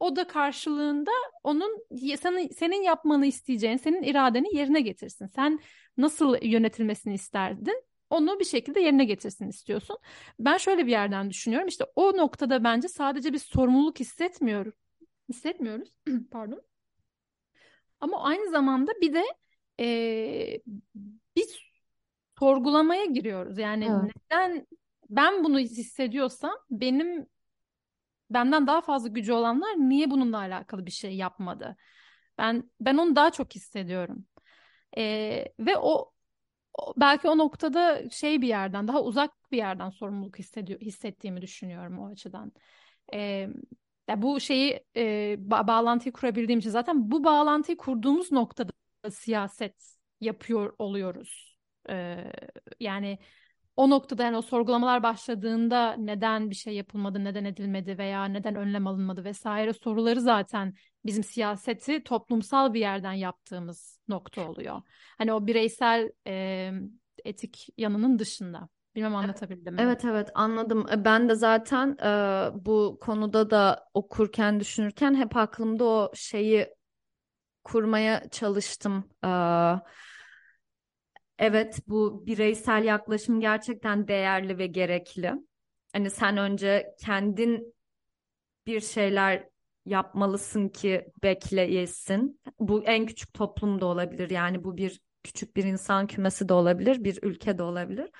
o 0.00 0.16
da 0.16 0.26
karşılığında 0.26 1.10
onun 1.44 1.86
senin, 2.16 2.48
senin 2.48 2.82
yapmanı 2.82 3.26
isteyeceğin, 3.26 3.76
senin 3.76 4.02
iradeni 4.02 4.56
yerine 4.56 4.80
getirsin. 4.80 5.26
Sen 5.26 5.60
nasıl 5.96 6.36
yönetilmesini 6.42 7.14
isterdin? 7.14 7.84
Onu 8.10 8.40
bir 8.40 8.44
şekilde 8.44 8.80
yerine 8.80 9.04
getirsin 9.04 9.48
istiyorsun. 9.48 9.98
Ben 10.38 10.56
şöyle 10.56 10.86
bir 10.86 10.90
yerden 10.90 11.30
düşünüyorum. 11.30 11.68
İşte 11.68 11.84
o 11.96 12.16
noktada 12.16 12.64
bence 12.64 12.88
sadece 12.88 13.32
bir 13.32 13.38
sorumluluk 13.38 14.00
hissetmiyoruz. 14.00 14.74
Hissetmiyoruz. 15.28 15.88
Pardon. 16.30 16.62
Ama 18.00 18.22
aynı 18.24 18.50
zamanda 18.50 18.92
bir 19.00 19.14
de 19.14 19.24
eee 19.78 20.62
bir 21.36 21.72
sorgulamaya 22.38 23.04
giriyoruz. 23.04 23.58
Yani 23.58 23.92
Evet. 23.92 24.12
neden 24.32 24.66
ben 25.10 25.44
bunu 25.44 25.58
hissediyorsam 25.58 26.54
benim 26.70 27.26
benden 28.30 28.66
daha 28.66 28.80
fazla 28.80 29.08
gücü 29.08 29.32
olanlar 29.32 29.68
niye 29.76 30.10
bununla 30.10 30.38
alakalı 30.38 30.86
bir 30.86 30.90
şey 30.90 31.16
yapmadı? 31.16 31.76
Ben 32.38 32.70
ben 32.80 32.96
onu 32.96 33.16
daha 33.16 33.30
çok 33.32 33.54
hissediyorum. 33.54 34.26
Ee, 34.98 35.46
ve 35.60 35.76
o, 35.78 36.12
o- 36.78 36.94
belki 36.96 37.28
o 37.28 37.38
noktada 37.38 38.10
şey 38.10 38.42
bir 38.42 38.48
yerden 38.48 38.88
daha 38.88 39.02
uzak 39.04 39.52
bir 39.52 39.56
yerden 39.58 39.90
sorumluluk 39.90 40.38
hissediyor 40.38 40.80
hissettiğimi 40.80 41.42
düşünüyorum 41.42 41.98
o 42.00 42.08
açıdan. 42.08 42.52
Ee, 43.14 43.48
ya 44.10 44.22
bu 44.22 44.40
şeyi 44.40 44.84
e, 44.96 45.02
ba- 45.48 45.66
bağlantıyı 45.66 46.12
kurabildiğim 46.12 46.58
için 46.58 46.70
zaten 46.70 47.10
bu 47.10 47.24
bağlantıyı 47.24 47.76
kurduğumuz 47.76 48.32
noktada 48.32 48.72
siyaset 49.10 49.96
yapıyor 50.20 50.74
oluyoruz. 50.78 51.56
Ee, 51.90 52.32
yani 52.80 53.18
o 53.76 53.90
noktada 53.90 54.22
yani 54.24 54.36
o 54.36 54.42
sorgulamalar 54.42 55.02
başladığında 55.02 55.92
neden 55.92 56.50
bir 56.50 56.54
şey 56.54 56.74
yapılmadı, 56.74 57.24
neden 57.24 57.44
edilmedi 57.44 57.98
veya 57.98 58.24
neden 58.24 58.54
önlem 58.54 58.86
alınmadı 58.86 59.24
vesaire 59.24 59.72
soruları 59.72 60.20
zaten 60.20 60.74
bizim 61.04 61.24
siyaseti 61.24 62.04
toplumsal 62.04 62.74
bir 62.74 62.80
yerden 62.80 63.12
yaptığımız 63.12 63.98
nokta 64.08 64.48
oluyor. 64.48 64.82
Hani 65.18 65.32
o 65.32 65.46
bireysel 65.46 66.10
e, 66.26 66.70
etik 67.24 67.68
yanının 67.76 68.18
dışında. 68.18 68.68
Bilmem 68.94 69.14
anlatabildim 69.16 69.74
mi? 69.74 69.80
Evet 69.82 70.04
evet 70.04 70.30
anladım. 70.34 70.86
E, 70.92 71.04
Ben 71.04 71.28
de 71.28 71.34
zaten 71.34 71.96
e, 72.02 72.64
bu 72.64 72.98
konuda 73.00 73.50
da 73.50 73.88
okurken 73.94 74.60
düşünürken 74.60 75.14
hep 75.14 75.36
aklımda 75.36 75.84
o 75.84 76.10
şeyi 76.14 76.74
kurmaya 77.64 78.30
çalıştım. 78.30 79.04
E, 79.24 79.28
evet 81.38 81.80
bu 81.88 82.26
bireysel 82.26 82.84
yaklaşım 82.84 83.40
gerçekten 83.40 84.08
değerli 84.08 84.58
ve 84.58 84.66
gerekli. 84.66 85.32
Hani 85.92 86.10
sen 86.10 86.36
önce 86.36 86.94
kendin 87.00 87.74
bir 88.66 88.80
şeyler 88.80 89.48
yapmalısın 89.86 90.68
ki 90.68 91.06
bekleyesin. 91.22 92.40
Bu 92.60 92.84
en 92.84 93.06
küçük 93.06 93.34
toplum 93.34 93.80
da 93.80 93.86
olabilir. 93.86 94.30
Yani 94.30 94.64
bu 94.64 94.76
bir 94.76 95.00
küçük 95.24 95.56
bir 95.56 95.64
insan 95.64 96.06
kümesi 96.06 96.48
de 96.48 96.54
olabilir, 96.54 97.04
bir 97.04 97.18
ülke 97.22 97.58
de 97.58 97.62
olabilir. 97.62 98.10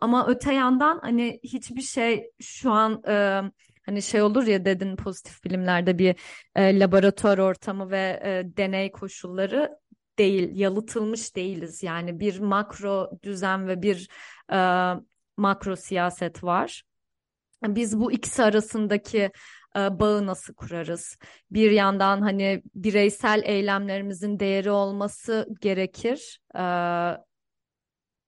Ama 0.00 0.26
öte 0.26 0.54
yandan 0.54 0.98
hani 1.02 1.40
hiçbir 1.42 1.82
şey 1.82 2.30
şu 2.40 2.70
an 2.70 3.02
e, 3.08 3.42
hani 3.86 4.02
şey 4.02 4.22
olur 4.22 4.46
ya 4.46 4.64
dedin 4.64 4.96
pozitif 4.96 5.42
filmlerde 5.42 5.98
bir 5.98 6.16
e, 6.56 6.80
laboratuvar 6.80 7.38
ortamı 7.38 7.90
ve 7.90 8.20
e, 8.24 8.56
deney 8.56 8.92
koşulları 8.92 9.78
değil, 10.18 10.50
yalıtılmış 10.58 11.36
değiliz. 11.36 11.82
Yani 11.82 12.20
bir 12.20 12.38
makro 12.40 13.10
düzen 13.22 13.68
ve 13.68 13.82
bir 13.82 14.08
e, 14.52 14.58
makro 15.36 15.76
siyaset 15.76 16.44
var. 16.44 16.82
Biz 17.66 17.98
bu 18.00 18.12
ikisi 18.12 18.42
arasındaki 18.42 19.30
e, 19.76 20.00
bağı 20.00 20.26
nasıl 20.26 20.54
kurarız? 20.54 21.18
Bir 21.50 21.70
yandan 21.70 22.20
hani 22.22 22.62
bireysel 22.74 23.42
eylemlerimizin 23.44 24.40
değeri 24.40 24.70
olması 24.70 25.48
gerekir. 25.60 26.40
E, 26.54 26.62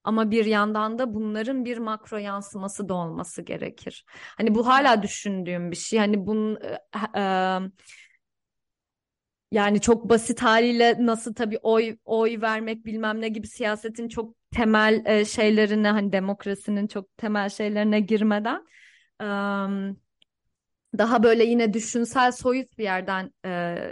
ama 0.05 0.31
bir 0.31 0.45
yandan 0.45 0.99
da 0.99 1.15
bunların 1.15 1.65
bir 1.65 1.79
makro 1.79 2.17
yansıması 2.17 2.89
da 2.89 2.95
olması 2.95 3.43
gerekir. 3.43 4.05
Hani 4.37 4.55
bu 4.55 4.67
hala 4.67 5.03
düşündüğüm 5.03 5.71
bir 5.71 5.77
şey. 5.77 5.99
Hani 5.99 6.27
bunun 6.27 6.57
e, 6.57 7.21
e, 7.21 7.23
yani 9.53 9.81
çok 9.81 10.09
basit 10.09 10.43
haliyle 10.43 10.97
nasıl 11.07 11.35
tabii 11.35 11.59
oy 11.63 11.97
oy 12.05 12.41
vermek 12.41 12.87
bilmem 12.87 13.21
ne 13.21 13.29
gibi 13.29 13.47
siyasetin 13.47 14.09
çok 14.09 14.35
temel 14.51 15.03
e, 15.07 15.25
şeylerine 15.25 15.91
hani 15.91 16.13
demokrasinin 16.13 16.87
çok 16.87 17.17
temel 17.17 17.49
şeylerine 17.49 18.01
girmeden 18.01 18.67
e, 19.23 19.27
daha 20.99 21.23
böyle 21.23 21.45
yine 21.45 21.73
düşünsel 21.75 22.33
soyut 22.33 22.79
bir 22.79 22.85
yerden 22.85 23.33
e, 23.45 23.51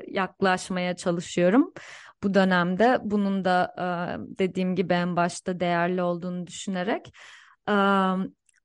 yaklaşmaya 0.08 0.96
çalışıyorum 0.96 1.72
bu 2.22 2.34
dönemde. 2.34 2.98
Bunun 3.02 3.44
da 3.44 3.74
e, 3.78 3.84
dediğim 4.38 4.74
gibi 4.74 4.92
en 4.94 5.16
başta 5.16 5.60
değerli 5.60 6.02
olduğunu 6.02 6.46
düşünerek. 6.46 7.12
E, 7.68 7.72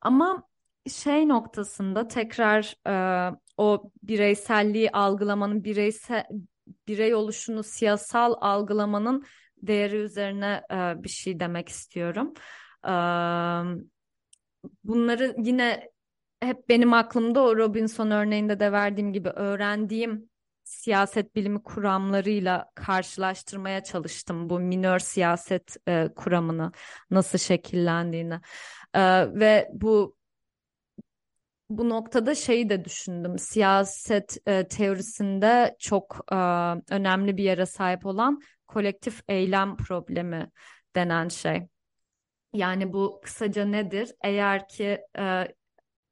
ama 0.01 0.43
şey 0.88 1.28
noktasında 1.28 2.08
tekrar 2.08 2.76
e, 2.88 3.36
o 3.58 3.91
bireyselliği 4.04 4.91
algılamanın 4.91 5.64
bireysel 5.64 6.26
birey 6.88 7.16
oluşunu 7.16 7.64
siyasal 7.64 8.34
algılamanın 8.41 9.24
değeri 9.58 9.95
üzerine 9.95 10.62
bir 11.04 11.10
şey 11.10 11.39
demek 11.39 11.70
istiyorum. 11.70 12.34
Bunları 14.84 15.36
yine 15.38 15.89
hep 16.41 16.70
benim 16.70 16.93
aklımda 16.93 17.41
o 17.43 17.58
Robinson 17.58 18.12
örneğinde 18.12 18.60
de 18.60 18.72
verdiğim 18.72 19.14
gibi 19.14 19.30
öğrendiğim 19.30 20.30
siyaset 20.74 21.36
bilimi 21.36 21.63
kuramlarıyla 21.63 22.71
karşılaştırmaya 22.76 23.84
çalıştım 23.84 24.49
bu 24.49 24.59
minör 24.59 24.99
siyaset 24.99 25.78
e, 25.88 26.09
kuramını 26.15 26.71
nasıl 27.11 27.38
şekillendiğini 27.38 28.39
E, 28.93 29.01
ve 29.39 29.69
bu 29.74 30.15
bu 31.69 31.89
noktada 31.89 32.36
şeyi 32.36 32.69
de 32.69 32.86
düşündüm. 32.86 33.39
Siyaset 33.39 34.38
e, 34.47 34.67
teorisinde 34.67 35.76
çok 35.80 36.19
e, 36.32 36.36
önemli 36.89 37.38
bir 37.38 37.43
yere 37.43 37.65
sahip 37.65 38.05
olan 38.05 38.41
kolektif 38.67 39.21
eylem 39.28 39.78
problemi 39.78 40.51
denen 40.95 41.28
şey. 41.28 41.67
Yani 42.53 42.93
bu 42.93 43.21
kısaca 43.24 43.65
nedir? 43.65 44.11
Eğer 44.24 44.67
ki 44.67 45.01
e, 45.19 45.47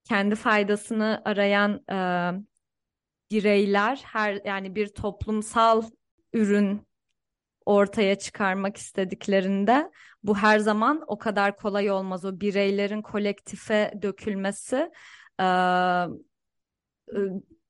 kendi 0.03 0.35
faydasını 0.35 1.21
arayan 1.25 1.83
e, 1.91 1.97
bireyler 3.31 4.01
her 4.05 4.41
yani 4.45 4.75
bir 4.75 4.87
toplumsal 4.87 5.83
ürün 6.33 6.87
ortaya 7.65 8.15
çıkarmak 8.19 8.77
istediklerinde 8.77 9.91
bu 10.23 10.37
her 10.37 10.59
zaman 10.59 11.03
o 11.07 11.17
kadar 11.17 11.57
kolay 11.57 11.91
olmaz. 11.91 12.25
O 12.25 12.39
bireylerin 12.39 13.01
kolektife 13.01 13.93
dökülmesi 14.01 14.91
e, 15.41 15.45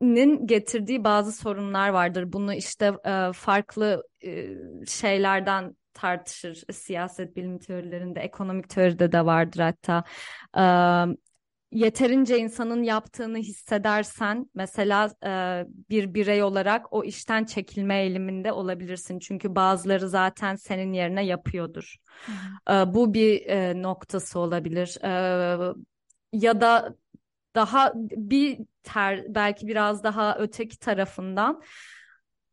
nin 0.02 0.48
getirdiği 0.48 1.04
bazı 1.04 1.32
sorunlar 1.32 1.90
vardır. 1.90 2.34
Bunu 2.34 2.54
işte 2.54 2.94
e, 3.06 3.32
farklı 3.34 4.04
e, 4.24 4.48
şeylerden 4.88 5.76
tartışır 5.94 6.64
siyaset 6.72 7.36
bilim 7.36 7.60
teorilerinde, 7.60 8.20
ekonomik 8.20 8.70
teoride 8.70 9.12
de 9.12 9.26
vardır 9.26 9.60
hatta. 9.60 10.04
E, 10.58 10.64
yeterince 11.72 12.38
insanın 12.38 12.84
yaptığını 12.84 13.38
hissedersen 13.38 14.50
mesela 14.56 15.12
e, 15.26 15.64
bir 15.90 16.14
birey 16.14 16.44
olarak 16.44 16.94
o 16.94 17.04
işten 17.04 17.46
çekilme 17.46 18.02
eğiliminde 18.02 18.52
olabilirsin. 18.52 19.20
Çünkü 19.20 19.56
bazıları 19.56 20.10
zaten 20.10 20.56
senin 20.56 20.94
yerine 20.94 21.26
yapıyordur. 21.26 21.96
E, 22.70 22.74
bu 22.74 23.14
bir 23.14 23.46
e, 23.46 23.82
noktası 23.82 24.40
olabilir. 24.40 24.98
E, 25.04 25.74
ya 26.34 26.62
da 26.62 26.96
daha 27.56 27.94
bir 27.96 28.60
ter 28.84 29.36
belki 29.36 29.68
biraz 29.68 30.04
daha 30.04 30.38
öteki 30.38 30.80
tarafından 30.80 31.62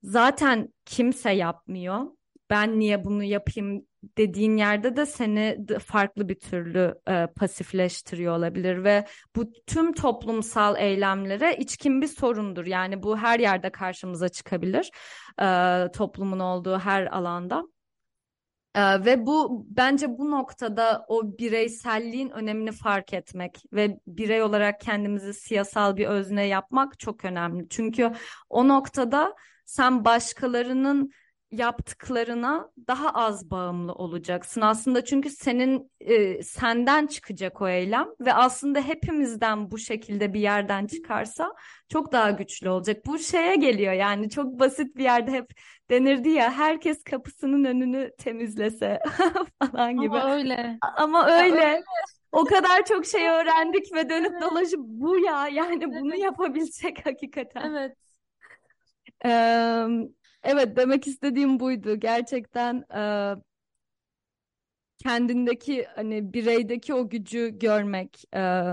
zaten 0.02 0.68
kimse 0.84 1.30
yapmıyor. 1.30 2.06
Ben 2.50 2.78
niye 2.78 3.04
bunu 3.04 3.24
yapayım 3.24 3.87
dediğin 4.02 4.56
yerde 4.56 4.96
de 4.96 5.06
seni 5.06 5.66
farklı 5.84 6.28
bir 6.28 6.38
türlü 6.38 6.94
e, 7.08 7.26
pasifleştiriyor 7.36 8.36
olabilir 8.36 8.84
ve 8.84 9.04
bu 9.36 9.52
tüm 9.66 9.92
toplumsal 9.92 10.76
eylemlere 10.78 11.56
içkin 11.56 12.02
bir 12.02 12.08
sorundur. 12.08 12.66
Yani 12.66 13.02
bu 13.02 13.18
her 13.18 13.40
yerde 13.40 13.70
karşımıza 13.70 14.28
çıkabilir 14.28 14.90
e, 15.42 15.46
toplumun 15.92 16.38
olduğu 16.38 16.78
her 16.78 17.06
alanda. 17.06 17.64
Ee, 18.78 19.04
ve 19.04 19.26
bu 19.26 19.66
bence 19.70 20.18
bu 20.18 20.30
noktada 20.30 21.04
o 21.08 21.38
bireyselliğin 21.38 22.30
önemini 22.30 22.72
fark 22.72 23.12
etmek 23.12 23.62
ve 23.72 24.00
birey 24.06 24.42
olarak 24.42 24.80
kendimizi 24.80 25.34
siyasal 25.34 25.96
bir 25.96 26.06
özne 26.06 26.46
yapmak 26.46 26.98
çok 26.98 27.24
önemli. 27.24 27.68
Çünkü 27.68 28.12
o 28.48 28.68
noktada 28.68 29.34
sen 29.64 30.04
başkalarının 30.04 31.10
yaptıklarına 31.50 32.70
daha 32.88 33.10
az 33.10 33.50
bağımlı 33.50 33.92
olacaksın 33.92 34.60
aslında 34.60 35.04
çünkü 35.04 35.30
senin 35.30 35.90
e, 36.00 36.42
senden 36.42 37.06
çıkacak 37.06 37.62
o 37.62 37.68
eylem 37.68 38.08
ve 38.20 38.34
aslında 38.34 38.80
hepimizden 38.80 39.70
bu 39.70 39.78
şekilde 39.78 40.34
bir 40.34 40.40
yerden 40.40 40.86
çıkarsa 40.86 41.54
çok 41.88 42.12
daha 42.12 42.30
güçlü 42.30 42.68
olacak. 42.68 43.06
Bu 43.06 43.18
şeye 43.18 43.56
geliyor 43.56 43.92
yani 43.92 44.30
çok 44.30 44.60
basit 44.60 44.96
bir 44.96 45.04
yerde 45.04 45.30
hep 45.30 45.50
denirdi 45.90 46.28
ya 46.28 46.52
herkes 46.52 47.04
kapısının 47.04 47.64
önünü 47.64 48.10
temizlese 48.18 48.98
falan 49.72 50.00
gibi. 50.00 50.18
Ama 50.18 50.34
öyle. 50.34 50.78
Ama 50.96 51.26
öyle. 51.26 51.54
öyle. 51.54 51.82
O 52.32 52.44
kadar 52.44 52.84
çok 52.84 53.06
şey 53.06 53.28
öğrendik 53.28 53.94
ve 53.94 54.10
dönüp 54.10 54.32
evet. 54.32 54.42
dolaşıp 54.42 54.80
bu 54.80 55.18
ya 55.18 55.48
yani 55.48 55.86
bunu 55.86 56.14
evet. 56.14 56.24
yapabilecek 56.24 57.06
hakikaten. 57.06 57.74
Evet. 57.74 57.96
Ee, 59.24 59.86
Evet 60.42 60.76
demek 60.76 61.06
istediğim 61.06 61.60
buydu. 61.60 61.96
Gerçekten 61.96 62.84
e, 62.94 63.34
kendindeki 64.98 65.86
hani 65.94 66.32
bireydeki 66.32 66.94
o 66.94 67.08
gücü 67.08 67.58
görmek 67.58 68.24
e, 68.34 68.72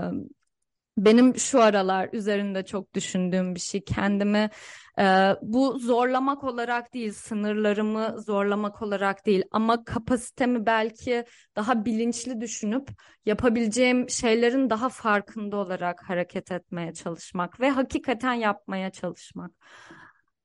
benim 0.98 1.36
şu 1.38 1.62
aralar 1.62 2.08
üzerinde 2.12 2.64
çok 2.64 2.94
düşündüğüm 2.94 3.54
bir 3.54 3.60
şey. 3.60 3.84
Kendimi 3.84 4.50
e, 4.98 5.34
bu 5.42 5.78
zorlamak 5.78 6.44
olarak 6.44 6.94
değil, 6.94 7.12
sınırlarımı 7.12 8.22
zorlamak 8.22 8.82
olarak 8.82 9.26
değil 9.26 9.42
ama 9.50 9.84
kapasitemi 9.84 10.66
belki 10.66 11.24
daha 11.56 11.84
bilinçli 11.84 12.40
düşünüp 12.40 12.88
yapabileceğim 13.26 14.10
şeylerin 14.10 14.70
daha 14.70 14.88
farkında 14.88 15.56
olarak 15.56 16.02
hareket 16.10 16.52
etmeye 16.52 16.94
çalışmak 16.94 17.60
ve 17.60 17.70
hakikaten 17.70 18.34
yapmaya 18.34 18.90
çalışmak. 18.90 19.50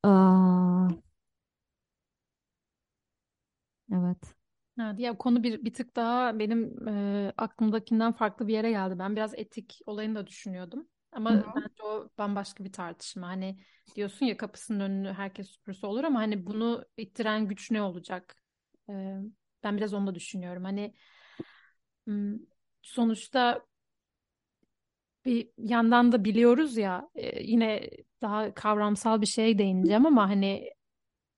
Aa, 0.04 0.88
Evet. 3.92 4.36
Evet, 4.82 5.00
ya 5.00 5.18
konu 5.18 5.44
bir, 5.44 5.66
bir 5.66 5.74
tık 5.74 5.96
daha 5.96 6.40
benim 6.40 6.88
e, 6.88 7.34
aklımdakinden 7.38 8.12
farklı 8.12 8.48
bir 8.48 8.54
yere 8.54 8.70
geldi. 8.72 9.00
Ben 9.00 9.16
biraz 9.16 9.34
etik 9.36 9.80
olayını 9.86 10.16
da 10.16 10.28
düşünüyordum. 10.28 10.88
Ama 11.12 11.34
Hı-hı. 11.34 11.44
bence 11.56 11.84
o 11.84 12.10
bambaşka 12.18 12.64
bir 12.64 12.72
tartışma. 12.74 13.28
Hani 13.28 13.58
diyorsun 13.96 14.26
ya 14.26 14.38
kapısının 14.38 14.80
önünü 14.80 15.14
herkes 15.14 15.48
süpürse 15.50 15.88
olur 15.88 16.04
ama 16.04 16.20
hani 16.20 16.46
bunu 16.46 16.86
ittiren 16.98 17.48
güç 17.48 17.72
ne 17.72 17.82
olacak? 17.82 18.36
E, 18.90 18.94
ben 19.64 19.78
biraz 19.78 19.94
onu 19.94 20.08
da 20.08 20.16
düşünüyorum. 20.16 20.64
Hani 20.64 20.94
sonuçta 22.82 23.66
bir 25.26 25.50
yandan 25.58 26.12
da 26.12 26.24
biliyoruz 26.24 26.78
ya 26.78 27.10
e, 27.16 27.44
yine 27.44 27.90
daha 28.22 28.54
kavramsal 28.54 29.22
bir 29.22 29.26
şey 29.26 29.58
değineceğim 29.58 30.06
ama 30.06 30.30
hani 30.30 30.70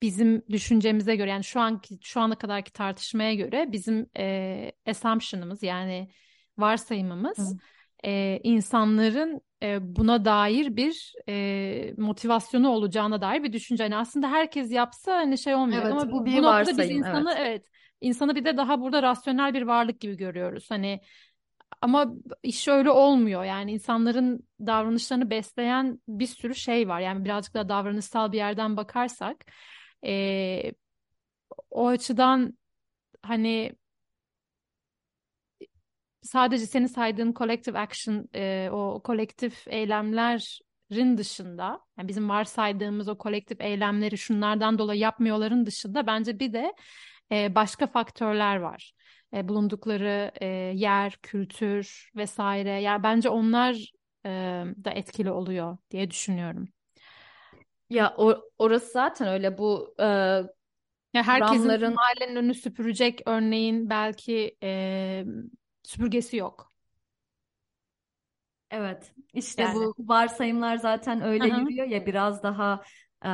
bizim 0.04 0.44
düşüncemize 0.50 1.16
göre 1.16 1.30
yani 1.30 1.44
şu 1.44 1.60
anki 1.60 1.98
şu 2.02 2.22
ana 2.22 2.36
kadarki 2.36 2.74
tartışmaya 2.74 3.34
göre 3.34 3.72
bizim 3.72 4.10
e, 4.18 4.72
assumption'ımız 4.88 5.64
yani 5.64 6.10
varsayımımız 6.58 7.58
e, 8.06 8.40
insanların 8.44 9.42
e, 9.64 9.96
buna 9.96 10.26
dair 10.26 10.76
bir 10.76 11.14
e, 11.30 11.94
motivasyonu 11.98 12.70
olacağına 12.70 13.22
dair 13.22 13.44
bir 13.44 13.54
düşünce. 13.54 13.84
Yani 13.84 13.98
aslında 13.98 14.32
herkes 14.32 14.72
yapsa 14.72 15.16
hani 15.16 15.38
şey 15.38 15.56
olmayacak 15.56 15.84
evet, 15.86 15.94
ama 15.94 16.12
bu 16.12 16.26
bir 16.26 16.38
bu 16.38 16.44
varsayım, 16.44 16.80
noktada 16.80 16.90
biz 16.90 16.98
insanı 16.98 17.32
evet. 17.38 17.48
evet 17.48 17.66
insanı 18.02 18.36
bir 18.36 18.46
de 18.46 18.58
daha 18.58 18.82
burada 18.82 19.04
rasyonel 19.04 19.54
bir 19.54 19.62
varlık 19.62 20.02
gibi 20.02 20.18
görüyoruz. 20.18 20.66
Hani 20.72 21.02
ama 21.82 22.14
iş 22.44 22.68
öyle 22.68 22.90
olmuyor. 22.90 23.44
Yani 23.44 23.72
insanların 23.72 24.48
davranışlarını 24.60 25.30
besleyen 25.30 26.00
bir 26.08 26.28
sürü 26.28 26.56
şey 26.56 26.88
var. 26.88 27.00
Yani 27.00 27.26
birazcık 27.26 27.54
da 27.54 27.70
davranışsal 27.70 28.32
bir 28.32 28.38
yerden 28.38 28.78
bakarsak 28.78 29.46
e, 30.06 30.74
o 31.72 31.88
açıdan 31.88 32.58
hani 33.22 33.74
sadece 36.22 36.66
senin 36.66 36.86
saydığın 36.88 37.34
collective 37.34 37.80
action, 37.80 38.30
e, 38.36 38.70
o 38.72 39.02
kolektif 39.04 39.68
eylemlerin 39.68 41.18
dışında, 41.18 41.80
yani 41.98 42.08
bizim 42.08 42.30
varsaydığımız 42.30 43.08
o 43.10 43.18
kolektif 43.18 43.62
eylemleri 43.62 44.18
şunlardan 44.18 44.78
dolayı 44.80 45.00
yapmıyorların 45.00 45.66
dışında 45.66 46.08
bence 46.08 46.40
bir 46.40 46.54
de 46.54 46.74
e, 47.32 47.56
başka 47.56 47.88
faktörler 47.88 48.56
var. 48.58 48.94
E, 49.34 49.48
bulundukları 49.48 50.32
e, 50.42 50.46
yer, 50.76 51.18
kültür 51.24 52.12
vesaire. 52.16 52.70
Yani 52.82 53.04
bence 53.04 53.30
onlar 53.30 53.92
e, 54.26 54.30
da 54.86 54.92
etkili 54.92 55.32
oluyor 55.32 55.78
diye 55.92 56.12
düşünüyorum. 56.12 56.68
Ya 57.94 58.14
or 58.18 58.36
orası 58.58 58.92
zaten 58.92 59.28
öyle 59.28 59.58
bu 59.58 59.96
e, 60.00 60.04
ya 60.04 60.44
herkesin 61.14 61.64
kuramların... 61.64 61.94
mahallenin 61.94 62.36
önünü 62.36 62.54
süpürecek 62.54 63.22
örneğin 63.26 63.90
belki 63.90 64.58
e, 64.64 65.26
süpürgesi 65.84 66.38
yok. 66.38 66.70
Evet 68.72 69.14
işte 69.34 69.64
yani. 69.64 69.76
bu 69.76 69.96
varsayımlar 70.00 70.78
zaten 70.78 71.22
öyle 71.22 71.50
Hı-hı. 71.50 71.60
yürüyor 71.60 71.88
ya 71.88 72.06
biraz 72.06 72.44
daha 72.44 72.84
e, 73.26 73.30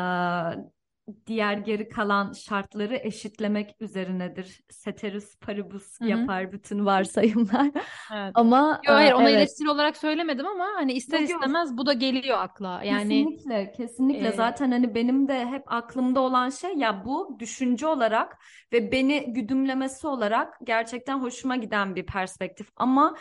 diğer 1.27 1.53
geri 1.53 1.89
kalan 1.89 2.33
şartları 2.33 2.95
eşitlemek 2.95 3.75
üzerinedir. 3.79 4.61
Ceteris 4.83 5.39
paribus 5.39 5.99
Hı-hı. 5.99 6.09
yapar 6.09 6.51
bütün 6.51 6.85
varsayımlar. 6.85 7.71
Evet. 8.13 8.31
Ama 8.33 8.81
Yo, 8.87 8.93
hayır 8.93 9.11
ona 9.11 9.29
evet. 9.29 9.37
eleştiri 9.37 9.69
olarak 9.69 9.97
söylemedim 9.97 10.45
ama 10.47 10.65
hani 10.75 10.93
ister 10.93 11.19
yok, 11.19 11.29
istemez 11.29 11.69
yok. 11.69 11.77
bu 11.77 11.85
da 11.85 11.93
geliyor 11.93 12.37
akla. 12.37 12.83
Yani 12.83 13.25
kesinlikle 13.25 13.71
kesinlikle 13.71 14.27
e... 14.27 14.31
zaten 14.31 14.71
hani 14.71 14.95
benim 14.95 15.27
de 15.27 15.45
hep 15.45 15.63
aklımda 15.73 16.19
olan 16.19 16.49
şey 16.49 16.73
ya 16.73 17.05
bu 17.05 17.37
düşünce 17.39 17.87
olarak 17.87 18.37
ve 18.73 18.91
beni 18.91 19.33
güdümlemesi 19.33 20.07
olarak 20.07 20.57
gerçekten 20.63 21.19
hoşuma 21.19 21.55
giden 21.55 21.95
bir 21.95 22.05
perspektif 22.05 22.67
ama 22.75 23.15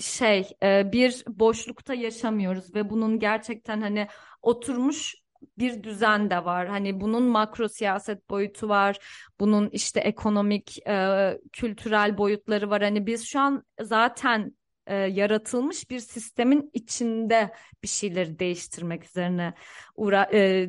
şey 0.00 0.48
bir 0.62 1.24
boşlukta 1.28 1.94
yaşamıyoruz 1.94 2.74
ve 2.74 2.90
bunun 2.90 3.18
gerçekten 3.18 3.80
hani 3.80 4.06
oturmuş 4.42 5.21
bir 5.58 5.82
düzen 5.82 6.30
de 6.30 6.44
var. 6.44 6.68
Hani 6.68 7.00
bunun 7.00 7.22
makro 7.22 7.68
siyaset 7.68 8.30
boyutu 8.30 8.68
var. 8.68 8.98
Bunun 9.40 9.70
işte 9.70 10.00
ekonomik, 10.00 10.88
e, 10.88 11.38
kültürel 11.52 12.18
boyutları 12.18 12.70
var. 12.70 12.82
Hani 12.82 13.06
biz 13.06 13.26
şu 13.26 13.40
an 13.40 13.64
zaten 13.80 14.56
e, 14.86 14.94
yaratılmış 14.94 15.90
bir 15.90 16.00
sistemin 16.00 16.70
içinde 16.72 17.52
bir 17.82 17.88
şeyleri 17.88 18.38
değiştirmek 18.38 19.04
üzerine 19.04 19.54
uğra 19.96 20.28
e, 20.32 20.68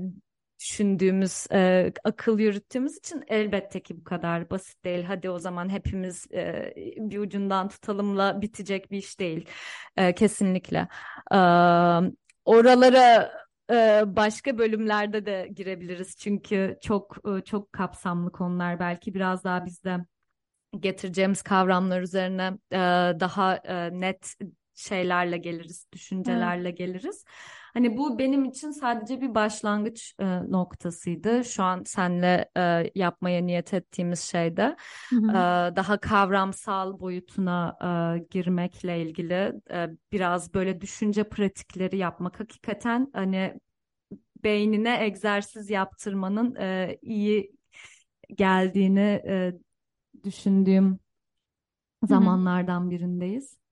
düşündüğümüz, 0.59 1.47
e, 1.51 1.91
akıl 2.03 2.39
yürüttüğümüz 2.39 2.97
için 2.97 3.23
elbette 3.27 3.83
ki 3.83 3.97
bu 3.97 4.03
kadar 4.03 4.49
basit 4.49 4.85
değil. 4.85 5.03
Hadi 5.03 5.29
o 5.29 5.39
zaman 5.39 5.69
hepimiz 5.69 6.27
e, 6.33 6.73
bir 6.97 7.19
ucundan 7.19 7.67
tutalımla 7.67 8.41
bitecek 8.41 8.91
bir 8.91 8.97
iş 8.97 9.19
değil. 9.19 9.45
E, 9.97 10.15
kesinlikle. 10.15 10.87
E, 11.31 11.37
oralara 12.45 13.31
başka 14.05 14.57
bölümlerde 14.57 15.25
de 15.25 15.49
girebiliriz. 15.55 16.17
Çünkü 16.17 16.77
çok 16.81 17.17
çok 17.45 17.73
kapsamlı 17.73 18.31
konular 18.31 18.79
belki 18.79 19.13
biraz 19.13 19.43
daha 19.43 19.65
bizde 19.65 19.97
getireceğimiz 20.79 21.41
kavramlar 21.41 22.01
üzerine 22.01 22.57
daha 23.19 23.61
net 23.89 24.33
şeylerle 24.75 25.37
geliriz, 25.37 25.87
düşüncelerle 25.93 26.69
evet. 26.69 26.77
geliriz. 26.77 27.25
Hani 27.73 27.97
bu 27.97 28.19
benim 28.19 28.45
için 28.45 28.71
sadece 28.71 29.21
bir 29.21 29.35
başlangıç 29.35 30.15
e, 30.19 30.25
noktasıydı. 30.51 31.45
Şu 31.45 31.63
an 31.63 31.83
senle 31.83 32.49
e, 32.57 32.91
yapmaya 32.95 33.41
niyet 33.41 33.73
ettiğimiz 33.73 34.19
şeyde 34.19 34.75
hı 35.09 35.15
hı. 35.15 35.29
E, 35.31 35.75
daha 35.75 35.97
kavramsal 35.97 36.99
boyutuna 36.99 37.77
e, 37.81 38.25
girmekle 38.29 39.01
ilgili 39.01 39.53
e, 39.71 39.87
biraz 40.11 40.53
böyle 40.53 40.81
düşünce 40.81 41.23
pratikleri 41.23 41.97
yapmak 41.97 42.39
hakikaten 42.39 43.07
hani 43.13 43.59
beynine 44.43 45.05
egzersiz 45.05 45.69
yaptırmanın 45.69 46.55
e, 46.55 46.97
iyi 47.01 47.51
geldiğini 48.35 49.21
e, 49.27 49.53
düşündüğüm 50.23 50.99
zamanlardan 52.07 52.89
birindeyiz. 52.89 53.62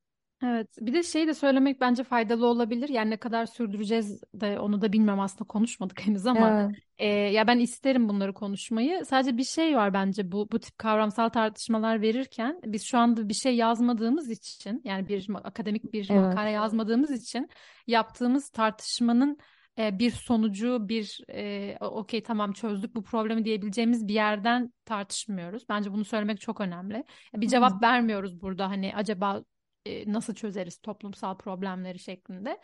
Evet, 0.44 0.68
bir 0.80 0.94
de 0.94 1.04
şey 1.04 1.28
de 1.28 1.34
söylemek 1.34 1.82
bence 1.82 2.04
faydalı 2.04 2.46
olabilir. 2.46 2.90
Yani 2.90 3.10
ne 3.10 3.18
kadar 3.18 3.46
sürdüreceğiz 3.46 4.24
de 4.34 4.60
onu 4.60 4.82
da 4.82 4.94
bilmem 4.94 5.20
aslında 5.20 5.44
konuşmadık 5.44 6.02
henüz 6.08 6.26
ama 6.26 6.62
Evet. 6.62 6.76
e, 6.98 7.08
ya 7.08 7.48
ben 7.48 7.60
isterim 7.60 8.10
bunları 8.10 8.34
konuşmayı. 8.34 9.06
Sadece 9.06 9.38
bir 9.38 9.44
şey 9.44 9.76
var 9.76 9.94
bence 9.94 10.32
bu 10.32 10.48
bu 10.52 10.60
tip 10.60 10.78
kavramsal 10.78 11.30
tartışmalar 11.30 12.02
verirken 12.02 12.60
biz 12.66 12.84
şu 12.84 12.98
anda 12.98 13.30
bir 13.30 13.34
şey 13.34 13.56
yazmadığımız 13.56 14.30
için 14.30 14.82
yani 14.84 15.08
bir 15.08 15.28
akademik 15.44 15.94
bir 15.94 16.08
Evet. 16.12 16.22
makale 16.22 16.50
yazmadığımız 16.50 17.12
için 17.12 17.50
yaptığımız 17.88 18.50
tartışmanın 18.50 19.38
e, 19.78 20.00
bir 20.00 20.12
sonucu 20.12 20.90
bir 20.90 21.20
e, 21.30 21.78
okey 21.82 22.24
tamam 22.24 22.54
çözdük 22.54 22.96
bu 22.96 23.04
problemi 23.04 23.46
diyebileceğimiz 23.46 24.08
bir 24.08 24.14
yerden 24.14 24.74
tartışmıyoruz. 24.86 25.64
Bence 25.70 25.92
bunu 25.92 26.06
söylemek 26.06 26.42
çok 26.42 26.62
önemli. 26.62 27.04
Bir 27.36 27.48
cevap 27.48 27.74
Hı. 27.74 27.82
vermiyoruz 27.82 28.42
burada 28.42 28.70
hani 28.70 28.96
acaba 28.96 29.44
e, 29.86 30.14
nasıl 30.14 30.34
çözeriz 30.34 30.78
toplumsal 30.78 31.38
problemleri 31.38 32.00
şeklinde. 32.00 32.60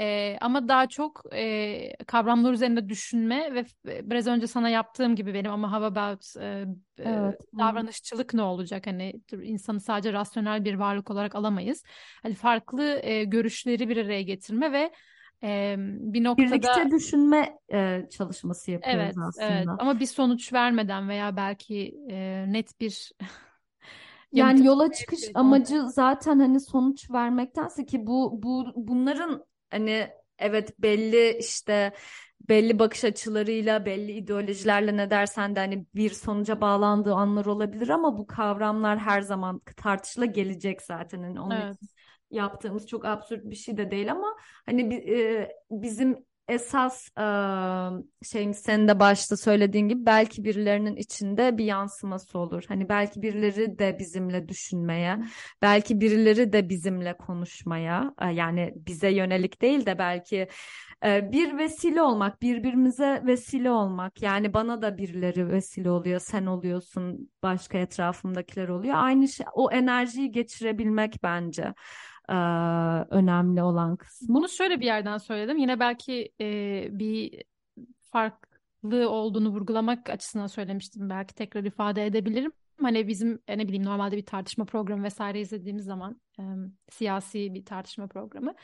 E, 0.00 0.38
ama 0.40 0.68
daha 0.68 0.88
çok 0.88 1.22
e, 1.32 1.92
kavramlar 2.06 2.52
üzerinde 2.52 2.88
düşünme 2.88 3.54
ve 3.54 3.64
biraz 4.10 4.26
önce 4.26 4.46
sana 4.46 4.68
yaptığım 4.68 5.16
gibi 5.16 5.34
benim 5.34 5.50
ama 5.52 5.72
how 5.72 5.84
about 5.86 6.36
e, 6.36 6.64
Evet. 7.04 7.40
davranışçılık 7.58 8.34
ne 8.34 8.42
olacak? 8.42 8.86
Hani 8.86 9.12
insanı 9.42 9.80
sadece 9.80 10.12
rasyonel 10.12 10.64
bir 10.64 10.74
varlık 10.74 11.10
olarak 11.10 11.34
alamayız. 11.34 11.82
Hani 12.22 12.34
farklı 12.34 13.00
e, 13.02 13.24
görüşleri 13.24 13.88
bir 13.88 13.96
araya 13.96 14.22
getirme 14.22 14.72
ve 14.72 14.92
e, 15.42 15.74
bir 15.78 16.24
noktada 16.24 16.58
Birlikte 16.60 16.90
düşünme 16.90 17.58
e, 17.72 18.06
çalışması 18.10 18.70
yapıyoruz 18.70 19.14
evet 19.14 19.16
aslında. 19.28 19.46
evet 19.46 19.68
ama 19.78 20.00
bir 20.00 20.06
sonuç 20.06 20.52
vermeden 20.52 21.08
veya 21.08 21.36
belki 21.36 21.94
e, 22.10 22.44
net 22.48 22.80
bir 22.80 23.12
Yani 24.32 24.66
yola 24.66 24.92
çıkış 24.92 25.22
vermeden 25.22 25.40
amacı 25.40 25.90
zaten 25.90 26.38
hani 26.38 26.60
sonuç 26.60 27.10
vermektense 27.10 27.86
ki 27.86 28.06
bu 28.06 28.42
bu 28.42 28.66
bunların 28.76 29.44
hani 29.70 30.08
evet 30.38 30.82
belli 30.82 31.38
işte 31.38 31.92
belli 32.48 32.78
bakış 32.78 33.04
açılarıyla 33.04 33.86
belli 33.86 34.12
ideolojilerle 34.12 34.96
ne 34.96 35.10
dersen 35.10 35.56
de 35.56 35.60
hani 35.60 35.86
bir 35.94 36.10
sonuca 36.10 36.60
bağlandığı 36.60 37.14
anlar 37.14 37.46
olabilir 37.46 37.88
ama 37.88 38.18
bu 38.18 38.26
kavramlar 38.26 38.98
her 38.98 39.20
zaman 39.20 39.60
tartışıla 39.76 40.24
gelecek 40.24 40.82
zaten 40.82 41.22
hani 41.22 41.40
onun 41.40 41.56
evet. 41.56 41.74
için 41.74 41.88
yaptığımız 42.30 42.86
çok 42.86 43.04
absürt 43.04 43.44
bir 43.44 43.56
şey 43.56 43.76
de 43.76 43.90
değil 43.90 44.12
ama 44.12 44.36
hani 44.66 44.94
e, 44.94 45.48
bizim 45.70 46.26
esas 46.50 47.08
e, 47.18 47.24
şeyin 48.24 48.52
senin 48.52 48.88
de 48.88 49.00
başta 49.00 49.36
söylediğin 49.36 49.88
gibi 49.88 50.06
belki 50.06 50.44
birilerinin 50.44 50.96
içinde 50.96 51.58
bir 51.58 51.64
yansıması 51.64 52.38
olur. 52.38 52.64
Hani 52.68 52.88
belki 52.88 53.22
birileri 53.22 53.78
de 53.78 53.98
bizimle 53.98 54.48
düşünmeye, 54.48 55.18
belki 55.62 56.00
birileri 56.00 56.52
de 56.52 56.68
bizimle 56.68 57.16
konuşmaya, 57.16 58.14
e, 58.22 58.26
yani 58.26 58.72
bize 58.76 59.10
yönelik 59.10 59.62
değil 59.62 59.86
de 59.86 59.98
belki 59.98 60.48
e, 61.04 61.32
bir 61.32 61.58
vesile 61.58 62.02
olmak, 62.02 62.42
birbirimize 62.42 63.22
vesile 63.26 63.70
olmak. 63.70 64.22
Yani 64.22 64.54
bana 64.54 64.82
da 64.82 64.98
birileri 64.98 65.48
vesile 65.48 65.90
oluyor, 65.90 66.20
sen 66.20 66.46
oluyorsun, 66.46 67.30
başka 67.42 67.78
etrafımdakiler 67.78 68.68
oluyor. 68.68 68.94
Aynı 68.96 69.28
şey, 69.28 69.46
o 69.52 69.72
enerjiyi 69.72 70.32
geçirebilmek 70.32 71.22
bence 71.22 71.74
önemli 73.10 73.62
olan 73.62 73.96
kısmı. 73.96 74.34
Bunu 74.34 74.48
şöyle 74.48 74.80
bir 74.80 74.86
yerden 74.86 75.18
söyledim. 75.18 75.58
Yine 75.58 75.80
belki 75.80 76.32
e, 76.40 76.88
bir 76.90 77.42
farklı 78.00 79.10
olduğunu 79.10 79.48
vurgulamak 79.48 80.10
açısından 80.10 80.46
söylemiştim. 80.46 81.10
Belki 81.10 81.34
tekrar 81.34 81.64
ifade 81.64 82.06
edebilirim. 82.06 82.52
Hani 82.82 83.08
bizim 83.08 83.38
ne 83.48 83.68
bileyim 83.68 83.84
normalde 83.84 84.16
bir 84.16 84.26
tartışma 84.26 84.64
programı 84.64 85.02
vesaire 85.02 85.40
izlediğimiz 85.40 85.84
zaman 85.84 86.20
e, 86.38 86.42
siyasi 86.90 87.54
bir 87.54 87.64
tartışma 87.64 88.06
programı 88.06 88.54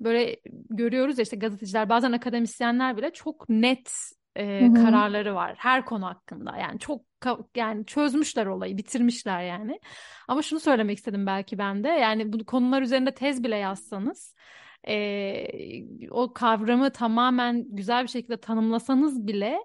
böyle 0.00 0.36
görüyoruz 0.70 1.18
ya 1.18 1.22
işte 1.22 1.36
gazeteciler 1.36 1.88
bazen 1.88 2.12
akademisyenler 2.12 2.96
bile 2.96 3.12
çok 3.12 3.48
net 3.48 3.92
e, 4.36 4.60
Hı-hı. 4.60 4.74
kararları 4.74 5.34
var 5.34 5.54
her 5.58 5.84
konu 5.84 6.06
hakkında. 6.06 6.56
Yani 6.56 6.78
çok 6.78 7.09
yani 7.56 7.86
çözmüşler 7.86 8.46
olayı, 8.46 8.76
bitirmişler 8.76 9.42
yani. 9.42 9.80
Ama 10.28 10.42
şunu 10.42 10.60
söylemek 10.60 10.98
istedim 10.98 11.26
belki 11.26 11.58
ben 11.58 11.84
de. 11.84 11.88
Yani 11.88 12.32
bu 12.32 12.44
konular 12.44 12.82
üzerinde 12.82 13.14
tez 13.14 13.44
bile 13.44 13.56
yazsanız 13.56 14.34
e, 14.88 15.46
o 16.10 16.32
kavramı 16.32 16.92
tamamen 16.92 17.64
güzel 17.68 18.02
bir 18.02 18.08
şekilde 18.08 18.36
tanımlasanız 18.36 19.26
bile 19.26 19.58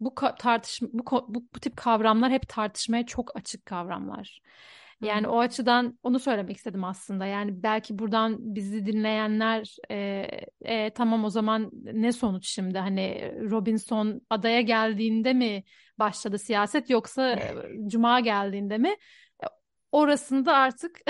bu 0.00 0.14
tartışma 0.38 0.88
bu, 0.92 1.04
bu 1.28 1.44
bu 1.54 1.60
tip 1.60 1.76
kavramlar 1.76 2.30
hep 2.32 2.48
tartışmaya 2.48 3.06
çok 3.06 3.36
açık 3.36 3.66
kavramlar. 3.66 4.42
Yani 5.00 5.26
hmm. 5.26 5.32
o 5.32 5.38
açıdan 5.38 5.98
onu 6.02 6.18
söylemek 6.18 6.56
istedim 6.56 6.84
aslında. 6.84 7.26
Yani 7.26 7.62
belki 7.62 7.98
buradan 7.98 8.36
bizi 8.54 8.86
dinleyenler 8.86 9.76
e, 9.90 10.26
e, 10.60 10.90
tamam 10.90 11.24
o 11.24 11.30
zaman 11.30 11.70
ne 11.82 12.12
sonuç 12.12 12.48
şimdi? 12.48 12.78
Hani 12.78 13.34
Robinson 13.50 14.20
adaya 14.30 14.60
geldiğinde 14.60 15.32
mi 15.32 15.64
başladı 15.98 16.38
siyaset 16.38 16.90
yoksa 16.90 17.38
Cuma 17.86 18.20
geldiğinde 18.20 18.78
mi? 18.78 18.96
Orasında 19.92 20.56
artık 20.56 21.00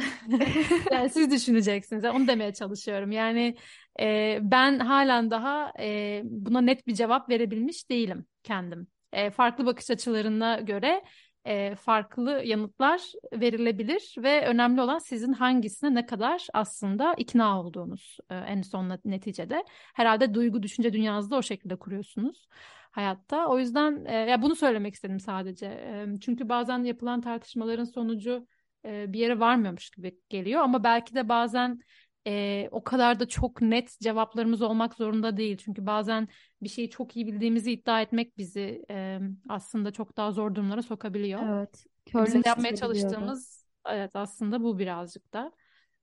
yani 0.92 1.10
siz 1.10 1.30
düşüneceksiniz. 1.30 2.04
Yani 2.04 2.16
onu 2.16 2.28
demeye 2.28 2.52
çalışıyorum. 2.52 3.12
Yani 3.12 3.56
e, 4.00 4.38
ben 4.42 4.78
halen 4.78 5.30
daha 5.30 5.72
e, 5.80 6.20
buna 6.24 6.60
net 6.60 6.86
bir 6.86 6.94
cevap 6.94 7.28
verebilmiş 7.30 7.90
değilim 7.90 8.26
kendim. 8.42 8.86
E, 9.12 9.30
farklı 9.30 9.66
bakış 9.66 9.90
açılarına 9.90 10.60
göre 10.60 11.02
e, 11.44 11.74
farklı 11.74 12.42
yanıtlar 12.44 13.00
verilebilir 13.32 14.14
ve 14.18 14.46
önemli 14.46 14.80
olan 14.80 14.98
sizin 14.98 15.32
hangisine 15.32 15.94
ne 15.94 16.06
kadar 16.06 16.46
aslında 16.54 17.14
ikna 17.14 17.60
olduğunuz 17.60 18.18
e, 18.30 18.34
en 18.34 18.62
son 18.62 18.98
neticede. 19.04 19.64
Herhalde 19.94 20.34
duygu 20.34 20.62
düşünce 20.62 20.92
dünyanızda 20.92 21.36
o 21.36 21.42
şekilde 21.42 21.76
kuruyorsunuz 21.76 22.48
hayatta. 22.90 23.46
O 23.46 23.58
yüzden 23.58 24.04
e, 24.04 24.14
ya 24.14 24.42
bunu 24.42 24.56
söylemek 24.56 24.94
istedim 24.94 25.20
sadece. 25.20 25.66
E, 25.66 26.06
çünkü 26.20 26.48
bazen 26.48 26.84
yapılan 26.84 27.20
tartışmaların 27.20 27.84
sonucu 27.84 28.46
e, 28.84 29.12
bir 29.12 29.18
yere 29.18 29.40
varmıyormuş 29.40 29.90
gibi 29.90 30.18
geliyor 30.28 30.62
ama 30.62 30.84
belki 30.84 31.14
de 31.14 31.28
bazen 31.28 31.80
e, 32.26 32.68
o 32.70 32.84
kadar 32.84 33.20
da 33.20 33.28
çok 33.28 33.60
net 33.62 34.00
cevaplarımız 34.00 34.62
olmak 34.62 34.94
zorunda 34.94 35.36
değil. 35.36 35.56
Çünkü 35.56 35.86
bazen 35.86 36.28
bir 36.62 36.68
şeyi 36.68 36.90
çok 36.90 37.16
iyi 37.16 37.26
bildiğimizi 37.26 37.72
iddia 37.72 38.00
etmek 38.00 38.38
bizi 38.38 38.84
e, 38.90 39.18
aslında 39.48 39.90
çok 39.90 40.16
daha 40.16 40.32
zor 40.32 40.54
durumlara 40.54 40.82
sokabiliyor. 40.82 41.40
Evet. 41.58 41.86
Bizim 42.26 42.42
yapmaya 42.46 42.76
çalıştığımız 42.76 43.66
evet 43.88 44.16
aslında 44.16 44.62
bu 44.62 44.78
birazcık 44.78 45.32
da 45.32 45.52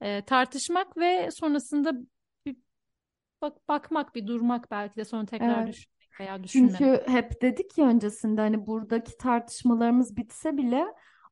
e, 0.01 0.21
tartışmak 0.21 0.97
ve 0.97 1.31
sonrasında 1.31 1.93
bir 2.45 2.55
bak 3.41 3.67
bakmak, 3.67 4.15
bir 4.15 4.27
durmak 4.27 4.71
belki 4.71 4.95
de 4.95 5.05
sonra 5.05 5.25
tekrar 5.25 5.63
evet. 5.63 5.67
düşünmek 5.67 6.19
veya 6.19 6.43
düşünmek. 6.43 6.75
Çünkü 6.77 7.03
hep 7.07 7.41
dedik 7.41 7.77
ya 7.77 7.87
öncesinde 7.87 8.41
hani 8.41 8.67
buradaki 8.67 9.17
tartışmalarımız 9.17 10.17
bitse 10.17 10.57
bile 10.57 10.85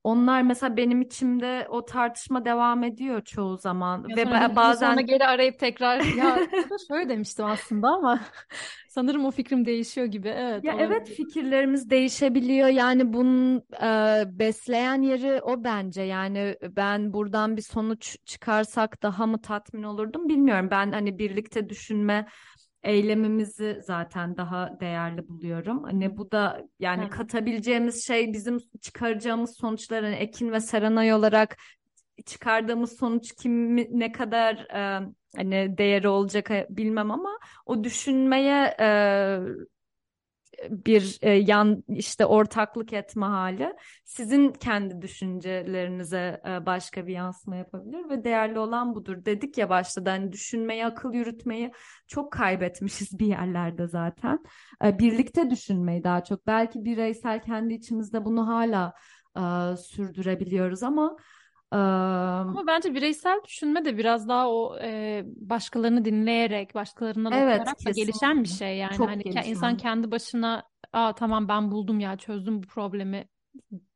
onlar 0.04 0.42
mesela 0.42 0.78
benim 0.78 1.02
içimde 1.02 1.68
o 1.70 1.86
tartışma 1.86 2.46
devam 2.46 2.84
ediyor 2.84 3.22
çoğu 3.26 3.58
zaman 3.58 4.04
Ya 4.08 4.16
ve 4.16 4.32
sonra 4.32 4.56
yıl 4.56 4.56
bazen 4.56 4.98
sonra 4.98 5.02
geri 5.02 5.26
arayıp 5.28 5.60
tekrar 5.60 6.06
ya 6.12 6.44
şöyle 6.88 7.10
demiştim 7.10 7.46
aslında 7.46 7.88
ama 7.90 8.22
sanırım 8.88 9.26
o 9.26 9.32
fikrim 9.32 9.66
değişiyor 9.66 10.08
gibi. 10.08 10.28
Evet 10.30 10.64
Ya 10.64 10.76
evet 10.80 11.10
fikirlerimiz 11.10 11.90
değişebiliyor. 11.90 12.68
Yani 12.68 13.14
bunun 13.14 13.58
e, 13.84 14.40
besleyen 14.40 15.02
yeri 15.02 15.42
o 15.42 15.64
bence. 15.64 16.02
Yani 16.02 16.56
ben 16.64 17.14
buradan 17.14 17.58
bir 17.58 17.62
sonuç 17.62 18.18
çıkarsak 18.26 19.04
daha 19.04 19.26
mı 19.28 19.42
tatmin 19.42 19.84
olurdum 19.84 20.30
bilmiyorum. 20.30 20.68
Ben 20.72 20.92
hani 20.92 21.20
birlikte 21.20 21.70
düşünme 21.70 22.28
eylemimizi 22.84 23.82
zaten 23.84 24.38
daha 24.38 24.80
değerli 24.80 25.28
buluyorum. 25.28 25.84
Hani 25.84 26.18
bu 26.18 26.32
da 26.32 26.62
yani 26.80 27.02
Evet. 27.02 27.14
katabileceğimiz 27.14 28.06
şey 28.06 28.34
bizim 28.34 28.58
çıkaracağımız 28.82 29.58
sonuçların 29.58 30.12
Ekin 30.12 30.52
ve 30.52 30.60
Serenay 30.60 31.14
olarak 31.14 31.58
çıkardığımız 32.26 32.98
sonuç 32.98 33.36
kim 33.36 33.76
ne 33.78 34.12
kadar 34.12 34.56
e, 34.56 35.08
hani 35.36 35.78
değeri 35.78 36.08
olacak 36.08 36.52
bilmem 36.70 37.12
ama 37.12 37.40
o 37.66 37.84
düşünmeye 37.84 38.76
e, 38.80 39.40
bir 40.70 41.18
e, 41.22 41.32
yan 41.32 41.84
işte 41.88 42.26
ortaklık 42.26 42.94
etme 42.94 43.26
hali 43.26 43.74
sizin 44.06 44.52
kendi 44.52 45.02
düşüncelerinize 45.02 46.42
e, 46.48 46.66
başka 46.66 47.08
bir 47.08 47.14
yansıma 47.14 47.56
yapabilir 47.56 48.10
ve 48.10 48.24
değerli 48.24 48.60
olan 48.60 48.96
budur. 48.96 49.26
Dedik 49.26 49.58
ya 49.58 49.70
başta 49.70 50.06
da 50.06 50.12
hani 50.12 50.32
düşünmeyi, 50.32 50.86
akıl 50.86 51.14
yürütmeyi 51.14 51.72
çok 52.08 52.32
kaybetmişiz 52.32 53.20
bir 53.20 53.28
yerlerde 53.28 53.88
zaten. 53.88 54.40
E, 54.86 55.00
birlikte 55.00 55.50
düşünmeyi 55.50 56.04
daha 56.04 56.24
çok. 56.24 56.48
Belki 56.48 56.86
bireysel 56.86 57.42
kendi 57.42 57.74
içimizde 57.74 58.26
bunu 58.26 58.48
hala 58.48 58.94
e, 59.38 59.42
sürdürebiliyoruz 59.78 60.84
ama 60.84 61.18
Ama 62.52 62.68
bence 62.68 62.94
bireysel 62.96 63.42
düşünme 63.46 63.86
de 63.86 63.98
biraz 63.98 64.28
daha 64.28 64.50
o 64.52 64.78
e, 64.82 65.24
başkalarını 65.26 66.06
dinleyerek, 66.06 66.76
başkalarından 66.76 67.34
evet 67.34 67.74
okuyarak 67.74 67.86
da 67.86 67.92
gelişen 67.92 68.44
bir 68.44 68.50
şey 68.50 68.78
yani. 68.78 69.06
çok 69.06 69.06
Hani 69.06 69.24
ke- 69.24 69.44
insan 69.46 69.76
gelişen. 69.76 69.78
kendi 69.78 70.12
başına 70.12 70.70
Aa, 70.94 71.16
tamam 71.16 71.48
ben 71.48 71.72
buldum 71.72 72.00
ya 72.00 72.18
çözdüm 72.18 72.64
bu 72.64 72.68
problemi 72.68 73.28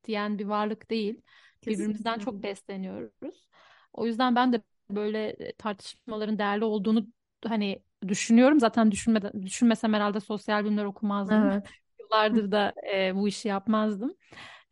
diyen 0.03 0.39
bir 0.39 0.45
varlık 0.45 0.89
değil. 0.91 1.21
Birbirimizden 1.67 2.17
Kesinlikle. 2.17 2.19
çok 2.19 2.43
besleniyoruz. 2.43 3.49
O 3.93 4.05
yüzden 4.05 4.35
ben 4.35 4.53
de 4.53 4.61
böyle 4.91 5.29
e, 5.29 5.53
tartışmaların 5.55 6.39
değerli 6.39 6.65
olduğunu 6.65 7.07
hani 7.45 7.83
düşünüyorum. 8.07 8.59
Zaten 8.59 8.91
düşünmeden, 8.91 9.43
düşünmesem 9.45 9.93
herhalde 9.93 10.19
sosyal 10.19 10.65
bilimler 10.65 10.85
okumazdım. 10.85 11.49
Evet. 11.49 11.75
Yıllardır 11.99 12.51
da 12.51 12.73
e, 12.93 13.15
bu 13.15 13.27
işi 13.27 13.47
yapmazdım. 13.47 14.17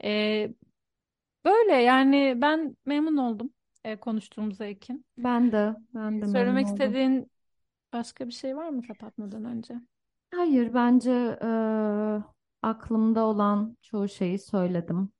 E, 0.04 0.50
böyle 1.46 1.74
yani 1.74 2.34
ben 2.42 2.78
memnun 2.86 3.18
oldum 3.18 3.54
e, 3.84 3.96
konuştuğumuza 4.00 4.66
Ekin. 4.66 5.06
Ben 5.18 5.52
de 5.52 5.76
ben 5.94 6.22
de 6.22 6.26
memnun 6.28 6.32
Söylemek 6.32 6.62
oldum. 6.62 6.98
istediğin 6.98 7.32
başka 7.94 8.28
bir 8.28 8.34
şey 8.34 8.58
var 8.58 8.70
mı 8.70 8.84
kapatmadan 8.88 9.46
önce? 9.46 9.76
Hayır, 10.36 10.74
bence 10.74 11.12
eee, 11.42 12.24
aklımda 12.62 13.24
olan 13.26 13.78
çoğu 13.82 14.08
şeyi 14.10 14.40
söyledim. 14.40 15.12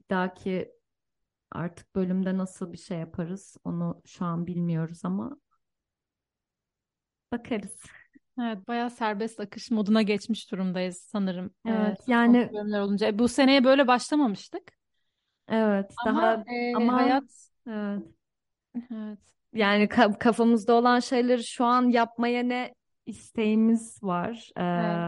Bir 0.00 0.08
dahaki 0.10 0.72
artık 1.52 1.94
bölümde 1.96 2.38
nasıl 2.38 2.72
bir 2.72 2.78
şey 2.78 2.98
yaparız 2.98 3.56
onu 3.64 4.02
şu 4.06 4.24
an 4.24 4.46
bilmiyoruz 4.48 5.00
ama 5.04 5.38
bakarız. 7.32 7.76
Evet, 8.40 8.68
bayağı 8.68 8.90
serbest 8.90 9.40
akış 9.40 9.70
moduna 9.70 10.02
geçmiş 10.02 10.52
durumdayız 10.52 10.96
sanırım. 11.12 11.54
E, 11.66 11.70
Evet, 11.70 11.98
konusu 12.02 12.06
yani 12.06 12.52
bölümler 12.52 12.80
olunca. 12.80 13.06
E, 13.06 13.18
bu 13.18 13.28
seneye 13.28 13.64
böyle 13.64 13.86
başlamamıştık. 13.86 14.79
Evet 15.50 15.90
Ama 15.96 16.20
daha 16.20 16.44
e, 16.46 16.72
ama 16.76 16.94
hayat 16.94 17.24
evet 17.66 18.02
evet. 18.92 19.18
yani 19.52 19.84
ka- 19.84 20.18
kafamızda 20.18 20.72
olan 20.74 21.00
şeyleri 21.00 21.44
şu 21.44 21.64
an 21.64 21.88
yapmaya 21.90 22.42
ne 22.42 22.74
isteğimiz 23.06 24.02
var. 24.02 24.50
Evet. 24.76 25.06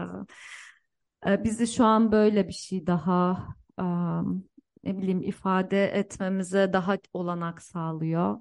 Eee, 1.25 1.33
e, 1.33 1.43
bizi 1.43 1.67
şu 1.67 1.85
an 1.85 2.11
böyle 2.11 2.47
bir 2.47 2.53
şey 2.53 2.87
daha 2.87 3.47
am, 3.77 4.43
ne 4.83 4.97
bileyim 4.97 5.21
ifade 5.23 5.85
etmemize 5.85 6.73
daha 6.73 6.97
olanak 7.13 7.61
sağlıyor. 7.61 8.37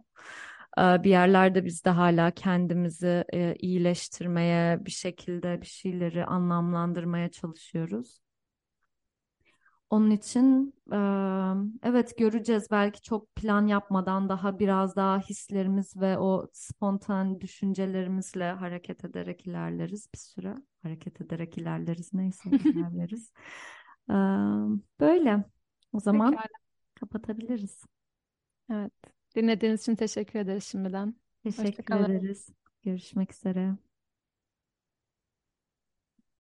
Bir 0.78 1.11
yerlerde 1.11 1.64
biz 1.64 1.84
de 1.84 1.90
hala 1.90 2.30
kendimizi 2.30 3.24
e, 3.32 3.55
iyileştirmeye 3.59 4.84
bir 4.86 4.90
şekilde 4.90 5.61
bir 5.61 5.66
şeyleri 5.66 6.24
anlamlandırmaya 6.24 7.30
çalışıyoruz. 7.30 8.20
Onun 9.93 10.11
için 10.11 10.74
evet 11.82 12.18
göreceğiz 12.18 12.66
belki 12.70 13.03
çok 13.03 13.36
plan 13.36 13.66
yapmadan 13.66 14.28
daha 14.28 14.59
biraz 14.59 14.97
daha 14.97 15.18
hislerimiz 15.18 15.97
ve 15.97 16.18
o 16.18 16.49
spontan 16.53 17.40
düşüncelerimizle 17.40 18.53
hareket 18.53 19.05
ederek 19.05 19.47
ilerleriz 19.47 20.09
bir 20.14 20.18
süre. 20.18 20.55
Hareket 20.82 21.20
ederek 21.20 21.59
ilerleriz 21.59 22.14
neyse 22.14 22.51
ilerleriz. 22.74 23.32
Böyle 25.01 25.45
o 25.93 26.01
zaman 26.01 26.30
Pekala. 26.30 26.49
kapatabiliriz. 26.95 27.84
Evet. 28.70 28.93
Dinlediğiniz 29.36 29.80
için 29.80 29.95
teşekkür 29.95 30.38
ederiz 30.38 30.64
şimdiden. 30.64 31.14
Teşekkür 31.43 31.95
ederiz. 31.95 32.49
Görüşmek 32.82 33.32
üzere. 33.32 33.76